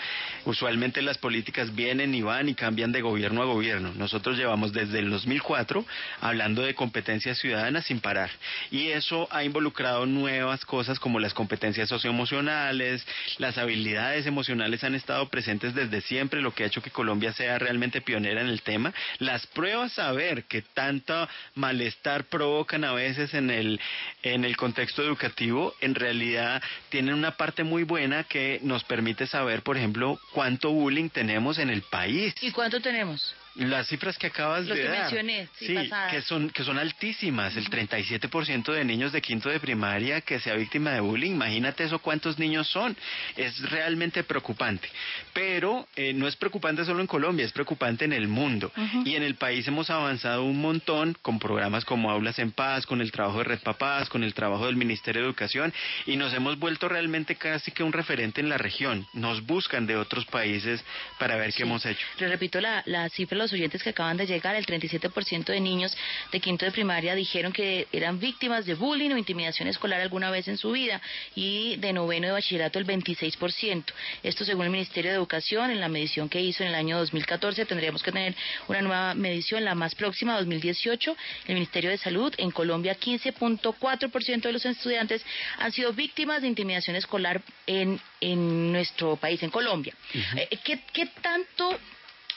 Usualmente 0.45 1.03
las 1.03 1.19
políticas 1.19 1.75
vienen 1.75 2.15
y 2.15 2.23
van 2.23 2.49
y 2.49 2.55
cambian 2.55 2.93
de 2.93 3.01
gobierno 3.01 3.43
a 3.43 3.47
gobierno. 3.47 3.93
Nosotros 3.97 4.39
llevamos 4.39 4.73
desde 4.73 5.01
el 5.01 5.11
2004 5.11 5.85
hablando 6.21 6.63
de 6.63 6.77
competencias 6.77 7.39
ciudadanas 7.39 7.87
sin 7.87 7.99
parar. 7.99 8.31
Y 8.71 8.87
eso 8.87 9.27
ha 9.33 9.43
involucrado 9.43 10.07
nuevas 10.07 10.65
cosas 10.65 11.01
como 11.01 11.19
las 11.19 11.35
competencias 11.35 11.89
socioemocionales, 11.89 13.05
las 13.39 13.59
habilidades 13.59 14.27
emocionales 14.27 14.85
han 14.85 14.95
estado 14.95 15.29
presentes 15.29 15.75
desde 15.75 16.03
siempre, 16.03 16.41
lo 16.41 16.55
que 16.55 16.63
ha 16.63 16.67
hecho 16.69 16.83
que 16.83 16.93
Colombia 16.93 17.33
sea 17.33 17.59
realmente 17.59 18.01
pionera 18.01 18.43
en 18.43 18.49
el 18.49 18.63
tema. 18.63 18.95
Las 19.19 19.45
pruebas 19.49 19.99
a 19.99 20.13
ver 20.13 20.45
que 20.45 20.63
tanto 20.63 21.29
malestar 21.57 21.96
provocan 22.29 22.85
a 22.85 22.93
veces 22.93 23.35
en 23.35 23.51
el, 23.51 23.81
en 24.23 24.45
el 24.45 24.57
contexto 24.57 25.03
educativo, 25.03 25.75
en 25.81 25.95
realidad 25.95 26.63
tienen 26.89 27.15
una 27.15 27.37
parte 27.37 27.65
muy 27.65 27.83
buena 27.83 28.25
que 28.25 28.61
nos 28.63 28.85
permite 28.85 29.27
saber, 29.27 29.63
por 29.63 29.77
ejemplo, 29.77 30.19
cuánto 30.33 30.71
bullying 30.71 31.09
tenemos 31.09 31.59
en 31.59 31.71
el 31.71 31.83
país. 31.83 32.35
¿Y 32.41 32.53
cuánto 32.53 32.81
tenemos? 32.81 33.35
Las 33.57 33.89
cifras 33.89 34.19
que 34.19 34.27
acabas 34.29 34.67
Los 34.67 34.77
de 34.77 34.83
que 34.85 34.89
dar. 34.89 35.01
mencioné, 35.03 35.49
sí, 35.59 35.75
pasadas. 35.75 36.13
que 36.13 36.23
son, 36.23 36.51
que 36.51 36.63
son 36.65 36.79
altísimas. 36.79 37.57
El 37.57 37.69
37% 37.71 38.73
de 38.73 38.85
niños 38.85 39.13
de 39.13 39.23
quinto 39.23 39.49
de 39.49 39.59
primaria 39.61 40.21
que 40.21 40.39
sea 40.41 40.55
víctima 40.55 40.91
de 40.93 41.01
bullying. 41.01 41.33
Imagínate 41.33 41.85
eso, 41.85 41.99
cuántos 41.99 42.39
niños 42.39 42.69
son. 42.69 42.97
Es 43.37 43.59
realmente 43.71 44.23
preocupante. 44.25 44.89
Pero 45.33 45.89
eh, 45.97 46.13
no 46.13 46.27
es 46.29 46.37
preocupante 46.37 46.85
solo 46.85 47.01
en 47.01 47.07
Colombia, 47.07 47.45
es 47.47 47.53
preocupante 47.53 48.05
en 48.05 48.13
el 48.13 48.29
mundo. 48.29 48.71
Y 49.05 49.15
en 49.15 49.23
el 49.23 49.37
país 49.37 49.67
hemos 49.69 49.89
avanzado 49.91 50.45
un 50.45 50.61
montón 50.61 51.17
con 51.23 51.39
programas 51.39 51.85
como 51.85 52.11
Aulas 52.11 52.39
en 52.39 52.53
Paz, 52.53 52.87
con 52.87 53.01
el 53.01 53.13
trabajo 53.13 53.39
de 53.39 53.45
Red 53.45 53.61
Papás, 53.61 54.09
con 54.09 54.23
el 54.25 54.35
trabajo 54.35 54.67
del 54.67 54.77
Ministerio 54.77 55.23
de 55.23 55.29
Educación 55.29 55.73
y 56.07 56.17
nos 56.17 56.33
hemos 56.35 56.59
vuelto 56.59 56.89
realmente 56.89 57.37
casi 57.37 57.71
que 57.73 57.83
un 57.83 57.93
referente 57.93 58.41
en 58.41 58.49
la 58.49 58.59
región. 58.59 59.07
Nos 59.13 59.45
buscan 59.47 59.87
de 59.87 59.97
otros 59.97 60.27
países 60.27 60.85
para 61.19 61.37
ver 61.37 61.53
Sí. 61.53 61.59
qué 61.59 61.63
hemos 61.63 61.87
hecho. 61.87 62.07
Le 62.19 62.29
repito 62.29 62.61
la, 62.61 62.83
la 62.87 63.09
cifra 63.09 63.37
los 63.47 63.53
oyentes 63.53 63.83
que 63.83 63.91
acaban 63.91 64.17
de 64.17 64.27
llegar. 64.27 64.57
El 64.57 64.67
37% 64.67 65.45
de 65.45 65.61
niños 65.61 65.97
de 66.33 66.41
quinto 66.41 66.65
de 66.65 66.73
primaria 66.73 67.15
dijeron 67.15 67.53
que 67.53 67.87
eran 67.93 68.19
víctimas 68.19 68.67
de 68.67 68.75
bullying 68.75 69.11
o 69.13 69.19
intimidación 69.19 69.69
escolar 69.69 70.01
alguna 70.01 70.31
vez 70.31 70.49
en 70.49 70.57
su 70.57 70.73
vida 70.73 71.01
y 71.35 71.77
de 71.77 71.93
noveno 71.93 72.27
de 72.27 72.33
bachillerato 72.33 72.79
el 72.79 72.87
26%. 72.87 73.85
Esto 74.23 74.45
según 74.45 74.65
el 74.65 74.71
Ministerio 74.71 75.11
de 75.13 75.17
Educación 75.17 75.71
en 75.71 75.81
la 75.81 75.89
medición 75.89 76.29
que 76.29 76.41
hizo 76.41 76.65
en 76.65 76.71
el 76.71 76.75
año 76.75 76.99
2014. 76.99 77.67
Tendríamos 77.67 78.03
que 78.03 78.11
tener 78.11 78.35
una 78.67 78.83
nueva 78.83 79.15
medición, 79.15 79.65
la 79.65 79.75
más 79.75 79.95
próxima, 79.95 80.37
2018. 80.37 81.17
El 81.47 81.55
Ministerio 81.55 81.91
de 81.91 81.99
Salud 81.99 82.35
en 82.39 82.51
Colombia 82.51 82.99
15.4% 82.99 84.41
de 84.41 84.53
los 84.53 84.67
estudiantes 84.67 85.25
han 85.59 85.71
sido 85.71 85.93
víctimas 85.93 86.43
de 86.43 86.49
intimidación 86.49 86.97
escolar 86.97 87.43
en, 87.67 88.01
en 88.21 88.73
nuestro 88.73 89.17
país, 89.17 89.41
en 89.43 89.51
Colombia. 89.51 89.95
Eh, 90.37 90.59
¿qué, 90.65 90.81
¿Qué 90.93 91.07
tanto 91.23 91.79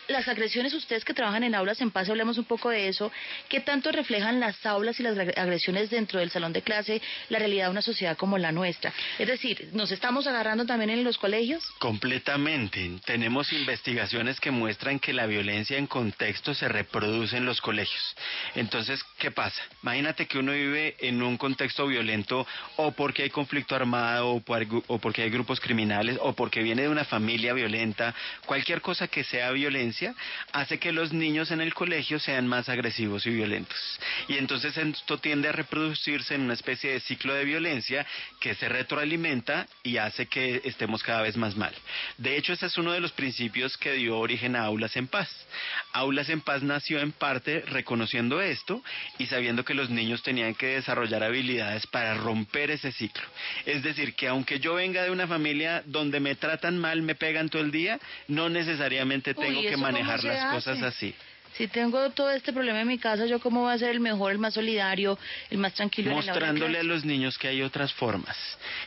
las 0.09 0.27
agresiones, 0.27 0.73
ustedes 0.73 1.05
que 1.05 1.13
trabajan 1.13 1.43
en 1.43 1.55
aulas 1.55 1.79
en 1.81 1.91
paz, 1.91 2.09
hablemos 2.09 2.37
un 2.37 2.45
poco 2.45 2.69
de 2.69 2.87
eso, 2.87 3.11
¿qué 3.47 3.59
tanto 3.59 3.91
reflejan 3.91 4.39
las 4.39 4.65
aulas 4.65 4.99
y 4.99 5.03
las 5.03 5.15
ag- 5.17 5.37
agresiones 5.37 5.89
dentro 5.89 6.19
del 6.19 6.31
salón 6.31 6.51
de 6.53 6.61
clase 6.61 7.01
la 7.29 7.39
realidad 7.39 7.65
de 7.65 7.71
una 7.71 7.81
sociedad 7.81 8.17
como 8.17 8.37
la 8.37 8.51
nuestra? 8.51 8.91
Es 9.19 9.27
decir, 9.27 9.69
¿nos 9.73 9.91
estamos 9.91 10.25
agarrando 10.27 10.65
también 10.65 10.89
en 10.89 11.03
los 11.03 11.17
colegios? 11.17 11.63
Completamente. 11.79 12.89
Tenemos 13.05 13.53
investigaciones 13.53 14.39
que 14.39 14.51
muestran 14.51 14.99
que 14.99 15.13
la 15.13 15.25
violencia 15.27 15.77
en 15.77 15.85
contexto 15.87 16.53
se 16.53 16.67
reproduce 16.67 17.37
en 17.37 17.45
los 17.45 17.61
colegios. 17.61 18.15
Entonces, 18.55 19.03
¿qué 19.19 19.29
pasa? 19.31 19.61
Imagínate 19.83 20.25
que 20.25 20.39
uno 20.39 20.53
vive 20.53 20.95
en 20.99 21.21
un 21.21 21.37
contexto 21.37 21.85
violento 21.87 22.47
o 22.77 22.91
porque 22.91 23.23
hay 23.23 23.29
conflicto 23.29 23.75
armado 23.75 24.29
o, 24.29 24.39
por- 24.41 24.65
o 24.87 24.97
porque 24.99 25.23
hay 25.23 25.29
grupos 25.29 25.59
criminales 25.59 26.17
o 26.21 26.33
porque 26.33 26.63
viene 26.63 26.83
de 26.83 26.89
una 26.89 27.05
familia 27.05 27.53
violenta, 27.53 28.15
cualquier 28.45 28.81
cosa 28.81 29.07
que 29.07 29.23
sea 29.23 29.51
violencia 29.51 29.98
violencia 29.99 30.15
hace 30.51 30.79
que 30.79 30.91
los 30.91 31.13
niños 31.13 31.51
en 31.51 31.61
el 31.61 31.73
colegio 31.73 32.19
sean 32.19 32.47
más 32.47 32.69
agresivos 32.69 33.25
y 33.25 33.31
violentos. 33.31 33.77
Y 34.27 34.37
entonces 34.37 34.77
esto 34.77 35.17
tiende 35.17 35.49
a 35.49 35.51
reproducirse 35.51 36.35
en 36.35 36.41
una 36.41 36.53
especie 36.53 36.91
de 36.91 36.99
ciclo 36.99 37.33
de 37.33 37.45
violencia 37.45 38.05
que 38.39 38.55
se 38.55 38.69
retroalimenta 38.69 39.67
y 39.83 39.97
hace 39.97 40.27
que 40.27 40.61
estemos 40.63 41.03
cada 41.03 41.21
vez 41.21 41.37
más 41.37 41.55
mal. 41.55 41.73
De 42.17 42.37
hecho, 42.37 42.53
ese 42.53 42.67
es 42.67 42.77
uno 42.77 42.91
de 42.91 42.99
los 42.99 43.11
principios 43.11 43.77
que 43.77 43.93
dio 43.93 44.17
origen 44.17 44.55
a 44.55 44.65
Aulas 44.65 44.95
en 44.95 45.07
Paz. 45.07 45.29
Aulas 45.93 46.29
en 46.29 46.41
Paz 46.41 46.63
nació 46.63 46.99
en 46.99 47.11
parte 47.11 47.61
reconociendo 47.67 48.41
esto 48.41 48.83
y 49.17 49.25
sabiendo 49.25 49.65
que 49.65 49.73
los 49.73 49.89
niños 49.89 50.23
tenían 50.23 50.55
que 50.55 50.67
desarrollar 50.67 51.23
habilidades 51.23 51.87
para 51.87 52.15
romper 52.15 52.71
ese 52.71 52.91
ciclo. 52.91 53.23
Es 53.65 53.83
decir, 53.83 54.13
que 54.13 54.27
aunque 54.27 54.59
yo 54.59 54.75
venga 54.75 55.03
de 55.03 55.11
una 55.11 55.27
familia 55.27 55.83
donde 55.85 56.19
me 56.19 56.35
tratan 56.35 56.77
mal, 56.77 57.01
me 57.01 57.15
pegan 57.15 57.49
todo 57.49 57.61
el 57.61 57.71
día, 57.71 57.99
no 58.27 58.49
necesariamente 58.49 59.33
tengo 59.33 59.59
Uy, 59.59 59.67
que 59.67 59.73
¿eso 59.73 59.79
cómo 59.79 59.88
manejar 59.91 60.23
las 60.23 60.53
cosas 60.53 60.81
así. 60.83 61.15
Si 61.53 61.67
tengo 61.67 62.09
todo 62.11 62.31
este 62.31 62.53
problema 62.53 62.81
en 62.81 62.87
mi 62.87 62.97
casa, 62.97 63.25
¿yo 63.25 63.39
cómo 63.39 63.61
voy 63.61 63.73
a 63.73 63.77
ser 63.77 63.89
el 63.89 63.99
mejor, 63.99 64.31
el 64.31 64.39
más 64.39 64.53
solidario, 64.53 65.17
el 65.49 65.57
más 65.57 65.73
tranquilo? 65.73 66.11
en 66.11 66.17
el 66.17 66.29
aula 66.29 66.33
de 66.33 66.39
mostrándole 66.39 66.79
a 66.79 66.83
los 66.83 67.05
niños 67.05 67.37
que 67.37 67.47
hay 67.47 67.61
otras 67.61 67.93
formas. 67.93 68.37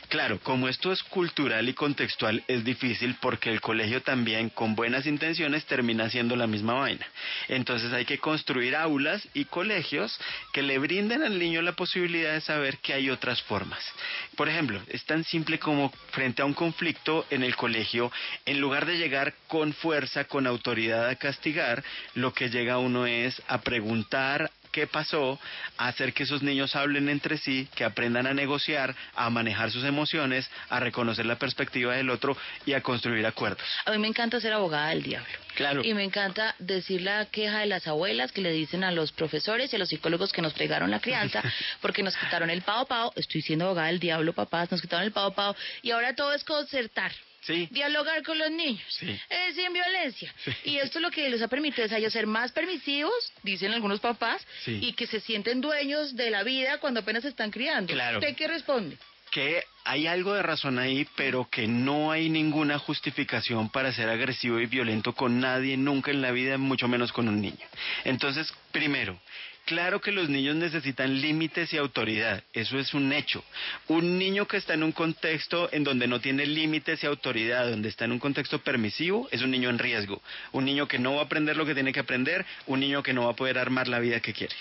Claro, 0.09 0.39
como 0.39 0.67
esto 0.67 0.91
es 0.91 1.03
cultural 1.03 1.67
y 1.69 1.73
contextual, 1.73 2.43
es 2.47 2.63
difícil 2.63 3.15
porque 3.21 3.49
el 3.49 3.61
colegio 3.61 4.01
también, 4.01 4.49
con 4.49 4.75
buenas 4.75 5.05
intenciones, 5.05 5.65
termina 5.65 6.05
haciendo 6.05 6.35
la 6.35 6.47
misma 6.47 6.73
vaina. 6.73 7.05
Entonces 7.47 7.91
hay 7.93 8.05
que 8.05 8.17
construir 8.17 8.75
aulas 8.75 9.27
y 9.33 9.45
colegios 9.45 10.19
que 10.51 10.63
le 10.63 10.79
brinden 10.79 11.23
al 11.23 11.37
niño 11.37 11.61
la 11.61 11.73
posibilidad 11.73 12.33
de 12.33 12.41
saber 12.41 12.77
que 12.77 12.93
hay 12.93 13.09
otras 13.09 13.41
formas. 13.43 13.83
Por 14.35 14.49
ejemplo, 14.49 14.81
es 14.87 15.03
tan 15.05 15.23
simple 15.23 15.59
como 15.59 15.91
frente 16.11 16.41
a 16.41 16.45
un 16.45 16.53
conflicto 16.53 17.25
en 17.29 17.43
el 17.43 17.55
colegio, 17.55 18.11
en 18.45 18.59
lugar 18.59 18.85
de 18.85 18.97
llegar 18.97 19.33
con 19.47 19.73
fuerza, 19.73 20.25
con 20.25 20.47
autoridad 20.47 21.07
a 21.07 21.15
castigar, 21.15 21.83
lo 22.15 22.33
que 22.33 22.49
llega 22.53 22.77
uno 22.77 23.05
es 23.05 23.41
a 23.47 23.61
preguntar 23.61 24.49
qué 24.73 24.87
pasó, 24.87 25.39
a 25.77 25.87
hacer 25.87 26.13
que 26.13 26.23
esos 26.23 26.41
niños 26.41 26.75
hablen 26.75 27.07
entre 27.07 27.37
sí, 27.37 27.69
que 27.75 27.85
aprendan 27.85 28.25
a 28.25 28.33
negociar, 28.33 28.95
a 29.15 29.29
manejar 29.29 29.71
sus 29.71 29.85
emociones, 29.85 30.49
a 30.67 30.79
reconocer 30.79 31.25
la 31.25 31.37
perspectiva 31.37 31.95
del 31.95 32.09
otro 32.09 32.35
y 32.65 32.73
a 32.73 32.81
construir 32.81 33.25
acuerdos. 33.25 33.63
A 33.85 33.91
mí 33.91 33.99
me 33.99 34.07
encanta 34.07 34.41
ser 34.41 34.51
abogada 34.51 34.89
del 34.89 35.03
diablo. 35.03 35.29
Claro. 35.55 35.83
Y 35.83 35.93
me 35.93 36.03
encanta 36.03 36.55
decir 36.57 37.03
la 37.03 37.27
queja 37.27 37.59
de 37.59 37.67
las 37.67 37.87
abuelas 37.87 38.31
que 38.31 38.41
le 38.41 38.51
dicen 38.51 38.83
a 38.83 38.91
los 38.91 39.11
profesores 39.11 39.71
y 39.71 39.75
a 39.75 39.79
los 39.79 39.89
psicólogos 39.89 40.33
que 40.33 40.41
nos 40.41 40.53
pegaron 40.53 40.89
la 40.89 40.99
crianza 40.99 41.43
porque 41.81 42.01
nos 42.01 42.17
quitaron 42.17 42.49
el 42.49 42.63
pao 42.63 42.85
pao. 42.87 43.13
Estoy 43.15 43.43
siendo 43.43 43.65
abogada 43.65 43.87
del 43.87 43.99
diablo, 43.99 44.33
papás, 44.33 44.71
nos 44.71 44.81
quitaron 44.81 45.05
el 45.05 45.11
pao 45.11 45.33
pao. 45.33 45.55
Y 45.83 45.91
ahora 45.91 46.15
todo 46.15 46.33
es 46.33 46.43
concertar. 46.43 47.11
Sí. 47.45 47.67
Dialogar 47.71 48.23
con 48.23 48.37
los 48.37 48.51
niños, 48.51 48.81
Sí. 48.89 49.09
eh, 49.29 49.51
sin 49.53 49.73
violencia. 49.73 50.33
Y 50.63 50.77
esto 50.77 50.99
lo 50.99 51.11
que 51.11 51.29
les 51.29 51.41
ha 51.41 51.47
permitido 51.47 51.85
es 51.85 51.91
a 51.91 51.97
ellos 51.97 52.13
ser 52.13 52.25
más 52.27 52.51
permisivos, 52.51 53.13
dicen 53.43 53.71
algunos 53.73 53.99
papás, 53.99 54.45
y 54.65 54.93
que 54.93 55.07
se 55.07 55.19
sienten 55.19 55.61
dueños 55.61 56.15
de 56.15 56.29
la 56.29 56.43
vida 56.43 56.77
cuando 56.79 57.01
apenas 57.01 57.23
se 57.23 57.29
están 57.29 57.51
criando. 57.51 57.93
Claro. 57.93 58.19
¿Usted 58.19 58.35
qué 58.35 58.47
responde? 58.47 58.97
que 59.31 59.63
hay 59.83 60.05
algo 60.05 60.35
de 60.35 60.43
razón 60.43 60.77
ahí, 60.77 61.07
pero 61.15 61.49
que 61.49 61.67
no 61.67 62.11
hay 62.11 62.29
ninguna 62.29 62.77
justificación 62.77 63.67
para 63.69 63.91
ser 63.91 64.07
agresivo 64.07 64.59
y 64.59 64.67
violento 64.67 65.13
con 65.13 65.39
nadie 65.39 65.75
nunca 65.75 66.11
en 66.11 66.21
la 66.21 66.29
vida, 66.29 66.59
mucho 66.59 66.87
menos 66.87 67.11
con 67.11 67.27
un 67.27 67.41
niño. 67.41 67.65
Entonces, 68.05 68.53
primero, 68.71 69.19
claro 69.65 70.01
que 70.01 70.11
los 70.11 70.29
niños 70.29 70.55
necesitan 70.55 71.21
límites 71.21 71.73
y 71.73 71.77
autoridad, 71.77 72.43
eso 72.53 72.77
es 72.77 72.93
un 72.93 73.11
hecho. 73.13 73.43
Un 73.87 74.17
niño 74.17 74.47
que 74.47 74.57
está 74.57 74.73
en 74.73 74.83
un 74.83 74.91
contexto 74.91 75.69
en 75.71 75.83
donde 75.83 76.07
no 76.07 76.19
tiene 76.19 76.45
límites 76.45 77.03
y 77.03 77.07
autoridad, 77.07 77.69
donde 77.69 77.89
está 77.89 78.05
en 78.05 78.11
un 78.11 78.19
contexto 78.19 78.59
permisivo, 78.59 79.27
es 79.31 79.41
un 79.41 79.51
niño 79.51 79.69
en 79.69 79.79
riesgo. 79.79 80.21
Un 80.51 80.65
niño 80.65 80.87
que 80.87 80.99
no 80.99 81.15
va 81.15 81.21
a 81.21 81.25
aprender 81.25 81.57
lo 81.57 81.65
que 81.65 81.73
tiene 81.73 81.93
que 81.93 81.99
aprender, 81.99 82.45
un 82.67 82.79
niño 82.79 83.03
que 83.03 83.13
no 83.13 83.25
va 83.25 83.31
a 83.31 83.35
poder 83.35 83.57
armar 83.57 83.87
la 83.87 83.99
vida 83.99 84.19
que 84.19 84.33
quiere. 84.33 84.55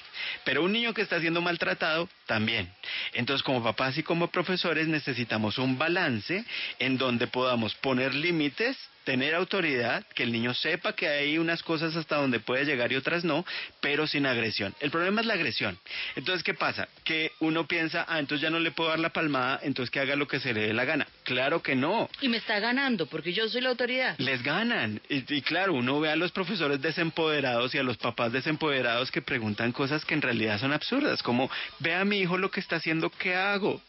Pero 0.44 0.62
un 0.62 0.72
niño 0.72 0.94
que 0.94 1.02
está 1.02 1.20
siendo 1.20 1.40
maltratado, 1.40 2.08
también. 2.26 2.72
Entonces, 3.12 3.42
como 3.42 3.62
papás 3.62 3.98
y 3.98 4.02
como 4.02 4.28
profesores, 4.28 4.88
necesitamos 4.88 5.58
un 5.58 5.78
balance 5.78 6.44
en 6.78 6.96
donde 6.96 7.26
podamos 7.26 7.74
poner 7.74 8.14
límites, 8.14 8.78
tener 9.04 9.34
autoridad, 9.34 10.04
que 10.14 10.22
el 10.22 10.32
niño 10.32 10.54
sepa 10.54 10.94
que 10.94 11.08
hay 11.08 11.38
unas 11.38 11.62
cosas 11.62 11.94
hasta 11.96 12.16
donde 12.16 12.40
puede 12.40 12.64
llegar 12.64 12.92
y 12.92 12.96
otras 12.96 13.24
no, 13.24 13.44
pero 13.80 14.06
sin 14.06 14.26
agresión. 14.26 14.74
El 14.80 14.90
problema 14.90 15.20
es 15.20 15.26
la 15.26 15.34
agresión. 15.34 15.78
Entonces, 16.16 16.42
¿qué 16.42 16.54
pasa? 16.54 16.88
Que 17.04 17.32
uno 17.40 17.66
piensa, 17.66 18.04
ah, 18.08 18.18
entonces 18.18 18.42
ya 18.42 18.50
no 18.50 18.58
le 18.58 18.70
puedo 18.70 18.90
dar 18.90 18.98
la 18.98 19.10
palmada, 19.10 19.60
entonces 19.62 19.90
que 19.90 20.00
haga 20.00 20.16
lo 20.16 20.28
que 20.28 20.40
se 20.40 20.52
le 20.52 20.68
dé 20.68 20.74
la 20.74 20.84
gana. 20.84 21.06
Claro 21.24 21.62
que 21.62 21.74
no. 21.74 22.08
Y 22.20 22.28
me 22.28 22.36
está 22.36 22.58
ganando 22.60 23.06
porque 23.06 23.32
yo 23.32 23.48
soy 23.48 23.60
la 23.60 23.70
autoridad. 23.70 24.16
Les 24.18 24.42
ganan. 24.42 25.00
Y, 25.08 25.34
y 25.34 25.42
claro, 25.42 25.74
uno 25.74 26.00
ve 26.00 26.10
a 26.10 26.16
los 26.16 26.32
profesores 26.32 26.80
desempoderados 26.80 27.74
y 27.74 27.78
a 27.78 27.82
los 27.82 27.96
papás 27.96 28.32
desempoderados 28.32 29.10
que 29.10 29.22
preguntan 29.22 29.72
cosas 29.72 30.04
que 30.04 30.14
en 30.14 30.22
realidad 30.22 30.58
son 30.58 30.72
absurdas, 30.72 31.22
como, 31.22 31.50
ve 31.78 31.94
a 31.94 32.04
mi 32.04 32.20
hijo 32.20 32.38
lo 32.38 32.50
que 32.50 32.60
está 32.60 32.76
haciendo, 32.76 33.10
¿qué 33.10 33.34
hago? 33.34 33.80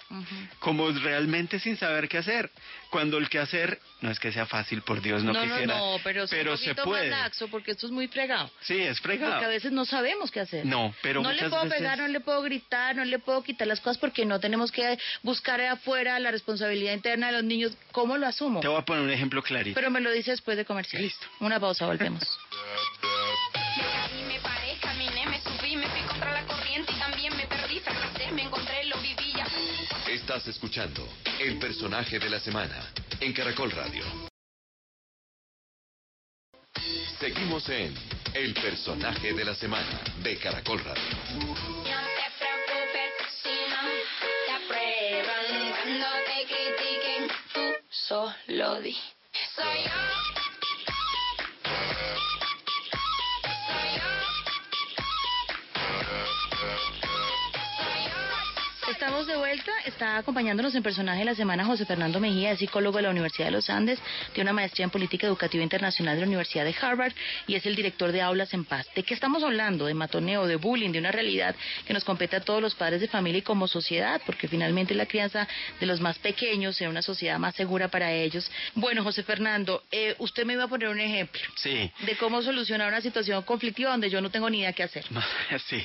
Como 0.60 0.89
realmente 0.91 1.60
sin 1.60 1.78
saber 1.78 2.08
qué 2.08 2.17
hacer. 2.19 2.49
Cuando 2.94 3.18
el 3.18 3.28
qué 3.28 3.40
hacer, 3.40 3.80
no 4.02 4.12
es 4.12 4.20
que 4.20 4.32
sea 4.32 4.46
fácil, 4.46 4.84
por 4.84 5.02
Dios, 5.02 5.24
no, 5.24 5.34
no, 5.34 5.42
quisiera. 5.42 5.66
no, 5.66 5.96
pero, 6.04 6.28
sí 6.28 6.36
un 6.36 6.58
se 6.60 6.76
poquito 6.76 6.84
puede. 6.84 7.10
más 7.10 7.22
laxo 7.22 7.48
porque 7.48 7.72
esto 7.72 7.88
es 7.88 7.92
muy 7.92 8.08
fregado. 8.08 8.52
Sí, 8.62 8.80
es 8.80 9.00
fregado. 9.02 9.32
Porque 9.32 9.46
a 9.46 9.50
veces 9.50 9.72
no 9.72 9.84
sabemos 9.84 10.30
qué 10.30 10.42
hacer. 10.42 10.64
No, 10.64 10.94
pero 11.02 11.24
no 11.24 11.32
le 11.34 11.50
puedo 11.50 11.64
veces- 11.64 11.80
pegar, 11.80 11.98
no 11.98 12.08
le 12.08 12.20
puedo 12.20 12.44
gritar, 12.44 12.96
no 12.96 13.04
le 13.04 13.18
puedo 13.18 13.42
quitar 13.42 13.68
las 13.68 13.80
cosas 13.80 13.98
porque 13.98 14.26
no 14.26 14.40
tenemos 14.40 14.72
que 14.72 15.00
buscar 15.24 15.60
afuera 15.62 16.20
la 16.20 16.30
responsabilidad 16.30 16.94
interna 16.94 17.28
de 17.28 17.34
los 17.34 17.44
niños. 17.44 17.76
¿Cómo 17.92 18.16
lo 18.20 18.28
asumo? 18.28 18.60
Te 18.60 18.68
voy 18.68 18.80
a 18.80 18.86
poner 18.86 19.02
un 19.04 19.10
ejemplo 19.10 19.42
clarito. 19.42 19.74
Pero 19.74 19.90
me 19.90 20.00
lo 20.00 20.12
dice 20.12 20.30
después 20.30 20.56
de 20.56 20.64
comercial. 20.64 21.02
Listo. 21.02 21.26
Una 21.40 21.60
pausa, 21.60 21.88
volvemos. 21.88 22.22
Estás 30.24 30.48
escuchando 30.48 31.06
el 31.38 31.60
personaje 31.60 32.18
de 32.18 32.30
la 32.30 32.40
semana 32.40 32.94
en 33.20 33.34
Caracol 33.34 33.70
Radio. 33.72 34.06
Seguimos 37.20 37.68
en 37.68 37.94
el 38.34 38.54
personaje 38.54 39.34
de 39.34 39.44
la 39.44 39.54
semana 39.54 40.00
de 40.24 40.38
Caracol 40.38 40.80
Radio. 40.80 42.23
Está 59.86 60.17
acompañándonos 60.17 60.76
en 60.76 60.84
personaje 60.84 61.19
de 61.19 61.26
la 61.26 61.36
semana 61.36 61.65
José 61.65 61.86
Fernando 61.86 62.19
Mejía, 62.19 62.52
es 62.52 62.60
psicólogo 62.60 62.97
de 62.97 63.04
la 63.04 63.10
Universidad 63.10 63.45
de 63.47 63.52
los 63.52 63.69
Andes, 63.69 63.99
tiene 64.34 64.49
una 64.49 64.54
maestría 64.62 64.84
en 64.86 64.89
política 64.89 65.28
educativa 65.28 65.63
internacional 65.63 66.15
de 66.15 66.21
la 66.21 66.28
Universidad 66.28 66.63
de 66.65 66.76
Harvard 66.82 67.13
y 67.47 67.56
es 67.56 67.65
el 67.65 67.76
director 67.76 68.12
de 68.12 68.21
Aulas 68.21 68.54
en 68.54 68.65
Paz. 68.65 68.88
¿De 68.95 69.04
qué 69.04 69.13
estamos 69.13 69.43
hablando? 69.43 69.86
De 69.86 69.93
matoneo, 69.93 70.47
de 70.47 70.56
bullying, 70.58 70.91
de 70.91 70.99
una 70.99 71.12
realidad 71.12 71.56
que 71.86 71.93
nos 71.93 72.04
compete 72.04 72.36
a 72.36 72.41
todos 72.41 72.62
los 72.62 72.76
padres 72.76 73.02
de 73.02 73.08
familia 73.08 73.39
y 73.39 73.41
como 73.41 73.67
sociedad, 73.67 74.21
porque 74.26 74.47
finalmente 74.47 74.93
la 74.95 75.06
crianza 75.06 75.47
de 75.80 75.86
los 75.86 75.99
más 76.02 76.17
pequeños 76.19 76.80
en 76.82 76.89
una 76.89 77.02
sociedad 77.02 77.38
más 77.39 77.56
segura 77.56 77.88
para 77.89 78.12
ellos. 78.12 78.49
Bueno, 78.76 79.04
José 79.04 79.23
Fernando, 79.23 79.84
eh, 79.91 80.15
usted 80.19 80.45
me 80.45 80.54
iba 80.54 80.63
a 80.65 80.67
poner 80.67 80.89
un 80.89 80.99
ejemplo 80.99 81.41
Sí. 81.56 81.91
de 82.06 82.15
cómo 82.17 82.41
solucionar 82.41 82.88
una 82.89 83.02
situación 83.02 83.43
conflictiva 83.43 83.91
donde 83.91 84.10
yo 84.10 84.21
no 84.21 84.30
tengo 84.30 84.49
ni 84.49 84.60
idea 84.60 84.73
qué 84.73 84.84
hacer. 84.84 85.06
Sí, 85.69 85.82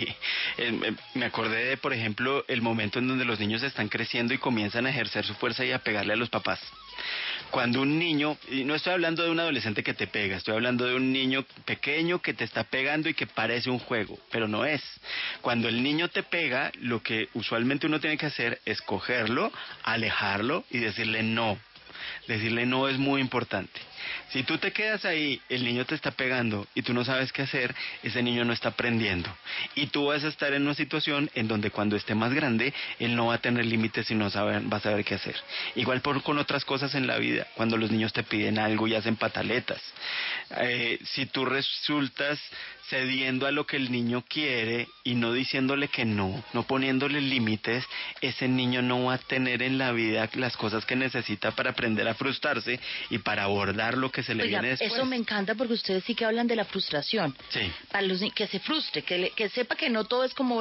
Eh, 0.57 0.73
me- 0.73 0.95
me 1.15 1.27
acordé 1.27 1.65
de, 1.65 1.77
por 1.77 1.93
ejemplo, 1.93 2.45
el 2.49 2.63
momento 2.63 2.99
en 2.99 3.09
donde 3.09 3.25
los 3.25 3.39
niños 3.39 3.63
están 3.69 3.89
creciendo 3.89 4.35
y 4.35 4.39
comienzan 4.39 4.87
a 4.87 4.91
ejercer 4.91 5.25
su 5.25 5.35
fuerza 5.35 5.65
y 5.65 5.73
a 5.73 5.79
pegarle 5.79 6.13
a 6.13 6.17
los 6.17 6.31
papás. 6.31 6.61
Cuando 7.51 7.81
un 7.81 7.99
niño, 7.99 8.37
y 8.51 8.65
no 8.65 8.75
estoy 8.75 8.93
hablando 8.93 9.23
de 9.23 9.31
un 9.31 9.41
adolescente 9.41 9.83
que 9.83 9.95
te 9.95 10.07
pega, 10.07 10.37
estoy 10.37 10.55
hablando 10.55 10.85
de 10.85 10.95
un 10.95 11.13
niño 11.13 11.47
pequeño 11.65 12.21
que 12.21 12.35
te 12.35 12.45
está 12.45 12.65
pegando 12.65 13.09
y 13.09 13.15
que 13.15 13.27
parece 13.27 13.71
un 13.71 13.79
juego, 13.79 14.19
pero 14.31 14.49
no 14.49 14.67
es. 14.67 14.83
Cuando 15.41 15.69
el 15.69 15.83
niño 15.83 16.09
te 16.09 16.23
pega, 16.23 16.71
lo 16.81 17.03
que 17.03 17.29
usualmente 17.35 17.87
uno 17.87 18.01
tiene 18.01 18.19
que 18.19 18.27
hacer 18.27 18.61
es 18.67 18.83
cogerlo, 18.83 19.51
alejarlo 19.83 20.65
y 20.71 20.79
decirle 20.79 21.23
no. 21.23 21.59
Decirle 22.27 22.67
no 22.67 22.89
es 22.89 22.99
muy 22.99 23.21
importante. 23.21 23.81
Si 24.31 24.43
tú 24.43 24.59
te 24.59 24.73
quedas 24.73 25.05
ahí, 25.05 25.41
el 25.49 25.65
niño 25.65 25.85
te 25.85 25.95
está 25.95 26.11
pegando 26.11 26.67
y 26.75 26.83
tú 26.83 26.95
no 26.95 27.05
sabes 27.05 27.33
qué 27.33 27.43
hacer, 27.43 27.75
ese 28.03 28.23
niño 28.23 28.45
no 28.45 28.53
está 28.53 28.71
aprendiendo. 28.71 29.31
Y 29.75 29.87
tú 29.87 30.07
vas 30.07 30.25
a 30.25 30.29
estar 30.29 30.53
en 30.53 30.63
una 30.63 30.75
situación 30.75 31.31
en 31.35 31.49
donde 31.49 31.71
cuando 31.71 31.97
esté 31.97 32.15
más 32.15 32.33
grande, 32.33 32.73
él 32.99 33.17
no 33.17 33.27
va 33.27 33.35
a 33.35 33.39
tener 33.39 33.67
límites 33.67 34.11
y 34.11 34.15
no 34.15 34.31
sabe, 34.31 34.61
va 34.61 34.79
a 34.79 34.81
saber 34.81 35.05
qué 35.05 35.15
hacer. 35.15 35.37
Igual 35.75 36.01
por, 36.01 36.23
con 36.23 36.39
otras 36.39 36.65
cosas 36.65 36.95
en 36.95 37.07
la 37.07 37.19
vida, 37.19 37.47
cuando 37.55 37.77
los 37.77 37.91
niños 37.91 38.13
te 38.13 38.23
piden 38.23 38.59
algo 38.59 38.87
y 38.87 38.95
hacen 38.95 39.17
pataletas. 39.17 39.83
Eh, 40.61 40.99
si 41.05 41.27
tú 41.27 41.45
resultas 41.45 42.41
cediendo 42.89 43.47
a 43.47 43.53
lo 43.53 43.67
que 43.67 43.77
el 43.77 43.93
niño 43.93 44.25
quiere 44.27 44.89
y 45.05 45.15
no 45.15 45.33
diciéndole 45.33 45.89
que 45.89 46.05
no, 46.05 46.43
no 46.53 46.63
poniéndole 46.63 47.21
límites, 47.21 47.85
ese 48.21 48.49
niño 48.49 48.83
no 48.83 49.05
va 49.05 49.15
a 49.15 49.19
tener 49.19 49.63
en 49.63 49.79
la 49.79 49.93
vida 49.93 50.29
las 50.35 50.57
cosas 50.57 50.87
que 50.87 50.97
necesita 50.97 51.53
para 51.53 51.71
aprender 51.71 52.09
a 52.09 52.15
frustrarse 52.15 52.81
y 53.11 53.19
para 53.19 53.45
abordar 53.45 53.88
lo 53.97 54.11
que 54.13 54.23
se 54.23 54.35
le 54.35 54.43
Oiga, 54.43 54.59
viene 54.61 54.69
después. 54.77 54.93
eso 54.93 55.07
me 55.07 55.17
encanta 55.17 55.55
porque 55.55 55.73
ustedes 55.75 56.05
sí 56.05 56.15
que 56.15 56.25
hablan 56.27 56.47
de 56.47 56.57
la 56.57 56.65
frustración. 56.65 57.35
Sí. 57.49 57.61
Para 57.91 58.03
los 58.03 58.21
ni- 58.21 58.31
que 58.33 58.47
se 58.47 58.59
frustre, 58.61 59.03
que, 59.03 59.17
le- 59.19 59.31
que 59.31 59.49
sepa 59.49 59.77
que 59.77 59.89
no 59.89 60.05
todo 60.05 60.25
es 60.25 60.35
como 60.35 60.59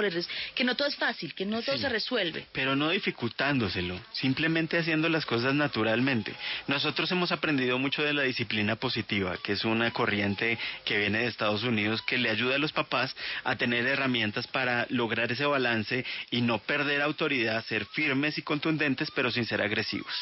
que 0.56 0.63
no 0.63 0.76
todo 0.76 0.88
es 0.88 0.96
fácil, 0.96 1.34
que 1.34 1.44
no 1.46 1.62
todo 1.63 1.76
Sí. 1.76 1.82
se 1.82 1.90
resuelve. 1.90 2.46
Pero 2.52 2.76
no 2.76 2.90
dificultándoselo, 2.92 4.00
simplemente 4.13 4.78
haciendo 4.78 5.10
las 5.10 5.26
cosas 5.26 5.54
naturalmente. 5.56 6.34
Nosotros 6.68 7.12
hemos 7.12 7.32
aprendido 7.32 7.80
mucho 7.80 8.04
de 8.04 8.13
la 8.13 8.22
disciplina 8.24 8.76
positiva, 8.76 9.38
que 9.44 9.54
es 9.54 9.66
una 9.66 9.92
corriente 9.92 10.58
que 10.86 11.00
viene 11.00 11.20
de 11.20 11.26
Estados 11.28 11.63
Unidos 11.63 12.02
que 12.04 12.18
le 12.20 12.30
ayuda 12.30 12.56
a 12.56 12.60
los 12.60 12.72
papás 12.74 13.16
a 13.44 13.56
tener 13.56 13.88
herramientas 13.88 14.46
para 14.48 14.86
lograr 14.90 15.32
ese 15.32 15.46
balance 15.46 16.06
y 16.30 16.42
no 16.42 16.60
perder 16.60 17.02
autoridad, 17.02 17.66
ser 17.66 17.86
firmes 17.86 18.38
y 18.38 18.44
contundentes, 18.44 19.10
pero 19.12 19.32
sin 19.32 19.46
ser 19.46 19.62
agresivos. 19.62 20.13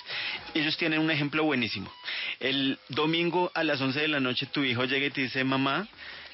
Ellos 0.54 0.78
tienen 0.78 1.00
un 1.00 1.12
ejemplo 1.12 1.44
buenísimo. 1.44 1.92
El 2.40 2.80
domingo 2.96 3.52
a 3.54 3.64
las 3.64 3.80
11 3.82 4.00
de 4.00 4.08
la 4.08 4.20
noche 4.20 4.46
tu 4.48 4.64
hijo 4.64 4.86
llega 4.86 5.06
y 5.08 5.12
te 5.12 5.22
dice, 5.22 5.44
mamá, 5.44 5.88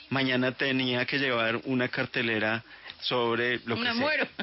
mañana 0.10 0.54
tenía 0.54 1.06
que 1.06 1.18
llevar 1.20 1.60
una 1.66 1.88
cartelera 1.90 2.64
sobre 3.02 3.60
lo 3.66 3.76
que 3.76 3.82
Me 3.82 3.92
sea". 3.92 3.94
muero. 3.96 4.28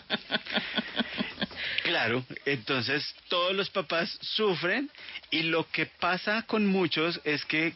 Claro, 1.85 2.22
entonces 2.44 3.14
todos 3.28 3.54
los 3.54 3.70
papás 3.70 4.18
sufren 4.20 4.90
y 5.31 5.44
lo 5.44 5.66
que 5.70 5.87
pasa 5.87 6.42
con 6.42 6.66
muchos 6.66 7.18
es 7.24 7.46
que 7.46 7.72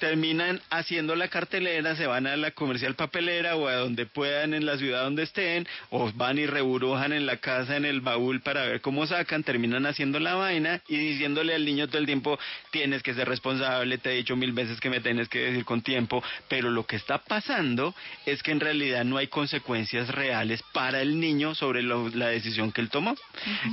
terminan 0.00 0.60
haciendo 0.70 1.14
la 1.14 1.28
cartelera, 1.28 1.94
se 1.94 2.06
van 2.06 2.26
a 2.26 2.36
la 2.36 2.50
comercial 2.50 2.94
papelera 2.96 3.54
o 3.54 3.68
a 3.68 3.74
donde 3.74 4.06
puedan 4.06 4.54
en 4.54 4.66
la 4.66 4.76
ciudad 4.78 5.04
donde 5.04 5.22
estén, 5.22 5.68
o 5.90 6.10
van 6.14 6.38
y 6.38 6.46
reburujan 6.46 7.12
en 7.12 7.26
la 7.26 7.36
casa, 7.36 7.76
en 7.76 7.84
el 7.84 8.00
baúl 8.00 8.40
para 8.40 8.64
ver 8.64 8.80
cómo 8.80 9.06
sacan, 9.06 9.44
terminan 9.44 9.86
haciendo 9.86 10.18
la 10.18 10.34
vaina 10.34 10.80
y 10.88 10.96
diciéndole 10.96 11.54
al 11.54 11.64
niño 11.64 11.86
todo 11.86 11.98
el 11.98 12.06
tiempo, 12.06 12.38
tienes 12.72 13.02
que 13.02 13.14
ser 13.14 13.28
responsable, 13.28 13.98
te 13.98 14.10
he 14.12 14.16
dicho 14.16 14.34
mil 14.34 14.52
veces 14.52 14.80
que 14.80 14.90
me 14.90 15.00
tienes 15.00 15.28
que 15.28 15.38
decir 15.38 15.64
con 15.64 15.82
tiempo, 15.82 16.24
pero 16.48 16.70
lo 16.70 16.86
que 16.86 16.96
está 16.96 17.18
pasando 17.18 17.94
es 18.26 18.42
que 18.42 18.52
en 18.52 18.60
realidad 18.60 19.04
no 19.04 19.18
hay 19.18 19.26
consecuencias 19.28 20.08
reales 20.08 20.62
para 20.72 21.02
el 21.02 21.20
niño 21.20 21.54
sobre 21.54 21.82
lo- 21.82 22.08
la 22.08 22.28
decisión 22.28 22.72
que 22.72 22.80
él 22.80 22.88
tomó. 22.88 23.14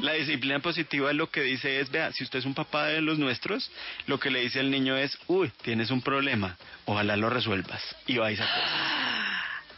La 0.02 0.13
disciplina 0.13 0.60
positiva 0.60 1.13
lo 1.13 1.30
que 1.30 1.42
dice 1.42 1.80
es, 1.80 1.90
vea, 1.90 2.12
si 2.12 2.26
usted 2.26 2.40
es 2.40 2.46
un 2.46 2.54
papá 2.54 2.88
de 2.88 3.00
los 3.02 3.18
nuestros, 3.18 3.72
lo 4.08 4.20
que 4.20 4.30
le 4.30 4.42
dice 4.42 4.60
al 4.60 4.70
niño 4.70 4.98
es, 4.98 5.18
uy, 5.28 5.52
tienes 5.63 5.90
un 5.90 6.02
problema, 6.02 6.16
ojalá 6.86 7.15
lo 7.15 7.30
resuelvas 7.30 7.82
y 8.06 8.17
vais 8.17 8.39
a. 8.41 8.47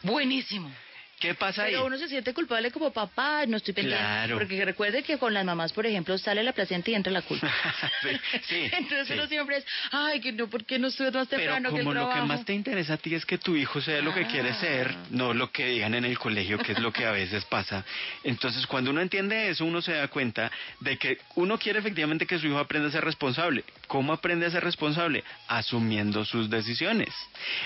Buenísimo. 0.03 0.71
¿Qué 1.19 1.33
pasa 1.35 1.63
ahí? 1.63 1.71
Pero 1.73 1.85
uno 1.85 1.97
se 1.97 2.07
siente 2.07 2.33
culpable 2.33 2.71
como 2.71 2.91
papá, 2.93 3.45
no 3.45 3.57
estoy 3.57 3.73
pendiente. 3.73 4.01
Claro. 4.01 4.37
Porque 4.37 4.63
recuerde 4.63 5.03
que 5.03 5.17
con 5.17 5.33
las 5.33 5.43
mamás, 5.43 5.73
por 5.73 5.85
ejemplo, 5.85 6.17
sale 6.17 6.43
la 6.43 6.53
placenta 6.53 6.91
y 6.91 6.95
entra 6.95 7.11
la 7.11 7.21
culpa. 7.21 7.51
Sí, 8.01 8.09
sí, 8.47 8.69
Entonces 8.77 9.07
sí. 9.07 9.13
uno 9.13 9.27
siempre 9.27 9.57
es, 9.57 9.65
ay, 9.91 10.21
que 10.21 10.31
no, 10.31 10.47
¿por 10.47 10.63
qué 10.65 10.79
no 10.79 10.87
estuve 10.87 11.11
más 11.11 11.27
Pero 11.27 11.41
temprano 11.41 11.69
que 11.71 11.79
el 11.79 11.85
como 11.85 11.93
lo 11.93 12.09
que 12.09 12.21
más 12.21 12.45
te 12.45 12.53
interesa 12.53 12.93
a 12.93 12.97
ti 12.97 13.13
es 13.13 13.25
que 13.25 13.37
tu 13.37 13.55
hijo 13.55 13.81
sea 13.81 14.01
lo 14.01 14.13
que 14.13 14.25
quiere 14.27 14.49
Ah. 14.51 14.59
ser, 14.59 14.95
no 15.09 15.33
lo 15.33 15.51
que 15.51 15.65
digan 15.67 15.93
en 15.93 16.05
el 16.05 16.17
colegio, 16.17 16.57
que 16.59 16.71
es 16.71 16.79
lo 16.79 16.93
que 16.93 17.05
a 17.05 17.11
veces 17.11 17.43
pasa. 17.45 17.83
Entonces, 18.23 18.65
cuando 18.67 18.91
uno 18.91 19.01
entiende 19.01 19.49
eso, 19.49 19.65
uno 19.65 19.81
se 19.81 19.93
da 19.93 20.07
cuenta 20.07 20.51
de 20.79 20.97
que 20.97 21.17
uno 21.35 21.57
quiere 21.59 21.79
efectivamente 21.79 22.25
que 22.25 22.39
su 22.39 22.47
hijo 22.47 22.57
aprenda 22.59 22.87
a 22.87 22.91
ser 22.91 23.03
responsable. 23.03 23.63
¿Cómo 23.87 24.13
aprende 24.13 24.45
a 24.45 24.51
ser 24.51 24.63
responsable? 24.63 25.23
Asumiendo 25.47 26.23
sus 26.25 26.49
decisiones. 26.49 27.09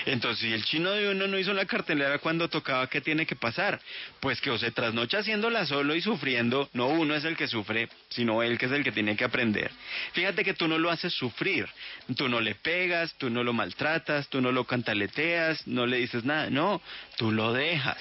Entonces, 0.06 0.40
si 0.40 0.52
el 0.52 0.64
chino 0.64 0.90
de 0.90 1.10
uno 1.10 1.26
no 1.28 1.38
hizo 1.38 1.52
la 1.52 1.66
cartelera 1.66 2.18
cuando 2.18 2.48
tocaba, 2.48 2.88
¿qué 2.88 3.00
tiene 3.00 3.24
que 3.26 3.36
pasar? 3.44 3.78
Pues 4.20 4.40
que 4.40 4.50
o 4.50 4.56
se 4.58 4.70
trasnocha 4.70 5.18
haciéndola 5.18 5.66
solo 5.66 5.94
y 5.94 6.00
sufriendo, 6.00 6.70
no 6.72 6.88
uno 6.88 7.14
es 7.14 7.26
el 7.26 7.36
que 7.36 7.46
sufre, 7.46 7.90
sino 8.08 8.42
él 8.42 8.56
que 8.56 8.66
es 8.66 8.72
el 8.72 8.82
que 8.82 8.90
tiene 8.90 9.16
que 9.16 9.24
aprender. 9.24 9.70
Fíjate 10.14 10.44
que 10.44 10.54
tú 10.54 10.66
no 10.66 10.78
lo 10.78 10.90
haces 10.90 11.12
sufrir, 11.12 11.68
tú 12.16 12.26
no 12.30 12.40
le 12.40 12.54
pegas, 12.54 13.14
tú 13.18 13.28
no 13.28 13.44
lo 13.44 13.52
maltratas, 13.52 14.28
tú 14.28 14.40
no 14.40 14.50
lo 14.50 14.64
cantaleteas, 14.64 15.66
no 15.66 15.84
le 15.84 15.98
dices 15.98 16.24
nada, 16.24 16.48
no, 16.48 16.80
tú 17.18 17.32
lo 17.32 17.52
dejas. 17.52 18.00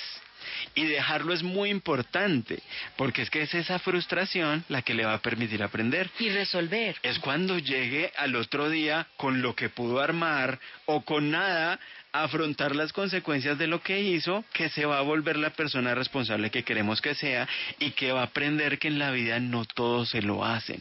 Y 0.75 0.85
dejarlo 0.85 1.33
es 1.33 1.43
muy 1.43 1.69
importante, 1.69 2.61
porque 2.95 3.21
es 3.23 3.29
que 3.29 3.41
es 3.41 3.53
esa 3.53 3.79
frustración 3.79 4.63
la 4.69 4.81
que 4.81 4.93
le 4.93 5.05
va 5.05 5.15
a 5.15 5.21
permitir 5.21 5.61
aprender. 5.61 6.09
Y 6.19 6.29
resolver. 6.29 6.95
Es 7.03 7.19
cuando 7.19 7.59
llegue 7.59 8.11
al 8.15 8.35
otro 8.35 8.69
día 8.69 9.07
con 9.17 9.41
lo 9.41 9.55
que 9.55 9.69
pudo 9.69 9.99
armar 9.99 10.59
o 10.85 11.03
con 11.03 11.31
nada 11.31 11.79
afrontar 12.13 12.75
las 12.75 12.93
consecuencias 12.93 13.57
de 13.57 13.65
lo 13.65 13.81
que 13.81 13.99
hizo, 13.99 14.45
que 14.53 14.69
se 14.69 14.85
va 14.85 14.99
a 14.99 15.01
volver 15.01 15.35
la 15.35 15.49
persona 15.49 15.95
responsable 15.95 16.51
que 16.51 16.63
queremos 16.63 17.01
que 17.01 17.15
sea 17.15 17.49
y 17.79 17.91
que 17.91 18.11
va 18.11 18.21
a 18.21 18.25
aprender 18.25 18.77
que 18.77 18.87
en 18.87 18.99
la 18.99 19.09
vida 19.09 19.39
no 19.39 19.65
todo 19.65 20.05
se 20.05 20.21
lo 20.21 20.45
hacen. 20.45 20.79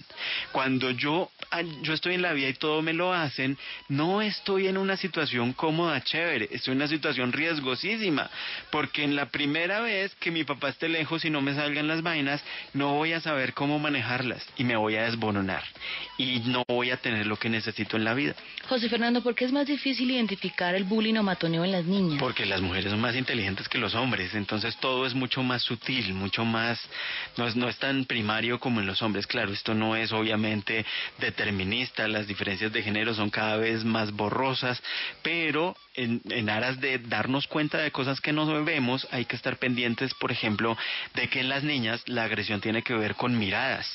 Cuando 0.53 0.91
yo, 0.91 1.31
yo 1.81 1.95
estoy 1.95 2.15
en 2.15 2.23
la 2.23 2.35
vida 2.35 2.51
y 2.51 2.55
todo 2.55 2.83
me 2.83 2.93
lo 2.93 3.15
hacen, 3.15 3.57
no 3.89 4.21
estoy 4.21 4.67
en 4.67 4.77
una 4.77 4.99
situación 4.99 5.55
cómoda, 5.55 6.03
chévere, 6.03 6.51
estoy 6.53 6.73
en 6.73 6.79
una 6.79 6.89
situación 6.89 7.33
riesgosísima, 7.33 8.31
porque 8.71 9.03
en 9.03 9.17
la 9.17 9.27
primera 9.27 9.81
vez 9.81 10.15
que 10.17 10.31
mi 10.31 10.45
papá 10.45 10.69
esté 10.69 10.91
lejos 10.91 11.25
y 11.25 11.31
no 11.31 11.41
me 11.41 11.55
salgan 11.55 11.89
las 11.89 12.03
vainas, 12.03 12.45
no 12.75 12.95
voy 12.95 13.15
a 13.15 13.21
saber 13.21 13.55
cómo 13.55 13.79
manejarlas 13.79 14.47
y 14.59 14.65
me 14.65 14.77
voy 14.77 14.97
a 14.97 15.05
desboronar 15.05 15.65
y 16.19 16.41
no 16.41 16.63
voy 16.69 16.91
a 16.91 16.99
tener 16.99 17.27
lo 17.27 17.39
que 17.39 17.49
necesito 17.49 17.97
en 17.97 18.05
la 18.05 18.13
vida. 18.13 18.35
José 18.69 18.91
Fernando, 18.91 19.23
¿por 19.23 19.35
qué 19.35 19.47
es 19.47 19.53
más 19.53 19.67
difícil 19.67 20.11
identificar 20.11 20.75
el 20.75 20.85
bullying 20.85 21.22
matoneo 21.23 21.65
en 21.65 21.73
las 21.73 21.85
niñas? 21.85 22.19
Porque 22.21 22.47
las 22.47 22.61
mujeres 22.61 22.91
son 22.91 23.01
más 23.01 23.15
inteligentes 23.17 23.69
que 23.69 23.79
los 23.79 23.95
hombres, 23.95 24.35
entonces 24.35 24.77
todo 24.79 25.07
es 25.07 25.15
mucho 25.15 25.43
más 25.43 25.63
sutil, 25.63 26.15
mucho 26.15 26.45
más, 26.45 26.81
no 27.37 27.47
es, 27.47 27.57
no 27.57 27.69
es 27.69 27.77
tan 27.79 28.05
primario 28.05 28.59
como 28.61 28.81
en 28.81 28.87
los 28.87 29.03
hombres. 29.03 29.27
Claro, 29.27 29.53
esto 29.53 29.75
no 29.75 29.97
es 29.97 30.13
obviamente 30.13 30.85
determinista, 31.19 32.07
las 32.09 32.27
diferencias 32.27 32.73
de 32.73 32.83
género 32.83 33.15
son 33.15 33.31
cada 33.31 33.57
vez 33.57 33.85
más 33.85 34.13
borrosas, 34.13 34.83
pero 35.23 35.77
en, 35.95 36.21
en 36.31 36.49
aras 36.51 36.81
de 36.81 36.99
darnos 36.99 37.47
cuenta 37.47 37.79
de 37.79 37.91
cosas 37.91 38.21
que 38.21 38.33
no 38.33 38.47
vemos, 38.65 39.07
hay 39.11 39.25
que 39.25 39.37
estar 39.37 39.57
pendientes, 39.59 40.15
por 40.15 40.33
ejemplo, 40.33 40.77
de 41.15 41.29
que 41.29 41.41
en 41.41 41.49
las 41.49 41.63
niñas 41.65 42.03
la 42.07 42.25
agresión 42.25 42.61
tiene 42.61 42.83
que 42.83 42.95
ver 42.95 43.15
con 43.15 43.39
miradas, 43.39 43.87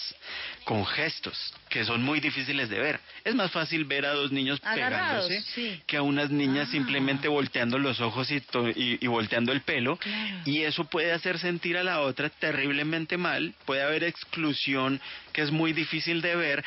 con 0.63 0.85
gestos, 0.85 1.53
que 1.69 1.85
son 1.85 2.03
muy 2.03 2.19
difíciles 2.19 2.69
de 2.69 2.79
ver. 2.79 2.99
Es 3.23 3.35
más 3.35 3.51
fácil 3.51 3.85
ver 3.85 4.05
a 4.05 4.13
dos 4.13 4.31
niños 4.31 4.59
Agarrados, 4.63 5.27
pegándose 5.27 5.41
sí. 5.53 5.81
que 5.87 5.97
a 5.97 6.01
unas 6.01 6.29
niñas 6.29 6.67
Ah. 6.67 6.71
simplemente 6.71 7.16
volteando 7.27 7.79
los 7.79 7.99
ojos 8.01 8.29
y, 8.29 8.41
to- 8.41 8.69
y- 8.69 8.99
y 9.01 9.07
volteando 9.07 9.51
el 9.51 9.61
pelo. 9.61 9.97
Claro. 9.97 10.37
Y 10.45 10.61
eso 10.61 10.83
puede 10.85 11.11
hacer 11.13 11.39
sentir 11.39 11.77
a 11.77 11.83
la 11.83 12.01
otra 12.01 12.29
terriblemente 12.29 13.17
mal. 13.17 13.55
Puede 13.65 13.81
haber 13.81 14.03
exclusión 14.03 15.01
que 15.33 15.41
es 15.41 15.49
muy 15.51 15.73
difícil 15.73 16.21
de 16.21 16.35
ver. 16.35 16.63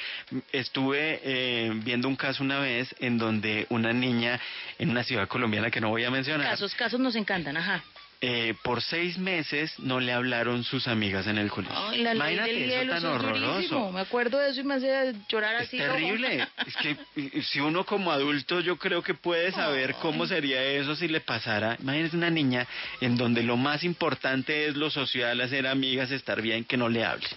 Estuve 0.53 1.21
eh, 1.23 1.71
viendo 1.85 2.09
un 2.09 2.17
caso 2.17 2.43
una 2.43 2.59
vez 2.59 2.93
en 2.99 3.19
donde 3.19 3.67
una 3.69 3.93
niña 3.93 4.41
en 4.79 4.91
una 4.91 5.05
ciudad 5.05 5.29
colombiana 5.29 5.71
que 5.71 5.81
no 5.81 5.91
voy 5.91 6.05
a 6.05 6.11
mencionar, 6.11 6.49
Casos, 6.49 6.75
casos 6.75 6.99
nos 6.99 7.15
encantan, 7.15 7.57
ajá. 7.57 7.83
Eh, 8.23 8.55
por 8.63 8.83
seis 8.83 9.17
meses 9.17 9.73
no 9.79 9.99
le 9.99 10.13
hablaron 10.13 10.63
sus 10.63 10.87
amigas 10.89 11.27
en 11.27 11.39
el 11.39 11.51
colegio. 11.51 11.75
Ay, 11.79 12.03
la 12.03 12.13
ley 12.13 12.35
Imagínate 12.35 12.53
del 12.53 12.63
eso 12.71 12.79
hielo, 12.81 12.93
tan 12.93 12.99
eso 12.99 13.15
es 13.17 13.23
durísimo. 13.23 13.45
horroroso. 13.79 13.93
Me 13.93 14.01
acuerdo 14.01 14.39
de 14.39 14.51
eso 14.51 14.61
y 14.61 14.65
me 14.65 14.75
hace 14.75 15.15
llorar 15.29 15.55
Es 15.57 15.69
así. 15.69 15.79
terrible. 15.79 16.47
Es 16.67 16.77
que 16.77 17.43
si 17.43 17.61
uno 17.61 17.85
como 17.87 18.11
adulto 18.13 18.61
yo 18.61 18.77
creo 18.77 19.03
que 19.03 19.15
puede 19.15 19.53
saber 19.53 19.95
cómo 20.03 20.27
sería 20.27 20.63
eso 20.63 20.95
si 20.97 21.09
le 21.09 21.21
pasara. 21.21 21.77
Imagínese 21.81 22.17
una 22.17 22.29
niña 22.31 22.67
en 23.01 23.17
donde 23.17 23.43
lo 23.43 23.57
más 23.57 23.85
importante 23.85 24.67
es 24.67 24.77
lo 24.77 24.91
social, 24.91 25.41
hacer 25.41 25.67
amigas, 25.67 26.11
estar 26.11 26.43
bien, 26.43 26.65
que 26.65 26.77
no 26.77 26.89
le 26.91 27.05
hablen. 27.05 27.31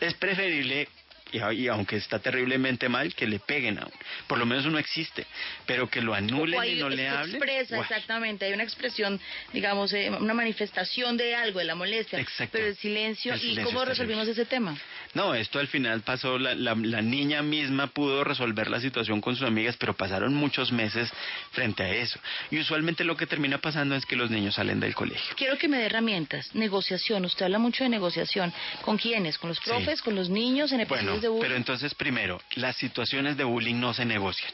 Es 0.00 0.14
preferible 0.14 0.88
y, 1.32 1.68
aunque 1.68 1.96
está 1.96 2.18
terriblemente 2.18 2.88
mal, 2.88 3.14
que 3.14 3.26
le 3.26 3.38
peguen 3.38 3.78
a 3.78 3.86
uno. 3.86 3.96
Por 4.26 4.38
lo 4.38 4.46
menos 4.46 4.66
uno 4.66 4.78
existe, 4.78 5.26
pero 5.66 5.88
que 5.88 6.00
lo 6.00 6.14
anulen 6.14 6.62
y 6.64 6.80
no 6.80 6.88
le 6.88 7.08
hablen. 7.08 7.36
expresa, 7.36 7.76
¡guau! 7.76 7.82
exactamente. 7.82 8.44
Hay 8.44 8.52
una 8.52 8.62
expresión, 8.62 9.20
digamos, 9.52 9.92
eh, 9.92 10.10
una 10.10 10.34
manifestación 10.34 11.16
de 11.16 11.34
algo, 11.34 11.58
de 11.58 11.64
la 11.64 11.74
molestia. 11.74 12.20
Exacto. 12.20 12.52
Pero 12.52 12.68
el 12.68 12.76
silencio, 12.76 13.34
El 13.34 13.58
¿y 13.58 13.62
cómo 13.62 13.82
es 13.82 13.88
resolvimos 13.88 14.28
ese 14.28 14.44
tema? 14.44 14.76
No, 15.14 15.34
esto 15.34 15.58
al 15.58 15.68
final 15.68 16.00
pasó, 16.00 16.38
la, 16.38 16.54
la, 16.54 16.74
la 16.74 17.02
niña 17.02 17.42
misma 17.42 17.88
pudo 17.88 18.24
resolver 18.24 18.70
la 18.70 18.80
situación 18.80 19.20
con 19.20 19.36
sus 19.36 19.46
amigas, 19.46 19.76
pero 19.76 19.94
pasaron 19.94 20.32
muchos 20.34 20.72
meses 20.72 21.12
frente 21.50 21.82
a 21.82 21.88
eso. 21.90 22.18
Y 22.50 22.58
usualmente 22.58 23.04
lo 23.04 23.16
que 23.16 23.26
termina 23.26 23.58
pasando 23.58 23.94
es 23.94 24.06
que 24.06 24.16
los 24.16 24.30
niños 24.30 24.54
salen 24.54 24.80
del 24.80 24.94
colegio. 24.94 25.34
Quiero 25.36 25.58
que 25.58 25.68
me 25.68 25.78
dé 25.78 25.86
herramientas. 25.86 26.54
Negociación. 26.54 27.24
Usted 27.26 27.44
habla 27.44 27.58
mucho 27.58 27.84
de 27.84 27.90
negociación. 27.90 28.52
¿Con 28.82 28.96
quiénes? 28.96 29.36
¿Con 29.38 29.48
los 29.48 29.58
Sí. 29.58 29.64
profes? 29.66 30.00
¿Con 30.00 30.14
los 30.14 30.30
niños? 30.30 30.72
¿En 30.72 30.80
episodios 30.80 31.04
Bueno, 31.06 31.20
de 31.20 31.28
bullying? 31.28 31.42
pero 31.42 31.56
entonces 31.56 31.94
primero, 31.94 32.40
las 32.54 32.76
situaciones 32.76 33.36
de 33.36 33.44
bullying 33.44 33.78
no 33.78 33.92
se 33.92 34.04
negocian. 34.04 34.50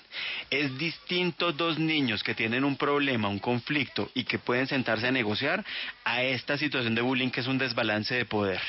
Es 0.50 0.76
distinto 0.78 1.52
dos 1.52 1.78
niños 1.78 2.22
que 2.24 2.34
tienen 2.34 2.64
un 2.64 2.76
problema, 2.76 3.28
un 3.28 3.38
conflicto 3.38 4.10
y 4.14 4.24
que 4.24 4.38
pueden 4.38 4.66
sentarse 4.66 5.06
a 5.06 5.12
negociar 5.12 5.64
a 6.04 6.22
esta 6.22 6.58
situación 6.58 6.94
de 6.94 7.02
bullying 7.02 7.30
que 7.30 7.40
es 7.40 7.46
un 7.46 7.58
desbalance 7.58 8.14
de 8.14 8.24
poder. 8.24 8.60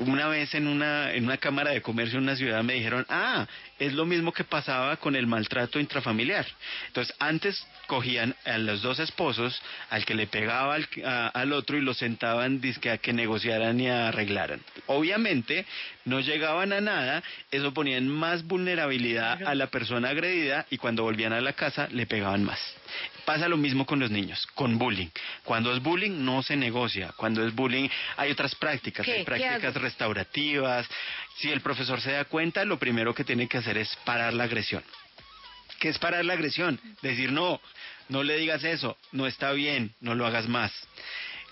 Una 0.00 0.28
vez 0.28 0.54
en 0.54 0.66
una 0.66 1.13
en 1.14 1.24
una 1.24 1.36
cámara 1.36 1.70
de 1.70 1.82
comercio 1.82 2.18
en 2.18 2.24
una 2.24 2.36
ciudad 2.36 2.62
me 2.62 2.74
dijeron, 2.74 3.06
ah, 3.08 3.46
es 3.78 3.92
lo 3.92 4.06
mismo 4.06 4.32
que 4.32 4.44
pasaba 4.44 4.96
con 4.96 5.16
el 5.16 5.26
maltrato 5.26 5.80
intrafamiliar. 5.80 6.46
Entonces, 6.86 7.14
antes 7.18 7.66
cogían 7.86 8.34
a 8.44 8.58
los 8.58 8.82
dos 8.82 8.98
esposos, 8.98 9.60
al 9.90 10.04
que 10.04 10.14
le 10.14 10.26
pegaba 10.26 10.74
al, 10.74 10.88
al 11.04 11.52
otro 11.52 11.76
y 11.76 11.80
los 11.80 11.98
sentaban 11.98 12.60
disque 12.60 12.90
a 12.90 12.98
que 12.98 13.12
negociaran 13.12 13.80
y 13.80 13.88
arreglaran. 13.88 14.60
Obviamente, 14.86 15.66
no 16.04 16.20
llegaban 16.20 16.72
a 16.72 16.80
nada, 16.80 17.22
eso 17.50 17.72
ponía 17.72 17.96
en 17.96 18.08
más 18.08 18.44
vulnerabilidad 18.44 19.42
a 19.42 19.54
la 19.54 19.68
persona 19.68 20.10
agredida 20.10 20.66
y 20.70 20.78
cuando 20.78 21.02
volvían 21.02 21.32
a 21.32 21.40
la 21.40 21.54
casa 21.54 21.88
le 21.90 22.06
pegaban 22.06 22.44
más. 22.44 22.60
Pasa 23.24 23.48
lo 23.48 23.56
mismo 23.56 23.86
con 23.86 23.98
los 23.98 24.10
niños, 24.10 24.46
con 24.54 24.78
bullying. 24.78 25.08
Cuando 25.44 25.72
es 25.72 25.82
bullying 25.82 26.24
no 26.24 26.42
se 26.42 26.56
negocia, 26.56 27.12
cuando 27.16 27.46
es 27.46 27.54
bullying 27.54 27.88
hay 28.18 28.30
otras 28.30 28.54
prácticas, 28.54 29.08
hay 29.08 29.24
prácticas 29.24 29.74
restaurativas. 29.74 30.86
Si 31.38 31.50
el 31.50 31.62
profesor 31.62 32.00
se 32.00 32.12
da 32.12 32.26
cuenta, 32.26 32.64
lo 32.64 32.78
primero 32.78 33.14
que 33.14 33.24
tiene 33.24 33.48
que 33.48 33.58
hacer 33.58 33.63
es 33.68 33.96
parar 34.04 34.32
la 34.34 34.44
agresión. 34.44 34.82
¿Qué 35.80 35.88
es 35.88 35.98
parar 35.98 36.24
la 36.24 36.34
agresión? 36.34 36.80
Decir 37.02 37.32
no, 37.32 37.60
no 38.08 38.22
le 38.22 38.36
digas 38.36 38.64
eso, 38.64 38.96
no 39.12 39.26
está 39.26 39.52
bien, 39.52 39.94
no 40.00 40.14
lo 40.14 40.26
hagas 40.26 40.48
más. 40.48 40.72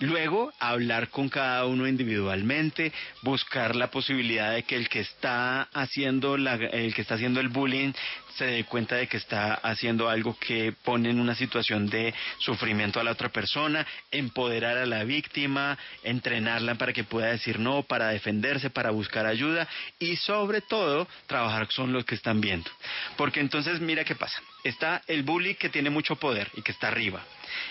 Luego, 0.03 0.53
hablar 0.59 1.11
con 1.11 1.29
cada 1.29 1.65
uno 1.65 1.87
individualmente, 1.87 2.93
buscar 3.23 3.77
la 3.77 3.89
posibilidad 3.93 4.53
de 4.53 4.65
que 4.65 4.75
el 4.75 4.89
que 4.89 4.99
está 4.99 5.69
haciendo 5.73 6.37
la, 6.37 6.55
el 6.55 6.93
que 6.93 7.03
está 7.03 7.15
haciendo 7.15 7.39
el 7.39 7.51
bullying 7.51 7.93
se 8.37 8.47
dé 8.47 8.65
cuenta 8.65 8.97
de 8.97 9.07
que 9.07 9.17
está 9.17 9.55
haciendo 9.55 10.09
algo 10.09 10.37
que 10.41 10.73
pone 10.83 11.11
en 11.11 11.21
una 11.21 11.37
situación 11.37 11.89
de 11.89 12.13
sufrimiento 12.39 12.99
a 12.99 13.05
la 13.05 13.13
otra 13.13 13.29
persona, 13.29 13.87
empoderar 14.11 14.77
a 14.77 14.87
la 14.87 15.05
víctima, 15.05 15.79
entrenarla 16.03 16.75
para 16.75 16.93
que 16.93 17.05
pueda 17.05 17.29
decir 17.29 17.61
no, 17.61 17.85
para 17.85 18.09
defenderse, 18.09 18.71
para 18.71 18.91
buscar 18.91 19.27
ayuda 19.27 19.69
y 20.01 20.17
sobre 20.17 20.63
todo 20.63 21.07
trabajar 21.29 21.69
con 21.77 21.93
los 21.93 22.05
que 22.05 22.17
están 22.17 22.41
viendo. 22.41 22.69
Porque 23.17 23.39
entonces 23.39 23.79
mira 23.79 24.03
qué 24.03 24.17
pasa. 24.17 24.43
Está 24.65 25.01
el 25.07 25.23
bully 25.23 25.55
que 25.55 25.69
tiene 25.69 25.91
mucho 25.91 26.17
poder 26.17 26.51
y 26.57 26.63
que 26.63 26.73
está 26.73 26.89
arriba 26.89 27.25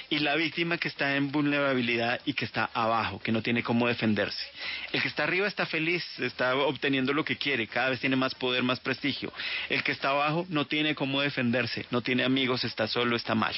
y 0.10 0.20
la 0.20 0.36
víctima 0.36 0.78
que 0.78 0.88
está 0.88 1.16
en 1.16 1.32
vulnerabilidad 1.32 2.22
y 2.26 2.34
que 2.34 2.46
está 2.46 2.70
abajo, 2.74 3.20
que 3.20 3.32
no 3.32 3.42
tiene 3.42 3.64
cómo 3.64 3.88
defenderse. 3.88 4.46
El 4.92 5.02
que 5.02 5.08
está 5.08 5.24
arriba 5.24 5.48
está 5.48 5.66
feliz, 5.66 6.04
está 6.20 6.56
obteniendo 6.56 7.14
lo 7.14 7.26
que 7.26 7.38
quiere, 7.38 7.68
cada 7.68 7.90
vez 7.90 8.00
tiene 8.00 8.16
más 8.16 8.36
poder, 8.36 8.64
más 8.64 8.80
prestigio. 8.80 9.32
El 9.70 9.84
que 9.84 9.92
está 9.92 10.10
abajo 10.10 10.46
no 10.50 10.66
tiene 10.66 10.96
cómo 10.96 11.22
defenderse, 11.22 11.86
no 11.92 12.02
tiene 12.02 12.24
amigos, 12.24 12.64
está 12.64 12.88
solo, 12.88 13.16
está 13.16 13.36
mal. 13.36 13.56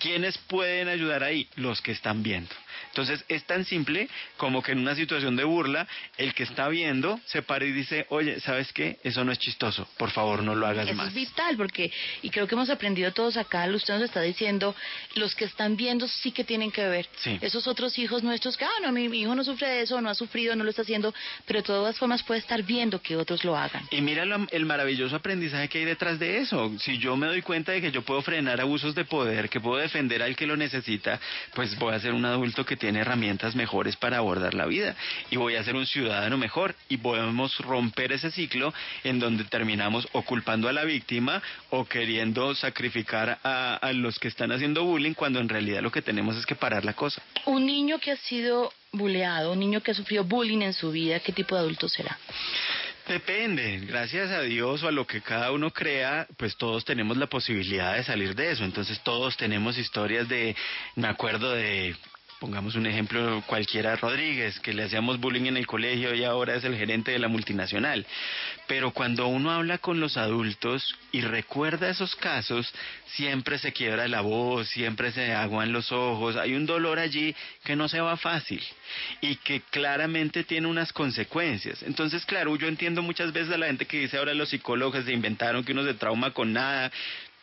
¿Quiénes 0.00 0.38
pueden 0.38 0.88
ayudar 0.88 1.22
ahí? 1.22 1.48
Los 1.56 1.80
que 1.80 1.92
están 1.92 2.22
viendo. 2.22 2.54
Entonces 2.88 3.24
es 3.28 3.44
tan 3.44 3.64
simple 3.64 4.08
como 4.36 4.62
que 4.62 4.72
en 4.72 4.78
una 4.78 4.94
situación 4.94 5.36
de 5.36 5.44
burla, 5.44 5.86
el 6.16 6.34
que 6.34 6.44
está 6.44 6.68
viendo 6.68 7.20
se 7.26 7.42
para 7.42 7.64
y 7.64 7.72
dice, 7.72 8.06
oye, 8.10 8.40
¿sabes 8.40 8.72
qué? 8.72 8.98
Eso 9.02 9.24
no 9.24 9.32
es 9.32 9.38
chistoso, 9.38 9.88
por 9.96 10.10
favor 10.10 10.42
no 10.42 10.54
lo 10.54 10.66
hagas 10.66 10.92
más. 10.94 11.08
Es 11.08 11.14
vital 11.14 11.56
porque, 11.56 11.92
y 12.22 12.30
creo 12.30 12.46
que 12.46 12.54
hemos 12.54 12.70
aprendido 12.70 13.12
todos 13.12 13.36
acá, 13.36 13.66
usted 13.66 13.94
nos 13.94 14.04
está 14.04 14.20
diciendo, 14.22 14.74
los 15.14 15.34
que 15.34 15.44
están 15.58 15.76
viendo 15.76 16.06
sí 16.06 16.30
que 16.30 16.44
tienen 16.44 16.70
que 16.70 16.86
ver. 16.88 17.08
Esos 17.40 17.66
otros 17.66 17.98
hijos 17.98 18.22
nuestros 18.22 18.56
que, 18.56 18.64
ah, 18.64 18.80
no, 18.80 18.92
mi, 18.92 19.06
hijo 19.06 19.34
no 19.34 19.42
sufre 19.42 19.66
de 19.66 19.80
eso, 19.80 20.00
no 20.00 20.08
ha 20.08 20.14
sufrido, 20.14 20.54
no 20.54 20.62
lo 20.62 20.70
está 20.70 20.82
haciendo, 20.82 21.12
pero 21.46 21.58
de 21.58 21.64
todas 21.64 21.98
formas 21.98 22.22
puede 22.22 22.38
estar 22.38 22.62
viendo 22.62 23.02
que 23.02 23.16
otros 23.16 23.42
lo 23.42 23.56
hagan. 23.56 23.82
Y 23.90 24.00
mira 24.00 24.22
el 24.22 24.66
maravilloso 24.66 25.16
aprendizaje 25.16 25.68
que 25.68 25.78
hay 25.78 25.84
detrás 25.84 26.20
de 26.20 26.38
eso. 26.38 26.70
Si 26.78 26.98
yo 26.98 27.16
me 27.16 27.26
doy 27.26 27.42
cuenta 27.42 27.72
de 27.72 27.80
que 27.80 27.90
yo 27.90 28.02
puedo 28.02 28.22
frenar 28.22 28.60
abusos 28.60 28.94
de 28.94 29.04
poder, 29.04 29.48
que 29.48 29.58
puedo 29.58 29.78
defender 29.78 30.22
al 30.22 30.36
que 30.36 30.46
lo 30.46 30.56
necesita, 30.56 31.18
pues 31.54 31.76
voy 31.76 31.92
a 31.92 31.98
ser 31.98 32.12
un 32.12 32.24
adulto 32.24 32.64
que 32.64 32.76
tiene 32.76 33.00
herramientas 33.00 33.56
mejores 33.56 33.96
para 33.96 34.18
abordar 34.18 34.54
la 34.54 34.66
vida 34.66 34.94
y 35.28 35.36
voy 35.38 35.56
a 35.56 35.64
ser 35.64 35.74
un 35.74 35.86
ciudadano 35.86 36.38
mejor 36.38 36.76
y 36.88 36.98
podemos 36.98 37.58
romper 37.58 38.12
ese 38.12 38.30
ciclo 38.30 38.72
en 39.02 39.18
donde 39.18 39.42
terminamos 39.42 40.06
o 40.12 40.22
culpando 40.22 40.68
a 40.68 40.72
la 40.72 40.84
víctima 40.84 41.42
o 41.70 41.84
queriendo 41.84 42.54
sacrificar 42.54 43.40
a, 43.42 43.74
a 43.74 43.92
los 43.92 44.20
que 44.20 44.28
están 44.28 44.52
haciendo 44.52 44.84
bullying 44.84 45.14
cuando 45.14 45.40
en 45.48 45.54
realidad 45.54 45.80
lo 45.80 45.90
que 45.90 46.02
tenemos 46.02 46.36
es 46.36 46.44
que 46.44 46.54
parar 46.54 46.84
la 46.84 46.92
cosa. 46.92 47.22
Un 47.46 47.64
niño 47.64 47.98
que 47.98 48.12
ha 48.12 48.16
sido 48.16 48.70
buleado, 48.92 49.52
un 49.52 49.60
niño 49.60 49.80
que 49.80 49.92
ha 49.92 49.94
sufrido 49.94 50.24
bullying 50.24 50.60
en 50.60 50.74
su 50.74 50.90
vida, 50.90 51.20
¿qué 51.20 51.32
tipo 51.32 51.54
de 51.54 51.62
adulto 51.62 51.88
será? 51.88 52.18
Depende, 53.06 53.78
gracias 53.86 54.30
a 54.30 54.42
Dios 54.42 54.82
o 54.82 54.88
a 54.88 54.92
lo 54.92 55.06
que 55.06 55.22
cada 55.22 55.50
uno 55.50 55.70
crea, 55.70 56.26
pues 56.36 56.58
todos 56.58 56.84
tenemos 56.84 57.16
la 57.16 57.26
posibilidad 57.26 57.94
de 57.94 58.04
salir 58.04 58.34
de 58.34 58.50
eso. 58.50 58.64
Entonces 58.64 59.00
todos 59.00 59.38
tenemos 59.38 59.78
historias 59.78 60.28
de, 60.28 60.54
me 60.94 61.08
acuerdo 61.08 61.52
de 61.52 61.96
pongamos 62.38 62.76
un 62.76 62.86
ejemplo 62.86 63.42
cualquiera, 63.46 63.96
Rodríguez, 63.96 64.60
que 64.60 64.72
le 64.72 64.84
hacíamos 64.84 65.18
bullying 65.18 65.46
en 65.46 65.56
el 65.56 65.66
colegio 65.66 66.14
y 66.14 66.24
ahora 66.24 66.54
es 66.54 66.64
el 66.64 66.76
gerente 66.76 67.10
de 67.10 67.18
la 67.18 67.28
multinacional. 67.28 68.06
Pero 68.66 68.92
cuando 68.92 69.26
uno 69.26 69.50
habla 69.50 69.78
con 69.78 69.98
los 70.00 70.16
adultos 70.16 70.94
y 71.10 71.20
recuerda 71.22 71.88
esos 71.88 72.14
casos, 72.16 72.72
siempre 73.06 73.58
se 73.58 73.72
quiebra 73.72 74.06
la 74.08 74.20
voz, 74.20 74.68
siempre 74.68 75.10
se 75.10 75.32
aguan 75.32 75.72
los 75.72 75.90
ojos, 75.90 76.36
hay 76.36 76.54
un 76.54 76.66
dolor 76.66 76.98
allí 76.98 77.34
que 77.64 77.76
no 77.76 77.88
se 77.88 78.00
va 78.00 78.16
fácil 78.16 78.62
y 79.20 79.36
que 79.36 79.60
claramente 79.70 80.44
tiene 80.44 80.68
unas 80.68 80.92
consecuencias. 80.92 81.82
Entonces, 81.82 82.24
claro, 82.24 82.54
yo 82.56 82.68
entiendo 82.68 83.02
muchas 83.02 83.32
veces 83.32 83.52
a 83.52 83.58
la 83.58 83.66
gente 83.66 83.86
que 83.86 84.00
dice 84.00 84.18
ahora 84.18 84.34
los 84.34 84.50
psicólogos 84.50 85.04
se 85.04 85.12
inventaron 85.12 85.64
que 85.64 85.72
uno 85.72 85.84
se 85.84 85.94
trauma 85.94 86.32
con 86.32 86.52
nada 86.52 86.92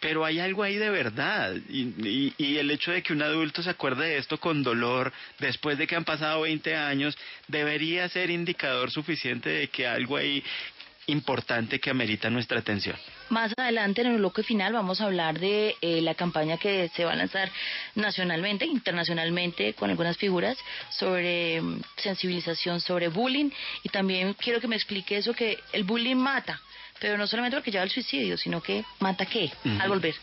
pero 0.05 0.23
hay 0.23 0.39
algo 0.39 0.61
ahí 0.61 0.75
de 0.75 0.91
verdad. 0.91 1.55
Y, 1.67 2.35
el 2.37 2.69
hecho 2.69 2.91
de 2.91 3.01
que 3.01 3.11
un 3.11 3.23
adulto 3.23 3.63
se 3.63 3.71
acuerde 3.71 4.05
de 4.05 4.17
esto 4.19 4.39
con 4.39 4.61
dolor 4.61 5.11
después 5.39 5.79
de 5.79 5.87
que 5.87 5.95
han 5.95 6.05
pasado 6.05 6.41
20 6.41 6.75
años 6.75 7.17
debería 7.47 8.07
ser 8.07 8.29
indicador 8.29 8.91
suficiente 8.91 9.49
de 9.49 9.67
que 9.69 9.87
algo 9.87 10.17
ahí 10.17 10.43
importante 11.07 11.79
que 11.79 11.89
amerita 11.89 12.29
nuestra 12.29 12.59
atención. 12.59 12.95
Más 13.29 13.51
adelante 13.57 14.01
en 14.01 14.07
el 14.07 14.17
bloque 14.17 14.43
final 14.43 14.73
vamos 14.73 15.01
a 15.01 15.05
hablar 15.05 15.39
de 15.39 15.75
eh, 15.81 16.01
la 16.01 16.13
campaña 16.13 16.57
que 16.57 16.89
se 16.89 17.03
va 17.03 17.13
a 17.13 17.15
lanzar 17.15 17.51
nacionalmente, 17.95 18.65
internacionalmente, 18.65 19.73
con 19.73 19.89
algunas 19.89 20.17
figuras 20.17 20.55
sobre 20.91 21.61
mm, 21.61 21.81
sensibilización 21.97 22.79
sobre 22.79 23.07
bullying. 23.07 23.49
Y 23.81 23.89
también 23.89 24.35
quiero 24.35 24.61
que 24.61 24.67
me 24.67 24.75
explique 24.75 25.17
eso 25.17 25.33
que 25.33 25.57
el 25.73 25.83
bullying 25.83 26.15
mata 26.15 26.61
pero 26.99 27.17
no 27.17 27.27
solamente 27.27 27.57
porque 27.57 27.71
lleva 27.71 27.83
al 27.83 27.89
suicidio, 27.89 28.37
sino 28.37 28.61
que 28.61 28.83
mata 28.99 29.25
qué 29.25 29.51
al 29.79 29.89
volver. 29.89 30.15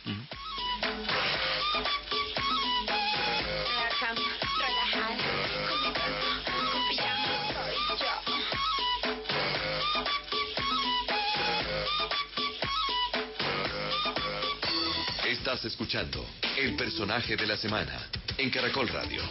Estás 15.24 15.64
escuchando 15.64 16.24
el 16.56 16.76
personaje 16.76 17.36
de 17.36 17.46
la 17.46 17.56
semana 17.56 18.08
en 18.38 18.48
Caracol 18.48 18.88
Radio. 18.88 19.22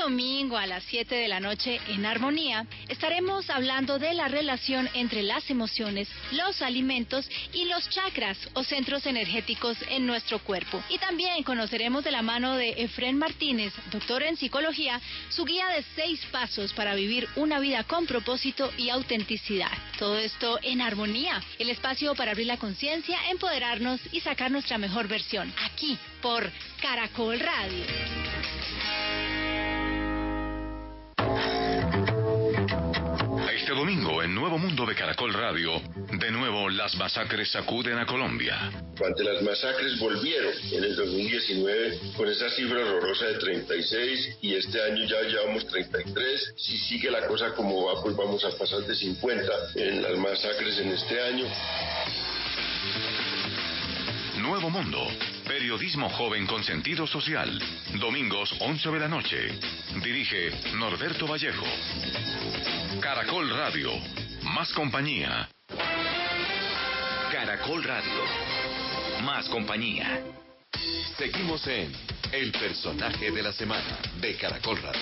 Domingo 0.00 0.56
a 0.56 0.66
las 0.66 0.84
7 0.84 1.14
de 1.14 1.28
la 1.28 1.40
noche 1.40 1.80
en 1.88 2.06
Armonía 2.06 2.66
estaremos 2.88 3.50
hablando 3.50 3.98
de 3.98 4.14
la 4.14 4.28
relación 4.28 4.88
entre 4.94 5.22
las 5.22 5.50
emociones, 5.50 6.08
los 6.32 6.62
alimentos 6.62 7.28
y 7.52 7.64
los 7.64 7.88
chakras 7.88 8.38
o 8.54 8.62
centros 8.62 9.06
energéticos 9.06 9.76
en 9.90 10.06
nuestro 10.06 10.38
cuerpo. 10.38 10.82
Y 10.88 10.98
también 10.98 11.42
conoceremos 11.42 12.04
de 12.04 12.12
la 12.12 12.22
mano 12.22 12.54
de 12.54 12.70
Efren 12.82 13.18
Martínez, 13.18 13.72
doctor 13.90 14.22
en 14.22 14.36
psicología, 14.36 15.00
su 15.30 15.44
guía 15.44 15.66
de 15.68 15.84
seis 15.96 16.24
pasos 16.30 16.72
para 16.72 16.94
vivir 16.94 17.28
una 17.34 17.58
vida 17.58 17.82
con 17.84 18.06
propósito 18.06 18.72
y 18.76 18.90
autenticidad. 18.90 19.72
Todo 19.98 20.16
esto 20.16 20.60
en 20.62 20.80
Armonía, 20.80 21.42
el 21.58 21.70
espacio 21.70 22.14
para 22.14 22.30
abrir 22.30 22.46
la 22.46 22.56
conciencia, 22.56 23.18
empoderarnos 23.30 24.00
y 24.12 24.20
sacar 24.20 24.50
nuestra 24.50 24.78
mejor 24.78 25.08
versión, 25.08 25.52
aquí 25.64 25.98
por 26.22 26.48
Caracol 26.80 27.40
Radio. 27.40 28.37
Domingo 33.78 34.24
en 34.24 34.34
Nuevo 34.34 34.58
Mundo 34.58 34.84
de 34.86 34.94
Caracol 34.96 35.32
Radio, 35.32 35.80
de 36.10 36.32
nuevo 36.32 36.68
las 36.68 36.96
masacres 36.96 37.52
sacuden 37.52 37.96
a 37.96 38.06
Colombia. 38.06 38.72
Cuando 38.98 39.22
las 39.22 39.40
masacres 39.40 40.00
volvieron 40.00 40.52
en 40.72 40.82
el 40.82 40.96
2019 40.96 42.00
con 42.16 42.28
esa 42.28 42.50
cifra 42.50 42.80
horrorosa 42.80 43.26
de 43.26 43.34
36 43.34 44.38
y 44.42 44.54
este 44.54 44.82
año 44.82 45.04
ya 45.04 45.20
llevamos 45.22 45.64
33. 45.68 46.54
Si 46.56 46.76
sigue 46.76 47.08
la 47.08 47.24
cosa 47.28 47.54
como 47.54 47.86
va, 47.86 48.02
pues 48.02 48.16
vamos 48.16 48.44
a 48.44 48.50
pasar 48.58 48.80
de 48.80 48.96
50 48.96 49.52
en 49.76 50.02
las 50.02 50.18
masacres 50.18 50.76
en 50.80 50.88
este 50.88 51.22
año. 51.22 51.44
Nuevo 54.38 54.70
Mundo, 54.70 55.06
Periodismo 55.58 56.08
joven 56.10 56.46
con 56.46 56.62
sentido 56.62 57.04
social. 57.04 57.50
Domingos 57.98 58.54
11 58.60 58.90
de 58.92 58.98
la 59.00 59.08
noche. 59.08 59.58
Dirige 60.04 60.52
Norberto 60.76 61.26
Vallejo. 61.26 61.66
Caracol 63.00 63.50
Radio. 63.50 63.90
Más 64.54 64.72
compañía. 64.72 65.48
Caracol 67.32 67.82
Radio. 67.82 68.22
Más 69.24 69.48
compañía. 69.48 70.22
Seguimos 71.16 71.66
en 71.66 71.92
El 72.30 72.52
personaje 72.52 73.32
de 73.32 73.42
la 73.42 73.52
semana 73.52 73.98
de 74.20 74.36
Caracol 74.36 74.80
Radio. 74.80 75.00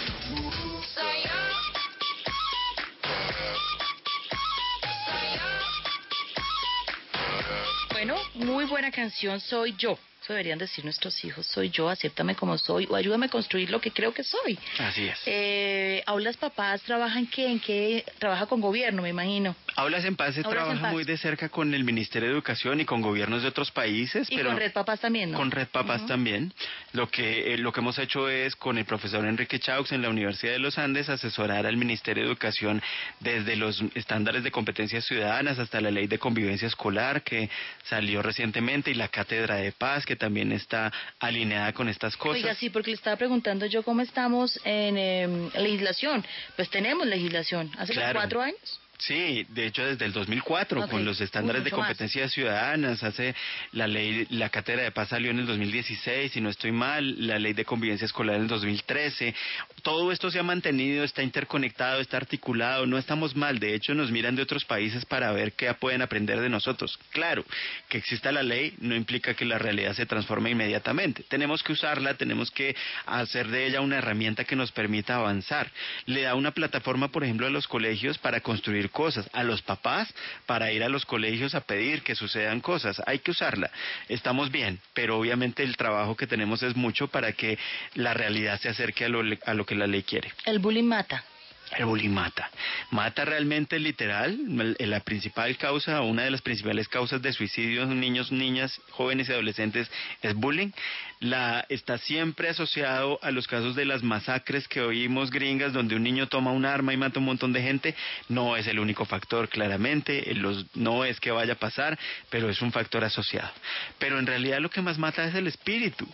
Bueno, 7.92 8.16
muy 8.37 8.64
buena 8.64 8.90
canción 8.90 9.38
Soy 9.38 9.75
yo. 9.77 9.99
Eso 10.26 10.32
deberían 10.32 10.58
decir 10.58 10.84
nuestros 10.84 11.24
hijos, 11.24 11.46
soy 11.46 11.70
yo, 11.70 11.88
acéptame 11.88 12.34
como 12.34 12.58
soy 12.58 12.84
o 12.90 12.96
ayúdame 12.96 13.26
a 13.26 13.28
construir 13.28 13.70
lo 13.70 13.80
que 13.80 13.92
creo 13.92 14.12
que 14.12 14.24
soy. 14.24 14.58
Así 14.80 15.06
es. 15.06 15.20
Eh, 15.24 16.02
Aulas 16.04 16.36
Papás 16.36 16.82
trabaja 16.82 17.16
en 17.20 17.28
qué, 17.28 17.46
en 17.46 17.60
qué, 17.60 18.04
trabaja 18.18 18.46
con 18.46 18.60
gobierno, 18.60 19.02
me 19.02 19.10
imagino. 19.10 19.54
Aulas 19.76 20.04
en 20.04 20.16
Paz 20.16 20.34
se 20.34 20.40
Aulas 20.40 20.52
en 20.52 20.56
trabaja 20.58 20.82
Paz. 20.82 20.92
muy 20.92 21.04
de 21.04 21.16
cerca 21.16 21.48
con 21.48 21.72
el 21.74 21.84
Ministerio 21.84 22.28
de 22.28 22.34
Educación 22.34 22.80
y 22.80 22.84
con 22.84 23.02
gobiernos 23.02 23.42
de 23.42 23.48
otros 23.48 23.70
países, 23.70 24.26
Y 24.30 24.36
pero 24.36 24.48
con 24.50 24.58
Red 24.58 24.72
Papás 24.72 25.00
también, 25.00 25.30
¿no? 25.32 25.38
con 25.38 25.50
Red 25.50 25.68
Papás 25.68 26.04
también. 26.06 26.52
Lo 26.92 27.08
que 27.08 27.54
eh, 27.54 27.58
lo 27.58 27.72
que 27.72 27.80
hemos 27.80 27.98
hecho 27.98 28.28
es 28.28 28.56
con 28.56 28.78
el 28.78 28.84
profesor 28.84 29.24
Enrique 29.26 29.58
Chaux 29.60 29.92
en 29.92 30.02
la 30.02 30.08
Universidad 30.08 30.52
de 30.52 30.58
los 30.58 30.78
Andes 30.78 31.08
asesorar 31.08 31.66
al 31.66 31.76
Ministerio 31.76 32.24
de 32.24 32.28
Educación 32.30 32.82
desde 33.20 33.56
los 33.56 33.82
estándares 33.94 34.42
de 34.42 34.50
competencias 34.50 35.04
ciudadanas 35.04 35.58
hasta 35.58 35.80
la 35.80 35.90
ley 35.90 36.06
de 36.06 36.18
convivencia 36.18 36.66
escolar 36.68 37.22
que 37.22 37.50
salió 37.84 38.22
recientemente 38.22 38.90
y 38.90 38.94
la 38.94 39.08
cátedra 39.08 39.56
de 39.56 39.72
paz 39.72 40.06
que 40.06 40.16
también 40.16 40.52
está 40.52 40.92
alineada 41.20 41.72
con 41.72 41.88
estas 41.88 42.16
cosas. 42.16 42.42
Oiga, 42.42 42.54
sí, 42.54 42.70
porque 42.70 42.90
le 42.90 42.96
estaba 42.96 43.16
preguntando 43.16 43.66
yo 43.66 43.83
cómo 43.83 44.00
estamos 44.02 44.58
en 44.64 44.96
em, 44.96 45.50
legislación. 45.54 46.24
Pues 46.56 46.70
tenemos 46.70 47.06
legislación. 47.06 47.70
¿Hace 47.79 47.92
Claro. 47.92 48.18
cuatro 48.18 48.40
años? 48.42 48.81
Sí, 48.99 49.47
de 49.51 49.67
hecho 49.67 49.85
desde 49.85 50.05
el 50.07 50.13
2004 50.13 50.83
Ok. 50.83 50.90
con 50.90 51.05
los 51.05 51.21
estándares 51.21 51.61
Uy, 51.61 51.65
de 51.67 51.71
competencias 51.71 52.33
ciudadanas, 52.33 53.03
hace 53.03 53.35
la 53.73 53.87
ley, 53.87 54.27
la 54.31 54.49
cátedra 54.49 54.83
de 54.83 54.90
paz 54.90 55.09
salió 55.11 55.31
en 55.31 55.38
el 55.38 55.47
2016, 55.47 56.33
si 56.33 56.40
no 56.40 56.49
estoy 56.49 56.73
mal, 56.73 57.27
la 57.27 57.38
ley 57.38 57.53
de 57.53 57.65
convivencia 57.65 58.05
escolar 58.07 58.37
en 58.37 58.42
el 58.42 58.49
2013. 58.49 59.35
Todo 59.83 60.13
esto 60.13 60.31
se 60.31 60.38
ha 60.38 60.42
mantenido, 60.42 61.05
está 61.05 61.23
interconectado, 61.23 62.01
está 62.01 62.17
articulado, 62.17 62.87
no 62.87 62.99
estamos 62.99 63.37
mal, 63.37 63.59
de 63.59 63.75
hecho 63.75 63.94
nos 63.94 64.11
miran 64.11 64.35
de 64.35 64.42
otros 64.42 64.65
países 64.65 65.05
para 65.05 65.31
ver 65.33 65.53
qué 65.53 65.73
pueden 65.75 66.03
aprender 66.03 66.40
de 66.40 66.49
nosotros. 66.49 66.99
Claro, 67.11 67.44
que 67.88 67.99
exista 67.99 68.33
la 68.33 68.42
ley 68.42 68.75
no 68.79 68.94
implica 68.94 69.35
que 69.35 69.44
la 69.44 69.59
realidad 69.59 69.94
se 69.94 70.07
transforme 70.07 70.51
inmediatamente. 70.51 71.25
Tenemos 71.29 71.63
que 71.63 71.73
usarla, 71.73 72.15
tenemos 72.15 72.51
que 72.51 72.75
hacer 73.05 73.49
de 73.49 73.67
ella 73.67 73.81
una 73.81 73.99
herramienta 73.99 74.44
que 74.44 74.57
nos 74.57 74.73
permita 74.73 75.17
avanzar. 75.17 75.71
Le 76.07 76.23
da 76.23 76.35
una 76.35 76.53
plataforma, 76.53 77.09
por 77.09 77.25
ejemplo, 77.25 77.47
a 77.47 77.51
los 77.51 77.69
colegios 77.69 78.19
para 78.19 78.40
construir 78.40 78.85
cosas, 78.90 79.28
a 79.32 79.42
los 79.42 79.62
papás 79.62 80.12
para 80.46 80.72
ir 80.72 80.82
a 80.82 80.88
los 80.88 81.04
colegios 81.04 81.54
a 81.54 81.60
pedir 81.60 82.02
que 82.02 82.14
sucedan 82.14 82.60
cosas. 82.60 83.00
Hay 83.06 83.20
que 83.20 83.30
usarla. 83.30 83.70
Estamos 84.08 84.50
bien, 84.50 84.80
pero 84.94 85.18
obviamente 85.18 85.62
el 85.62 85.76
trabajo 85.76 86.16
que 86.16 86.26
tenemos 86.26 86.62
es 86.62 86.76
mucho 86.76 87.08
para 87.08 87.32
que 87.32 87.58
la 87.94 88.14
realidad 88.14 88.60
se 88.60 88.68
acerque 88.68 89.04
a 89.04 89.08
lo, 89.08 89.22
a 89.44 89.54
lo 89.54 89.66
que 89.66 89.74
la 89.74 89.87
ley 89.87 90.02
quiere. 90.02 90.32
El 90.44 90.58
bullying 90.58 90.84
mata. 90.84 91.24
El 91.73 91.85
bullying 91.85 92.10
mata. 92.10 92.48
Mata 92.90 93.25
realmente 93.25 93.79
literal. 93.79 94.38
La 94.79 95.00
principal 95.00 95.56
causa, 95.56 96.00
una 96.02 96.23
de 96.23 96.31
las 96.31 96.40
principales 96.40 96.88
causas 96.88 97.21
de 97.21 97.33
suicidios 97.33 97.90
en 97.90 97.98
niños, 97.98 98.31
niñas, 98.31 98.81
jóvenes 98.90 99.29
y 99.29 99.33
adolescentes 99.33 99.90
es 100.23 100.35
bullying. 100.35 100.71
La, 101.19 101.67
está 101.69 101.98
siempre 101.98 102.50
asociado 102.50 103.19
a 103.23 103.31
los 103.31 103.48
casos 103.48 103.75
de 103.75 103.85
las 103.85 104.02
masacres 104.02 104.69
que 104.69 104.81
oímos 104.81 105.31
gringas, 105.31 105.73
donde 105.73 105.96
un 105.96 106.04
niño 106.04 106.29
toma 106.29 106.52
un 106.52 106.67
arma 106.67 106.92
y 106.92 106.96
mata 106.96 107.19
un 107.19 107.27
montón 107.27 107.52
de 107.52 107.62
gente. 107.62 107.94
No 108.29 108.56
es 108.56 108.67
el 108.69 108.79
único 108.79 109.04
factor, 109.04 109.48
claramente. 109.48 110.35
Los, 110.35 110.67
no 110.77 111.04
es 111.04 111.19
que 111.19 111.33
vaya 111.33 111.54
a 111.54 111.58
pasar, 111.58 111.98
pero 112.31 112.48
es 112.48 112.62
un 112.62 112.71
factor 112.71 113.02
asociado. 113.02 113.50
Pero 113.98 114.19
en 114.19 114.27
realidad 114.27 114.60
lo 114.60 114.71
que 114.71 114.83
más 114.83 114.98
mata 114.98 115.25
es 115.25 115.35
el 115.35 115.48
espíritu. 115.48 116.06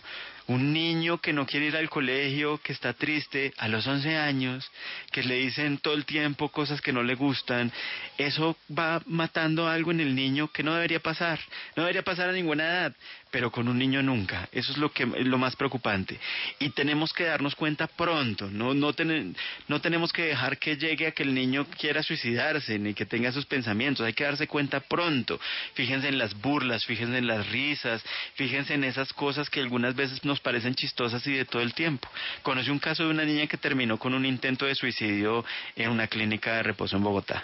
Un 0.47 0.73
niño 0.73 1.19
que 1.19 1.31
no 1.31 1.45
quiere 1.45 1.67
ir 1.67 1.77
al 1.77 1.89
colegio, 1.89 2.57
que 2.57 2.73
está 2.73 2.93
triste 2.93 3.53
a 3.57 3.69
los 3.69 3.87
11 3.87 4.17
años, 4.17 4.69
que 5.11 5.23
le 5.23 5.35
dicen 5.35 5.77
todo 5.77 5.93
el 5.93 6.05
tiempo 6.05 6.49
cosas 6.49 6.81
que 6.81 6.91
no 6.91 7.01
le 7.01 7.15
gustan, 7.15 7.71
eso 8.17 8.57
va 8.77 9.01
matando 9.05 9.67
algo 9.67 9.91
en 9.91 10.01
el 10.01 10.13
niño 10.13 10.49
que 10.49 10.63
no 10.63 10.73
debería 10.73 10.99
pasar. 10.99 11.39
No 11.77 11.83
debería 11.83 12.03
pasar 12.03 12.29
a 12.29 12.33
ninguna 12.33 12.65
edad, 12.65 12.95
pero 13.33 13.49
con 13.51 13.67
un 13.67 13.79
niño 13.79 14.03
nunca. 14.03 14.47
Eso 14.51 14.71
es 14.71 14.77
lo, 14.77 14.91
que, 14.91 15.07
lo 15.07 15.39
más 15.39 15.55
preocupante. 15.55 16.19
Y 16.59 16.69
tenemos 16.69 17.11
que 17.13 17.23
darnos 17.23 17.55
cuenta 17.55 17.87
pronto. 17.87 18.47
No, 18.47 18.75
no, 18.75 18.93
ten- 18.93 19.35
no 19.67 19.81
tenemos 19.81 20.13
que 20.13 20.21
dejar 20.25 20.59
que 20.59 20.77
llegue 20.77 21.07
a 21.07 21.11
que 21.13 21.23
el 21.23 21.33
niño 21.33 21.65
quiera 21.79 22.03
suicidarse 22.03 22.77
ni 22.77 22.93
que 22.93 23.07
tenga 23.07 23.29
esos 23.29 23.47
pensamientos. 23.47 24.05
Hay 24.05 24.13
que 24.13 24.23
darse 24.23 24.45
cuenta 24.47 24.81
pronto. 24.81 25.39
Fíjense 25.73 26.09
en 26.09 26.19
las 26.19 26.39
burlas, 26.39 26.85
fíjense 26.85 27.17
en 27.17 27.25
las 27.25 27.49
risas, 27.49 28.03
fíjense 28.35 28.75
en 28.75 28.83
esas 28.83 29.11
cosas 29.13 29.49
que 29.49 29.61
algunas 29.61 29.95
veces 29.95 30.23
nos 30.23 30.39
parecen 30.39 30.75
chistosas 30.75 31.25
y 31.25 31.33
de 31.33 31.45
todo 31.45 31.63
el 31.63 31.73
tiempo. 31.73 32.07
Conocí 32.43 32.69
un 32.69 32.77
caso 32.77 33.03
de 33.03 33.09
una 33.09 33.25
niña 33.25 33.47
que 33.47 33.57
terminó 33.57 33.97
con 33.97 34.13
un 34.13 34.27
intento 34.27 34.67
de 34.67 34.75
suicidio 34.75 35.43
en 35.75 35.89
una 35.89 36.05
clínica 36.05 36.57
de 36.57 36.61
reposo 36.61 36.97
en 36.97 37.03
Bogotá. 37.03 37.43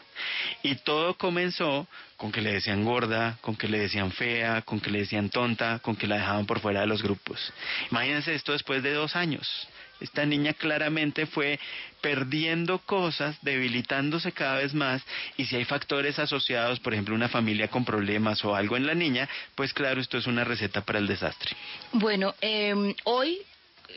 Y 0.64 0.76
todo 0.76 1.16
comenzó 1.16 1.88
con 2.18 2.32
que 2.32 2.42
le 2.42 2.54
decían 2.54 2.84
gorda, 2.84 3.38
con 3.42 3.56
que 3.56 3.68
le 3.68 3.80
decían 3.80 4.12
fea, 4.12 4.62
con 4.64 4.80
que 4.80 4.90
le 4.90 5.00
decían 5.00 5.30
tonta, 5.30 5.80
con 5.80 5.96
que 5.96 6.08
la 6.08 6.18
dejaban 6.18 6.46
por 6.46 6.60
fuera 6.60 6.82
de 6.82 6.88
los 6.88 7.02
grupos. 7.02 7.54
Imagínense 7.92 8.36
esto 8.36 8.52
después 8.52 8.84
de 8.84 8.94
dos 8.94 9.16
años. 9.16 9.68
Esta 10.00 10.26
niña 10.26 10.54
claramente 10.54 11.26
fue 11.26 11.60
perdiendo 12.02 12.80
cosas, 12.80 13.38
debilitándose 13.42 14.32
cada 14.32 14.58
vez 14.58 14.74
más 14.74 15.02
y 15.36 15.46
si 15.46 15.58
hay 15.58 15.66
factores 15.66 16.18
asociados, 16.20 16.80
por 16.80 16.94
ejemplo, 16.94 17.16
una 17.16 17.28
familia 17.28 17.68
con 17.68 17.84
problemas 17.84 18.44
o 18.46 18.56
algo 18.56 18.78
en 18.78 18.88
la 18.88 18.96
niña, 18.96 19.28
pues 19.56 19.74
claro, 19.74 20.00
esto 20.00 20.18
es 20.18 20.28
una 20.28 20.46
receta 20.46 20.82
para 20.82 21.00
el 21.00 21.08
desastre. 21.08 21.56
Bueno, 21.92 22.34
eh, 22.42 22.96
hoy, 23.04 23.40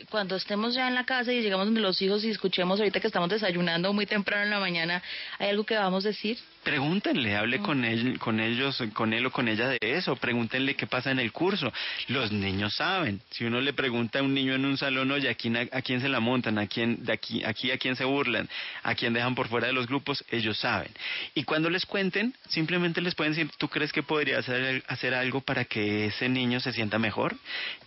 cuando 0.09 0.35
estemos 0.35 0.73
ya 0.73 0.87
en 0.87 0.95
la 0.95 1.05
casa 1.05 1.31
y 1.31 1.41
llegamos 1.41 1.65
donde 1.65 1.81
los 1.81 2.01
hijos 2.01 2.23
y 2.23 2.29
escuchemos 2.29 2.79
ahorita 2.79 2.99
que 2.99 3.07
estamos 3.07 3.29
desayunando 3.29 3.93
muy 3.93 4.05
temprano 4.05 4.43
en 4.43 4.49
la 4.49 4.59
mañana, 4.59 5.01
¿hay 5.39 5.49
algo 5.49 5.63
que 5.63 5.75
vamos 5.75 6.05
a 6.05 6.09
decir? 6.09 6.37
Pregúntenle, 6.63 7.35
hable 7.35 7.59
con 7.59 7.83
él, 7.83 8.17
con 8.19 8.39
ellos, 8.39 8.81
con 8.93 9.11
él 9.13 9.25
o 9.25 9.31
con 9.31 9.47
ella 9.47 9.67
de 9.69 9.79
eso. 9.81 10.15
Pregúntenle 10.15 10.75
qué 10.75 10.87
pasa 10.87 11.11
en 11.11 11.19
el 11.19 11.31
curso. 11.31 11.71
Los 12.07 12.31
niños 12.31 12.75
saben. 12.75 13.21
Si 13.31 13.43
uno 13.43 13.59
le 13.59 13.73
pregunta 13.73 14.19
a 14.19 14.23
un 14.23 14.33
niño 14.33 14.55
en 14.55 14.65
un 14.65 14.77
salón, 14.77 15.11
oye, 15.11 15.29
¿a 15.29 15.35
quién, 15.35 15.57
a, 15.57 15.61
a 15.71 15.81
quién 15.81 15.99
se 15.99 16.07
la 16.07 16.21
montan? 16.21 16.57
¿A 16.57 16.67
quién, 16.67 17.03
de 17.03 17.11
aquí, 17.11 17.43
aquí 17.43 17.71
a 17.71 17.77
quién 17.77 17.95
se 17.95 18.05
burlan? 18.05 18.47
¿A 18.83 18.95
quién 18.95 19.13
dejan 19.13 19.35
por 19.35 19.49
fuera 19.49 19.67
de 19.67 19.73
los 19.73 19.87
grupos? 19.87 20.23
Ellos 20.31 20.57
saben. 20.57 20.91
Y 21.35 21.43
cuando 21.43 21.69
les 21.69 21.85
cuenten, 21.85 22.33
simplemente 22.47 23.01
les 23.01 23.13
pueden 23.13 23.33
decir, 23.33 23.51
¿tú 23.57 23.67
crees 23.67 23.91
que 23.91 24.03
podrías 24.03 24.47
hacer, 24.47 24.83
hacer 24.87 25.13
algo 25.13 25.41
para 25.41 25.65
que 25.65 26.05
ese 26.05 26.29
niño 26.29 26.59
se 26.61 26.71
sienta 26.71 26.97
mejor? 26.97 27.35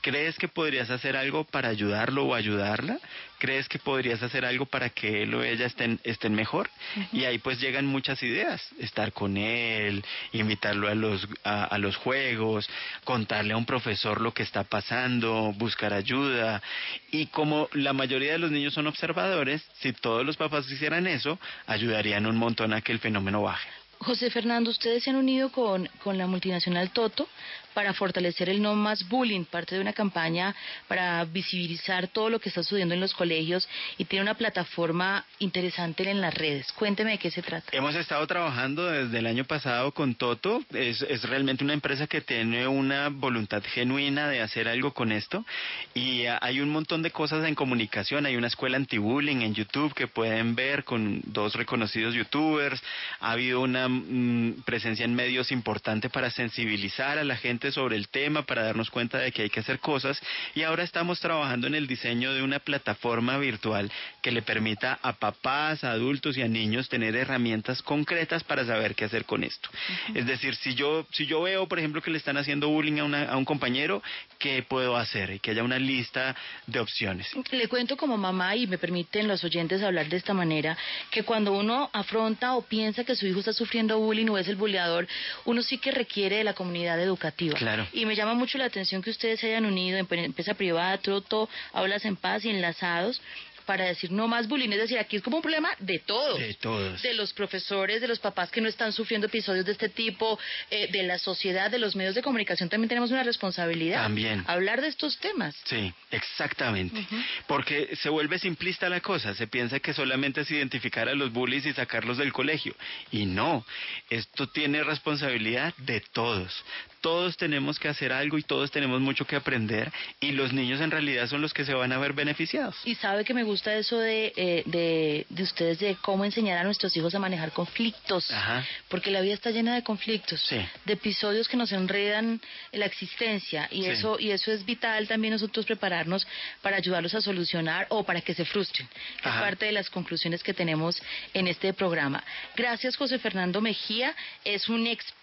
¿Crees 0.03 0.37
que 0.37 0.49
podrías 0.49 0.91
hacer 0.91 1.17
algo 1.17 1.45
para 1.45 1.69
ayudarlo 1.71 2.27
o 2.27 2.35
ayudarla? 2.35 2.99
¿Crees 3.39 3.69
que 3.69 3.79
podrías 3.79 4.23
hacer 4.23 4.45
algo 4.45 4.67
para 4.67 4.91
que 4.91 5.23
él 5.23 5.35
o 5.35 5.43
ella 5.43 5.67
estén, 5.67 6.01
estén 6.05 6.35
mejor? 6.35 6.71
Y 7.13 7.25
ahí 7.25 7.39
pues 7.39 7.61
llegan 7.61 7.87
muchas 7.87 8.23
ideas, 8.23 8.63
estar 8.79 9.13
con 9.13 9.37
él, 9.37 10.05
invitarlo 10.33 10.89
a 10.89 10.95
los, 10.95 11.29
a, 11.45 11.65
a 11.65 11.79
los 11.79 11.97
juegos, 11.97 12.69
contarle 13.05 13.55
a 13.55 13.57
un 13.57 13.67
profesor 13.67 14.21
lo 14.21 14.33
que 14.33 14.43
está 14.43 14.65
pasando, 14.65 15.53
buscar 15.57 15.93
ayuda. 15.93 16.63
Y 17.11 17.27
como 17.27 17.69
la 17.73 17.93
mayoría 17.93 18.33
de 18.33 18.39
los 18.39 18.51
niños 18.51 18.75
son 18.75 18.87
observadores, 18.87 19.63
si 19.81 19.93
todos 19.93 20.25
los 20.25 20.37
papás 20.37 20.71
hicieran 20.71 21.07
eso, 21.07 21.39
ayudarían 21.67 22.27
un 22.27 22.37
montón 22.37 22.73
a 22.73 22.81
que 22.81 22.93
el 22.93 22.99
fenómeno 22.99 23.43
baje. 23.43 23.69
José 23.99 24.31
Fernando, 24.31 24.71
ustedes 24.71 25.05
se 25.05 25.11
han 25.11 25.17
unido 25.17 25.51
con, 25.51 25.89
con 26.03 26.19
la 26.19 26.27
multinacional 26.27 26.91
Toto 26.91 27.29
para 27.77 27.93
fortalecer 27.93 28.49
el 28.49 28.63
no 28.63 28.75
más 28.75 29.07
bullying, 29.07 29.45
parte 29.45 29.75
de 29.75 29.83
una 29.83 29.93
campaña 29.93 30.55
para 30.89 31.23
visibilizar 31.27 32.09
todo 32.09 32.31
lo 32.31 32.41
que 32.41 32.49
está 32.49 32.63
sucediendo 32.63 32.95
en 32.95 33.03
los 33.03 33.13
colegios 33.13 33.69
y 33.99 34.07
tiene 34.07 34.23
una 34.23 34.33
plataforma 34.33 35.27
interesante 35.41 36.11
en 36.11 36.23
las 36.23 36.33
redes. 36.33 36.73
Cuénteme 36.73 37.11
de 37.11 37.19
qué 37.19 37.31
se 37.31 37.43
trata. 37.43 37.77
Hemos 37.77 37.95
estado 37.95 38.27
trabajando 38.27 38.87
desde 38.87 39.19
el 39.19 39.27
año 39.27 39.45
pasado 39.45 39.93
con 39.93 40.15
Toto. 40.15 40.63
Es, 40.73 41.03
es 41.03 41.25
realmente 41.25 41.65
una 41.65 41.75
empresa 41.75 42.07
que 42.07 42.23
tiene 42.23 42.67
una 42.67 43.11
voluntad 43.11 43.63
genuina 43.63 44.27
de 44.27 44.41
hacer 44.41 44.69
algo 44.69 44.95
con 44.95 45.13
esto. 45.13 45.45
Y 45.93 46.25
hay 46.25 46.61
un 46.61 46.71
montón 46.71 47.03
de 47.03 47.11
cosas 47.11 47.47
en 47.47 47.55
comunicación. 47.55 48.25
Hay 48.25 48.37
una 48.37 48.47
escuela 48.47 48.79
anti-bullying 48.79 49.43
en 49.43 49.55
YouTube 49.55 49.93
que 49.93 50.07
pueden 50.07 50.55
ver 50.55 50.85
con 50.85 51.21
dos 51.27 51.55
reconocidos 51.55 52.15
youtubers. 52.15 52.83
Ha 53.21 53.33
habido 53.33 53.61
una 53.61 53.87
mm, 53.87 54.63
presencia 54.65 55.05
en 55.05 55.15
medios 55.15 55.53
importante 55.53 56.09
para 56.09 56.31
sensibilizar 56.31 57.19
a 57.19 57.25
la 57.25 57.37
gente 57.37 57.66
sobre 57.73 57.97
el 57.97 58.09
tema, 58.09 58.43
para 58.43 58.63
darnos 58.65 58.91
cuenta 58.91 59.19
de 59.19 59.33
que 59.33 59.43
hay 59.43 59.51
que 59.51 59.61
hacer 59.61 59.79
cosas. 59.81 60.21
Y 60.55 60.63
ahora 60.63 60.83
estamos 60.85 61.21
trabajando 61.21 61.67
en 61.67 61.75
el 61.75 61.87
diseño 61.87 62.33
de 62.35 62.43
una 62.43 62.59
plataforma 62.59 63.39
virtual 63.39 63.91
que 64.23 64.31
le 64.31 64.43
permita 64.43 64.99
a 65.03 65.13
papás, 65.15 65.85
a 65.85 65.93
adultos 65.93 66.37
y 66.37 66.43
a 66.43 66.49
niños 66.49 66.89
tener 66.89 67.17
herramientas 67.17 67.83
concretas 67.83 68.45
para 68.45 68.65
saber 68.65 68.95
qué 68.95 69.05
hacer 69.05 69.25
con 69.25 69.45
esto. 69.45 69.69
Es 70.15 70.27
decir, 70.27 70.55
si 70.57 70.75
yo, 70.75 71.07
si 71.13 71.27
yo 71.27 71.43
veo, 71.43 71.67
por 71.69 71.79
ejemplo, 71.79 72.03
que 72.03 72.11
le 72.11 72.19
están 72.19 72.37
haciendo 72.37 72.69
bullying 72.69 72.99
a, 73.01 73.05
una- 73.05 73.25
a 73.31 73.37
un 73.37 73.45
compañero, 73.45 74.03
¿qué 74.39 74.63
puedo 74.63 74.97
hacer? 74.97 75.31
Y 75.31 75.39
que 75.39 75.53
haya 75.53 75.63
una 75.63 75.79
lista 75.79 76.35
de 76.67 76.81
opciones. 76.81 77.29
Le 77.51 77.69
cuento 77.69 77.97
como 77.97 78.17
mamá, 78.17 78.57
y 78.57 78.67
me 78.67 78.79
permiten 78.79 79.29
los 79.29 79.43
oyentes 79.45 79.83
hablar 79.83 80.09
de 80.09 80.17
esta 80.17 80.35
manera, 80.35 80.77
que 81.11 81.23
cuando 81.23 81.53
uno 81.53 81.91
afronta 81.93 82.55
o 82.55 82.63
piensa 82.63 83.05
que 83.05 83.15
su 83.17 83.27
hijo 83.27 83.41
está 83.41 83.53
sufriendo 83.53 83.99
bullying 83.99 84.29
o 84.29 84.39
es 84.39 84.49
el 84.49 84.57
buleador, 84.57 85.07
uno 85.45 85.63
sí 85.63 85.79
que 85.79 85.91
requiere 85.91 86.37
de 86.37 86.45
la 86.45 86.55
comunidad 86.55 87.01
educativa. 87.01 87.56
Claro. 87.57 87.87
Y 87.93 88.07
me 88.07 88.15
llama 88.15 88.35
mucho 88.35 88.59
la 88.59 88.67
atención 88.67 89.03
que 89.03 89.11
ustedes 89.11 89.41
se 89.41 89.49
hayan 89.49 89.67
unido 89.67 89.99
en 89.99 90.07
empresa 90.19 90.55
privada, 90.55 90.97
Troto, 90.99 91.49
Aulas 91.73 92.05
en 92.05 92.17
Paz 92.17 92.45
y 92.45 92.51
Enlazados 92.51 93.21
para 93.67 93.85
decir 93.85 94.11
no 94.13 94.29
más 94.29 94.49
bullying. 94.49 94.71
Es 94.71 94.79
decir, 94.79 94.99
aquí 94.99 95.17
es 95.17 95.23
como 95.23 95.37
un 95.39 95.43
problema 95.43 95.69
de 95.81 95.99
todos. 95.99 96.39
De 96.39 96.55
todos. 96.55 97.03
De 97.03 97.13
los 97.13 97.33
profesores, 97.35 98.01
de 98.01 98.09
los 98.09 98.21
papás 98.21 98.51
que 98.51 98.61
no 98.61 98.69
están 98.69 98.93
sufriendo 98.93 99.27
episodios 99.27 99.67
de 99.67 99.73
este 99.73 99.89
tipo, 99.89 100.39
eh, 100.71 100.89
de 100.91 101.03
la 101.03 101.19
sociedad, 101.19 101.71
de 101.71 101.79
los 101.79 101.97
medios 101.97 102.15
de 102.15 102.23
comunicación. 102.23 102.69
También 102.69 102.89
tenemos 102.89 103.11
una 103.11 103.25
responsabilidad. 103.25 104.03
También. 104.03 104.45
Hablar 104.47 104.81
de 104.81 104.89
estos 104.89 105.19
temas. 105.19 105.55
Sí, 105.65 105.93
exactamente. 106.13 107.05
Porque 107.47 107.95
se 107.97 108.09
vuelve 108.09 108.39
simplista 108.39 108.89
la 108.89 109.01
cosa. 109.01 109.35
Se 109.35 109.49
piensa 109.49 109.81
que 109.81 109.93
solamente 109.93 110.43
es 110.43 110.51
identificar 110.51 111.09
a 111.09 111.15
los 111.15 111.33
bullies 111.33 111.67
y 111.67 111.73
sacarlos 111.73 112.19
del 112.19 112.33
colegio. 112.33 112.75
Y 113.11 113.27
no, 113.27 113.67
esto 114.09 114.49
tiene 114.49 114.85
responsabilidad 114.85 115.75
de 115.79 116.01
todos. 116.01 116.65
Todos 117.07 117.37
tenemos 117.37 117.79
que 117.79 117.87
hacer 117.87 118.13
algo 118.13 118.37
y 118.37 118.43
todos 118.43 118.73
tenemos 118.73 119.01
mucho 119.01 119.25
que 119.29 119.37
aprender 119.37 119.93
y 120.19 120.33
los 120.33 120.53
niños 120.53 120.81
en 120.81 120.91
realidad 120.91 121.29
son 121.29 121.41
los 121.41 121.55
que 121.55 121.65
se 121.65 121.73
van 121.73 121.93
a 121.93 121.99
ver 121.99 122.15
beneficiados. 122.15 122.75
Y 122.85 122.97
sabe 122.97 123.25
que 123.25 123.33
me 123.33 123.45
gusta 123.45 123.73
eso 123.77 123.97
de, 123.97 124.33
eh, 124.35 124.63
de, 124.67 125.25
de 125.29 125.43
ustedes 125.45 125.79
de 125.79 125.95
cómo 126.03 126.25
enseñar 126.25 126.59
a 126.59 126.65
nuestros 126.65 126.97
hijos 126.97 127.15
a 127.15 127.21
manejar 127.21 127.53
conflictos. 127.53 128.29
Ajá. 128.33 128.65
Porque 128.89 129.13
la 129.13 129.21
vida 129.21 129.35
está 129.35 129.53
llena 129.53 129.77
de 129.77 129.85
conflictos, 129.85 130.41
Sí. 130.49 130.59
de 130.85 130.93
episodios 130.95 131.47
que 131.47 131.57
nos 131.57 131.71
enredan 131.71 132.41
en 132.73 132.81
la 132.81 132.87
existencia 132.87 133.69
y 133.71 133.85
Sí. 133.85 133.91
eso 133.91 134.17
y 134.19 134.33
eso 134.33 134.51
es 134.51 134.65
vital 134.65 135.07
también 135.07 135.31
nosotros 135.33 135.65
prepararnos 135.65 136.27
para 136.61 136.77
ayudarlos 136.79 137.15
a 137.15 137.21
solucionar 137.21 137.87
o 137.91 138.03
para 138.03 138.21
que 138.21 138.35
se 138.35 138.45
frustren. 138.45 138.89
que 139.23 139.29
Es 139.29 139.35
parte 139.37 139.67
de 139.67 139.73
las 139.73 139.91
conclusiones 139.91 140.43
que 140.43 140.55
tenemos 140.55 141.01
en 141.35 141.47
este 141.47 141.73
programa. 141.73 142.25
Gracias 142.57 142.97
José 142.97 143.21
Fernando 143.21 143.61
Mejía, 143.61 144.13
es 144.45 144.69
un 144.69 144.89
experto, 144.89 145.15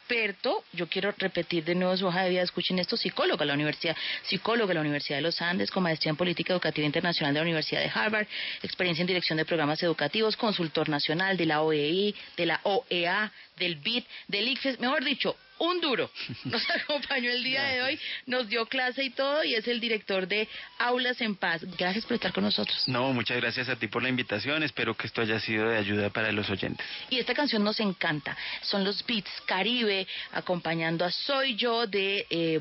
yo 0.73 0.87
quiero 0.87 1.13
repetir 1.17 1.63
de 1.63 1.75
nuevo 1.75 1.95
su 1.97 2.05
hoja 2.05 2.23
de 2.23 2.29
vida, 2.29 2.41
escuchen 2.41 2.77
esto, 2.77 2.97
psicólogo 2.97 3.39
de 3.39 3.45
la 3.45 3.53
Universidad, 3.53 3.95
psicólogo 4.23 4.67
de 4.67 4.73
la 4.75 4.81
Universidad 4.81 5.17
de 5.17 5.23
los 5.23 5.41
Andes, 5.41 5.71
con 5.71 5.83
maestría 5.83 6.11
en 6.11 6.17
Política 6.17 6.53
Educativa 6.53 6.85
Internacional 6.85 7.33
de 7.33 7.39
la 7.39 7.43
Universidad 7.43 7.81
de 7.81 7.91
Harvard, 7.93 8.27
experiencia 8.61 9.01
en 9.01 9.07
dirección 9.07 9.37
de 9.37 9.45
programas 9.45 9.81
educativos, 9.81 10.37
consultor 10.37 10.89
nacional 10.89 11.37
de 11.37 11.45
la 11.45 11.61
OEI, 11.61 12.15
de 12.37 12.45
la 12.45 12.59
OEA, 12.63 13.31
del 13.57 13.77
BID, 13.77 14.03
del 14.27 14.47
ICFES, 14.49 14.79
mejor 14.79 15.03
dicho, 15.03 15.35
un 15.63 15.79
duro. 15.81 16.09
Nos 16.45 16.61
acompañó 16.69 17.31
el 17.31 17.43
día 17.43 17.63
de 17.63 17.81
hoy, 17.81 17.99
nos 18.25 18.47
dio 18.47 18.65
clase 18.65 19.03
y 19.03 19.09
todo, 19.09 19.43
y 19.43 19.55
es 19.55 19.67
el 19.67 19.79
director 19.79 20.27
de 20.27 20.47
Aulas 20.79 21.21
en 21.21 21.35
Paz. 21.35 21.61
Gracias 21.77 22.05
por 22.05 22.15
estar 22.15 22.33
con 22.33 22.43
nosotros. 22.43 22.87
No, 22.87 23.13
muchas 23.13 23.37
gracias 23.37 23.69
a 23.69 23.75
ti 23.75 23.87
por 23.87 24.03
la 24.03 24.09
invitación. 24.09 24.63
Espero 24.63 24.95
que 24.95 25.07
esto 25.07 25.21
haya 25.21 25.39
sido 25.39 25.69
de 25.69 25.77
ayuda 25.77 26.09
para 26.09 26.31
los 26.31 26.49
oyentes. 26.49 26.85
Y 27.09 27.19
esta 27.19 27.33
canción 27.33 27.63
nos 27.63 27.79
encanta. 27.79 28.35
Son 28.61 28.83
los 28.83 29.05
Beats 29.05 29.31
Caribe 29.45 30.07
acompañando 30.31 31.05
a 31.05 31.11
Soy 31.11 31.55
Yo 31.55 31.87
de, 31.87 32.27
eh, 32.29 32.59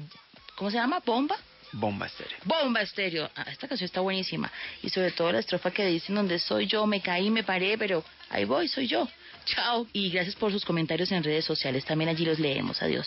¿cómo 0.55 0.71
se 0.71 0.77
llama? 0.77 1.01
¿Bomba? 1.05 1.37
Bomba 1.73 2.07
estéreo. 2.07 2.39
Bomba 2.45 2.83
Estéreo. 2.83 3.31
Ah, 3.35 3.47
esta 3.51 3.67
canción 3.67 3.87
está 3.87 4.01
buenísima. 4.01 4.53
Y 4.83 4.91
sobre 4.91 5.11
todo 5.11 5.33
la 5.33 5.39
estrofa 5.39 5.71
que 5.71 5.87
dicen 5.87 6.15
donde 6.15 6.39
soy 6.39 6.67
yo, 6.67 6.87
me 6.87 7.01
caí, 7.01 7.31
me 7.31 7.45
paré, 7.45 7.79
pero 7.79 8.05
ahí 8.29 8.45
voy, 8.45 8.69
soy 8.69 8.87
yo. 8.87 9.09
Chao. 9.45 9.87
Y 9.93 10.11
gracias 10.11 10.37
por 10.37 10.53
sus 10.53 10.65
comentarios 10.65 11.11
en 11.13 11.23
redes 11.23 11.45
sociales. 11.45 11.85
También 11.85 12.09
allí 12.09 12.25
los 12.25 12.39
leemos. 12.39 12.83
Adiós. 12.83 13.07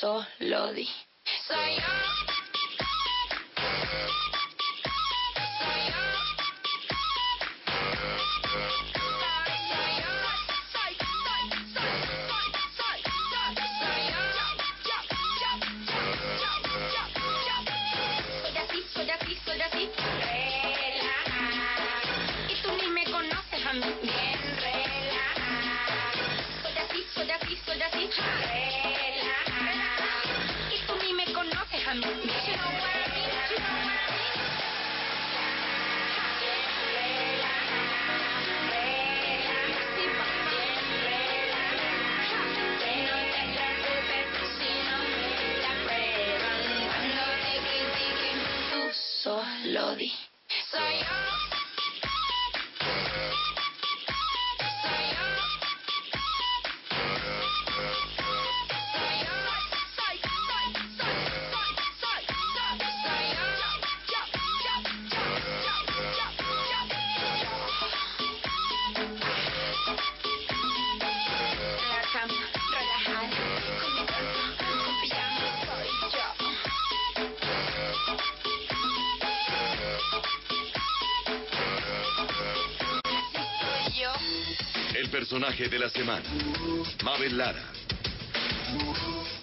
Solo 0.00 0.72
di. 0.72 0.88
Soy 1.48 1.76
yo. 1.76 2.16
Personaje 85.36 85.68
de 85.68 85.78
la 85.78 85.90
semana. 85.90 86.24
Mabel 87.04 87.36
Lara. 87.36 87.62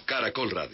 Caracol 0.04 0.50
Radio. 0.50 0.72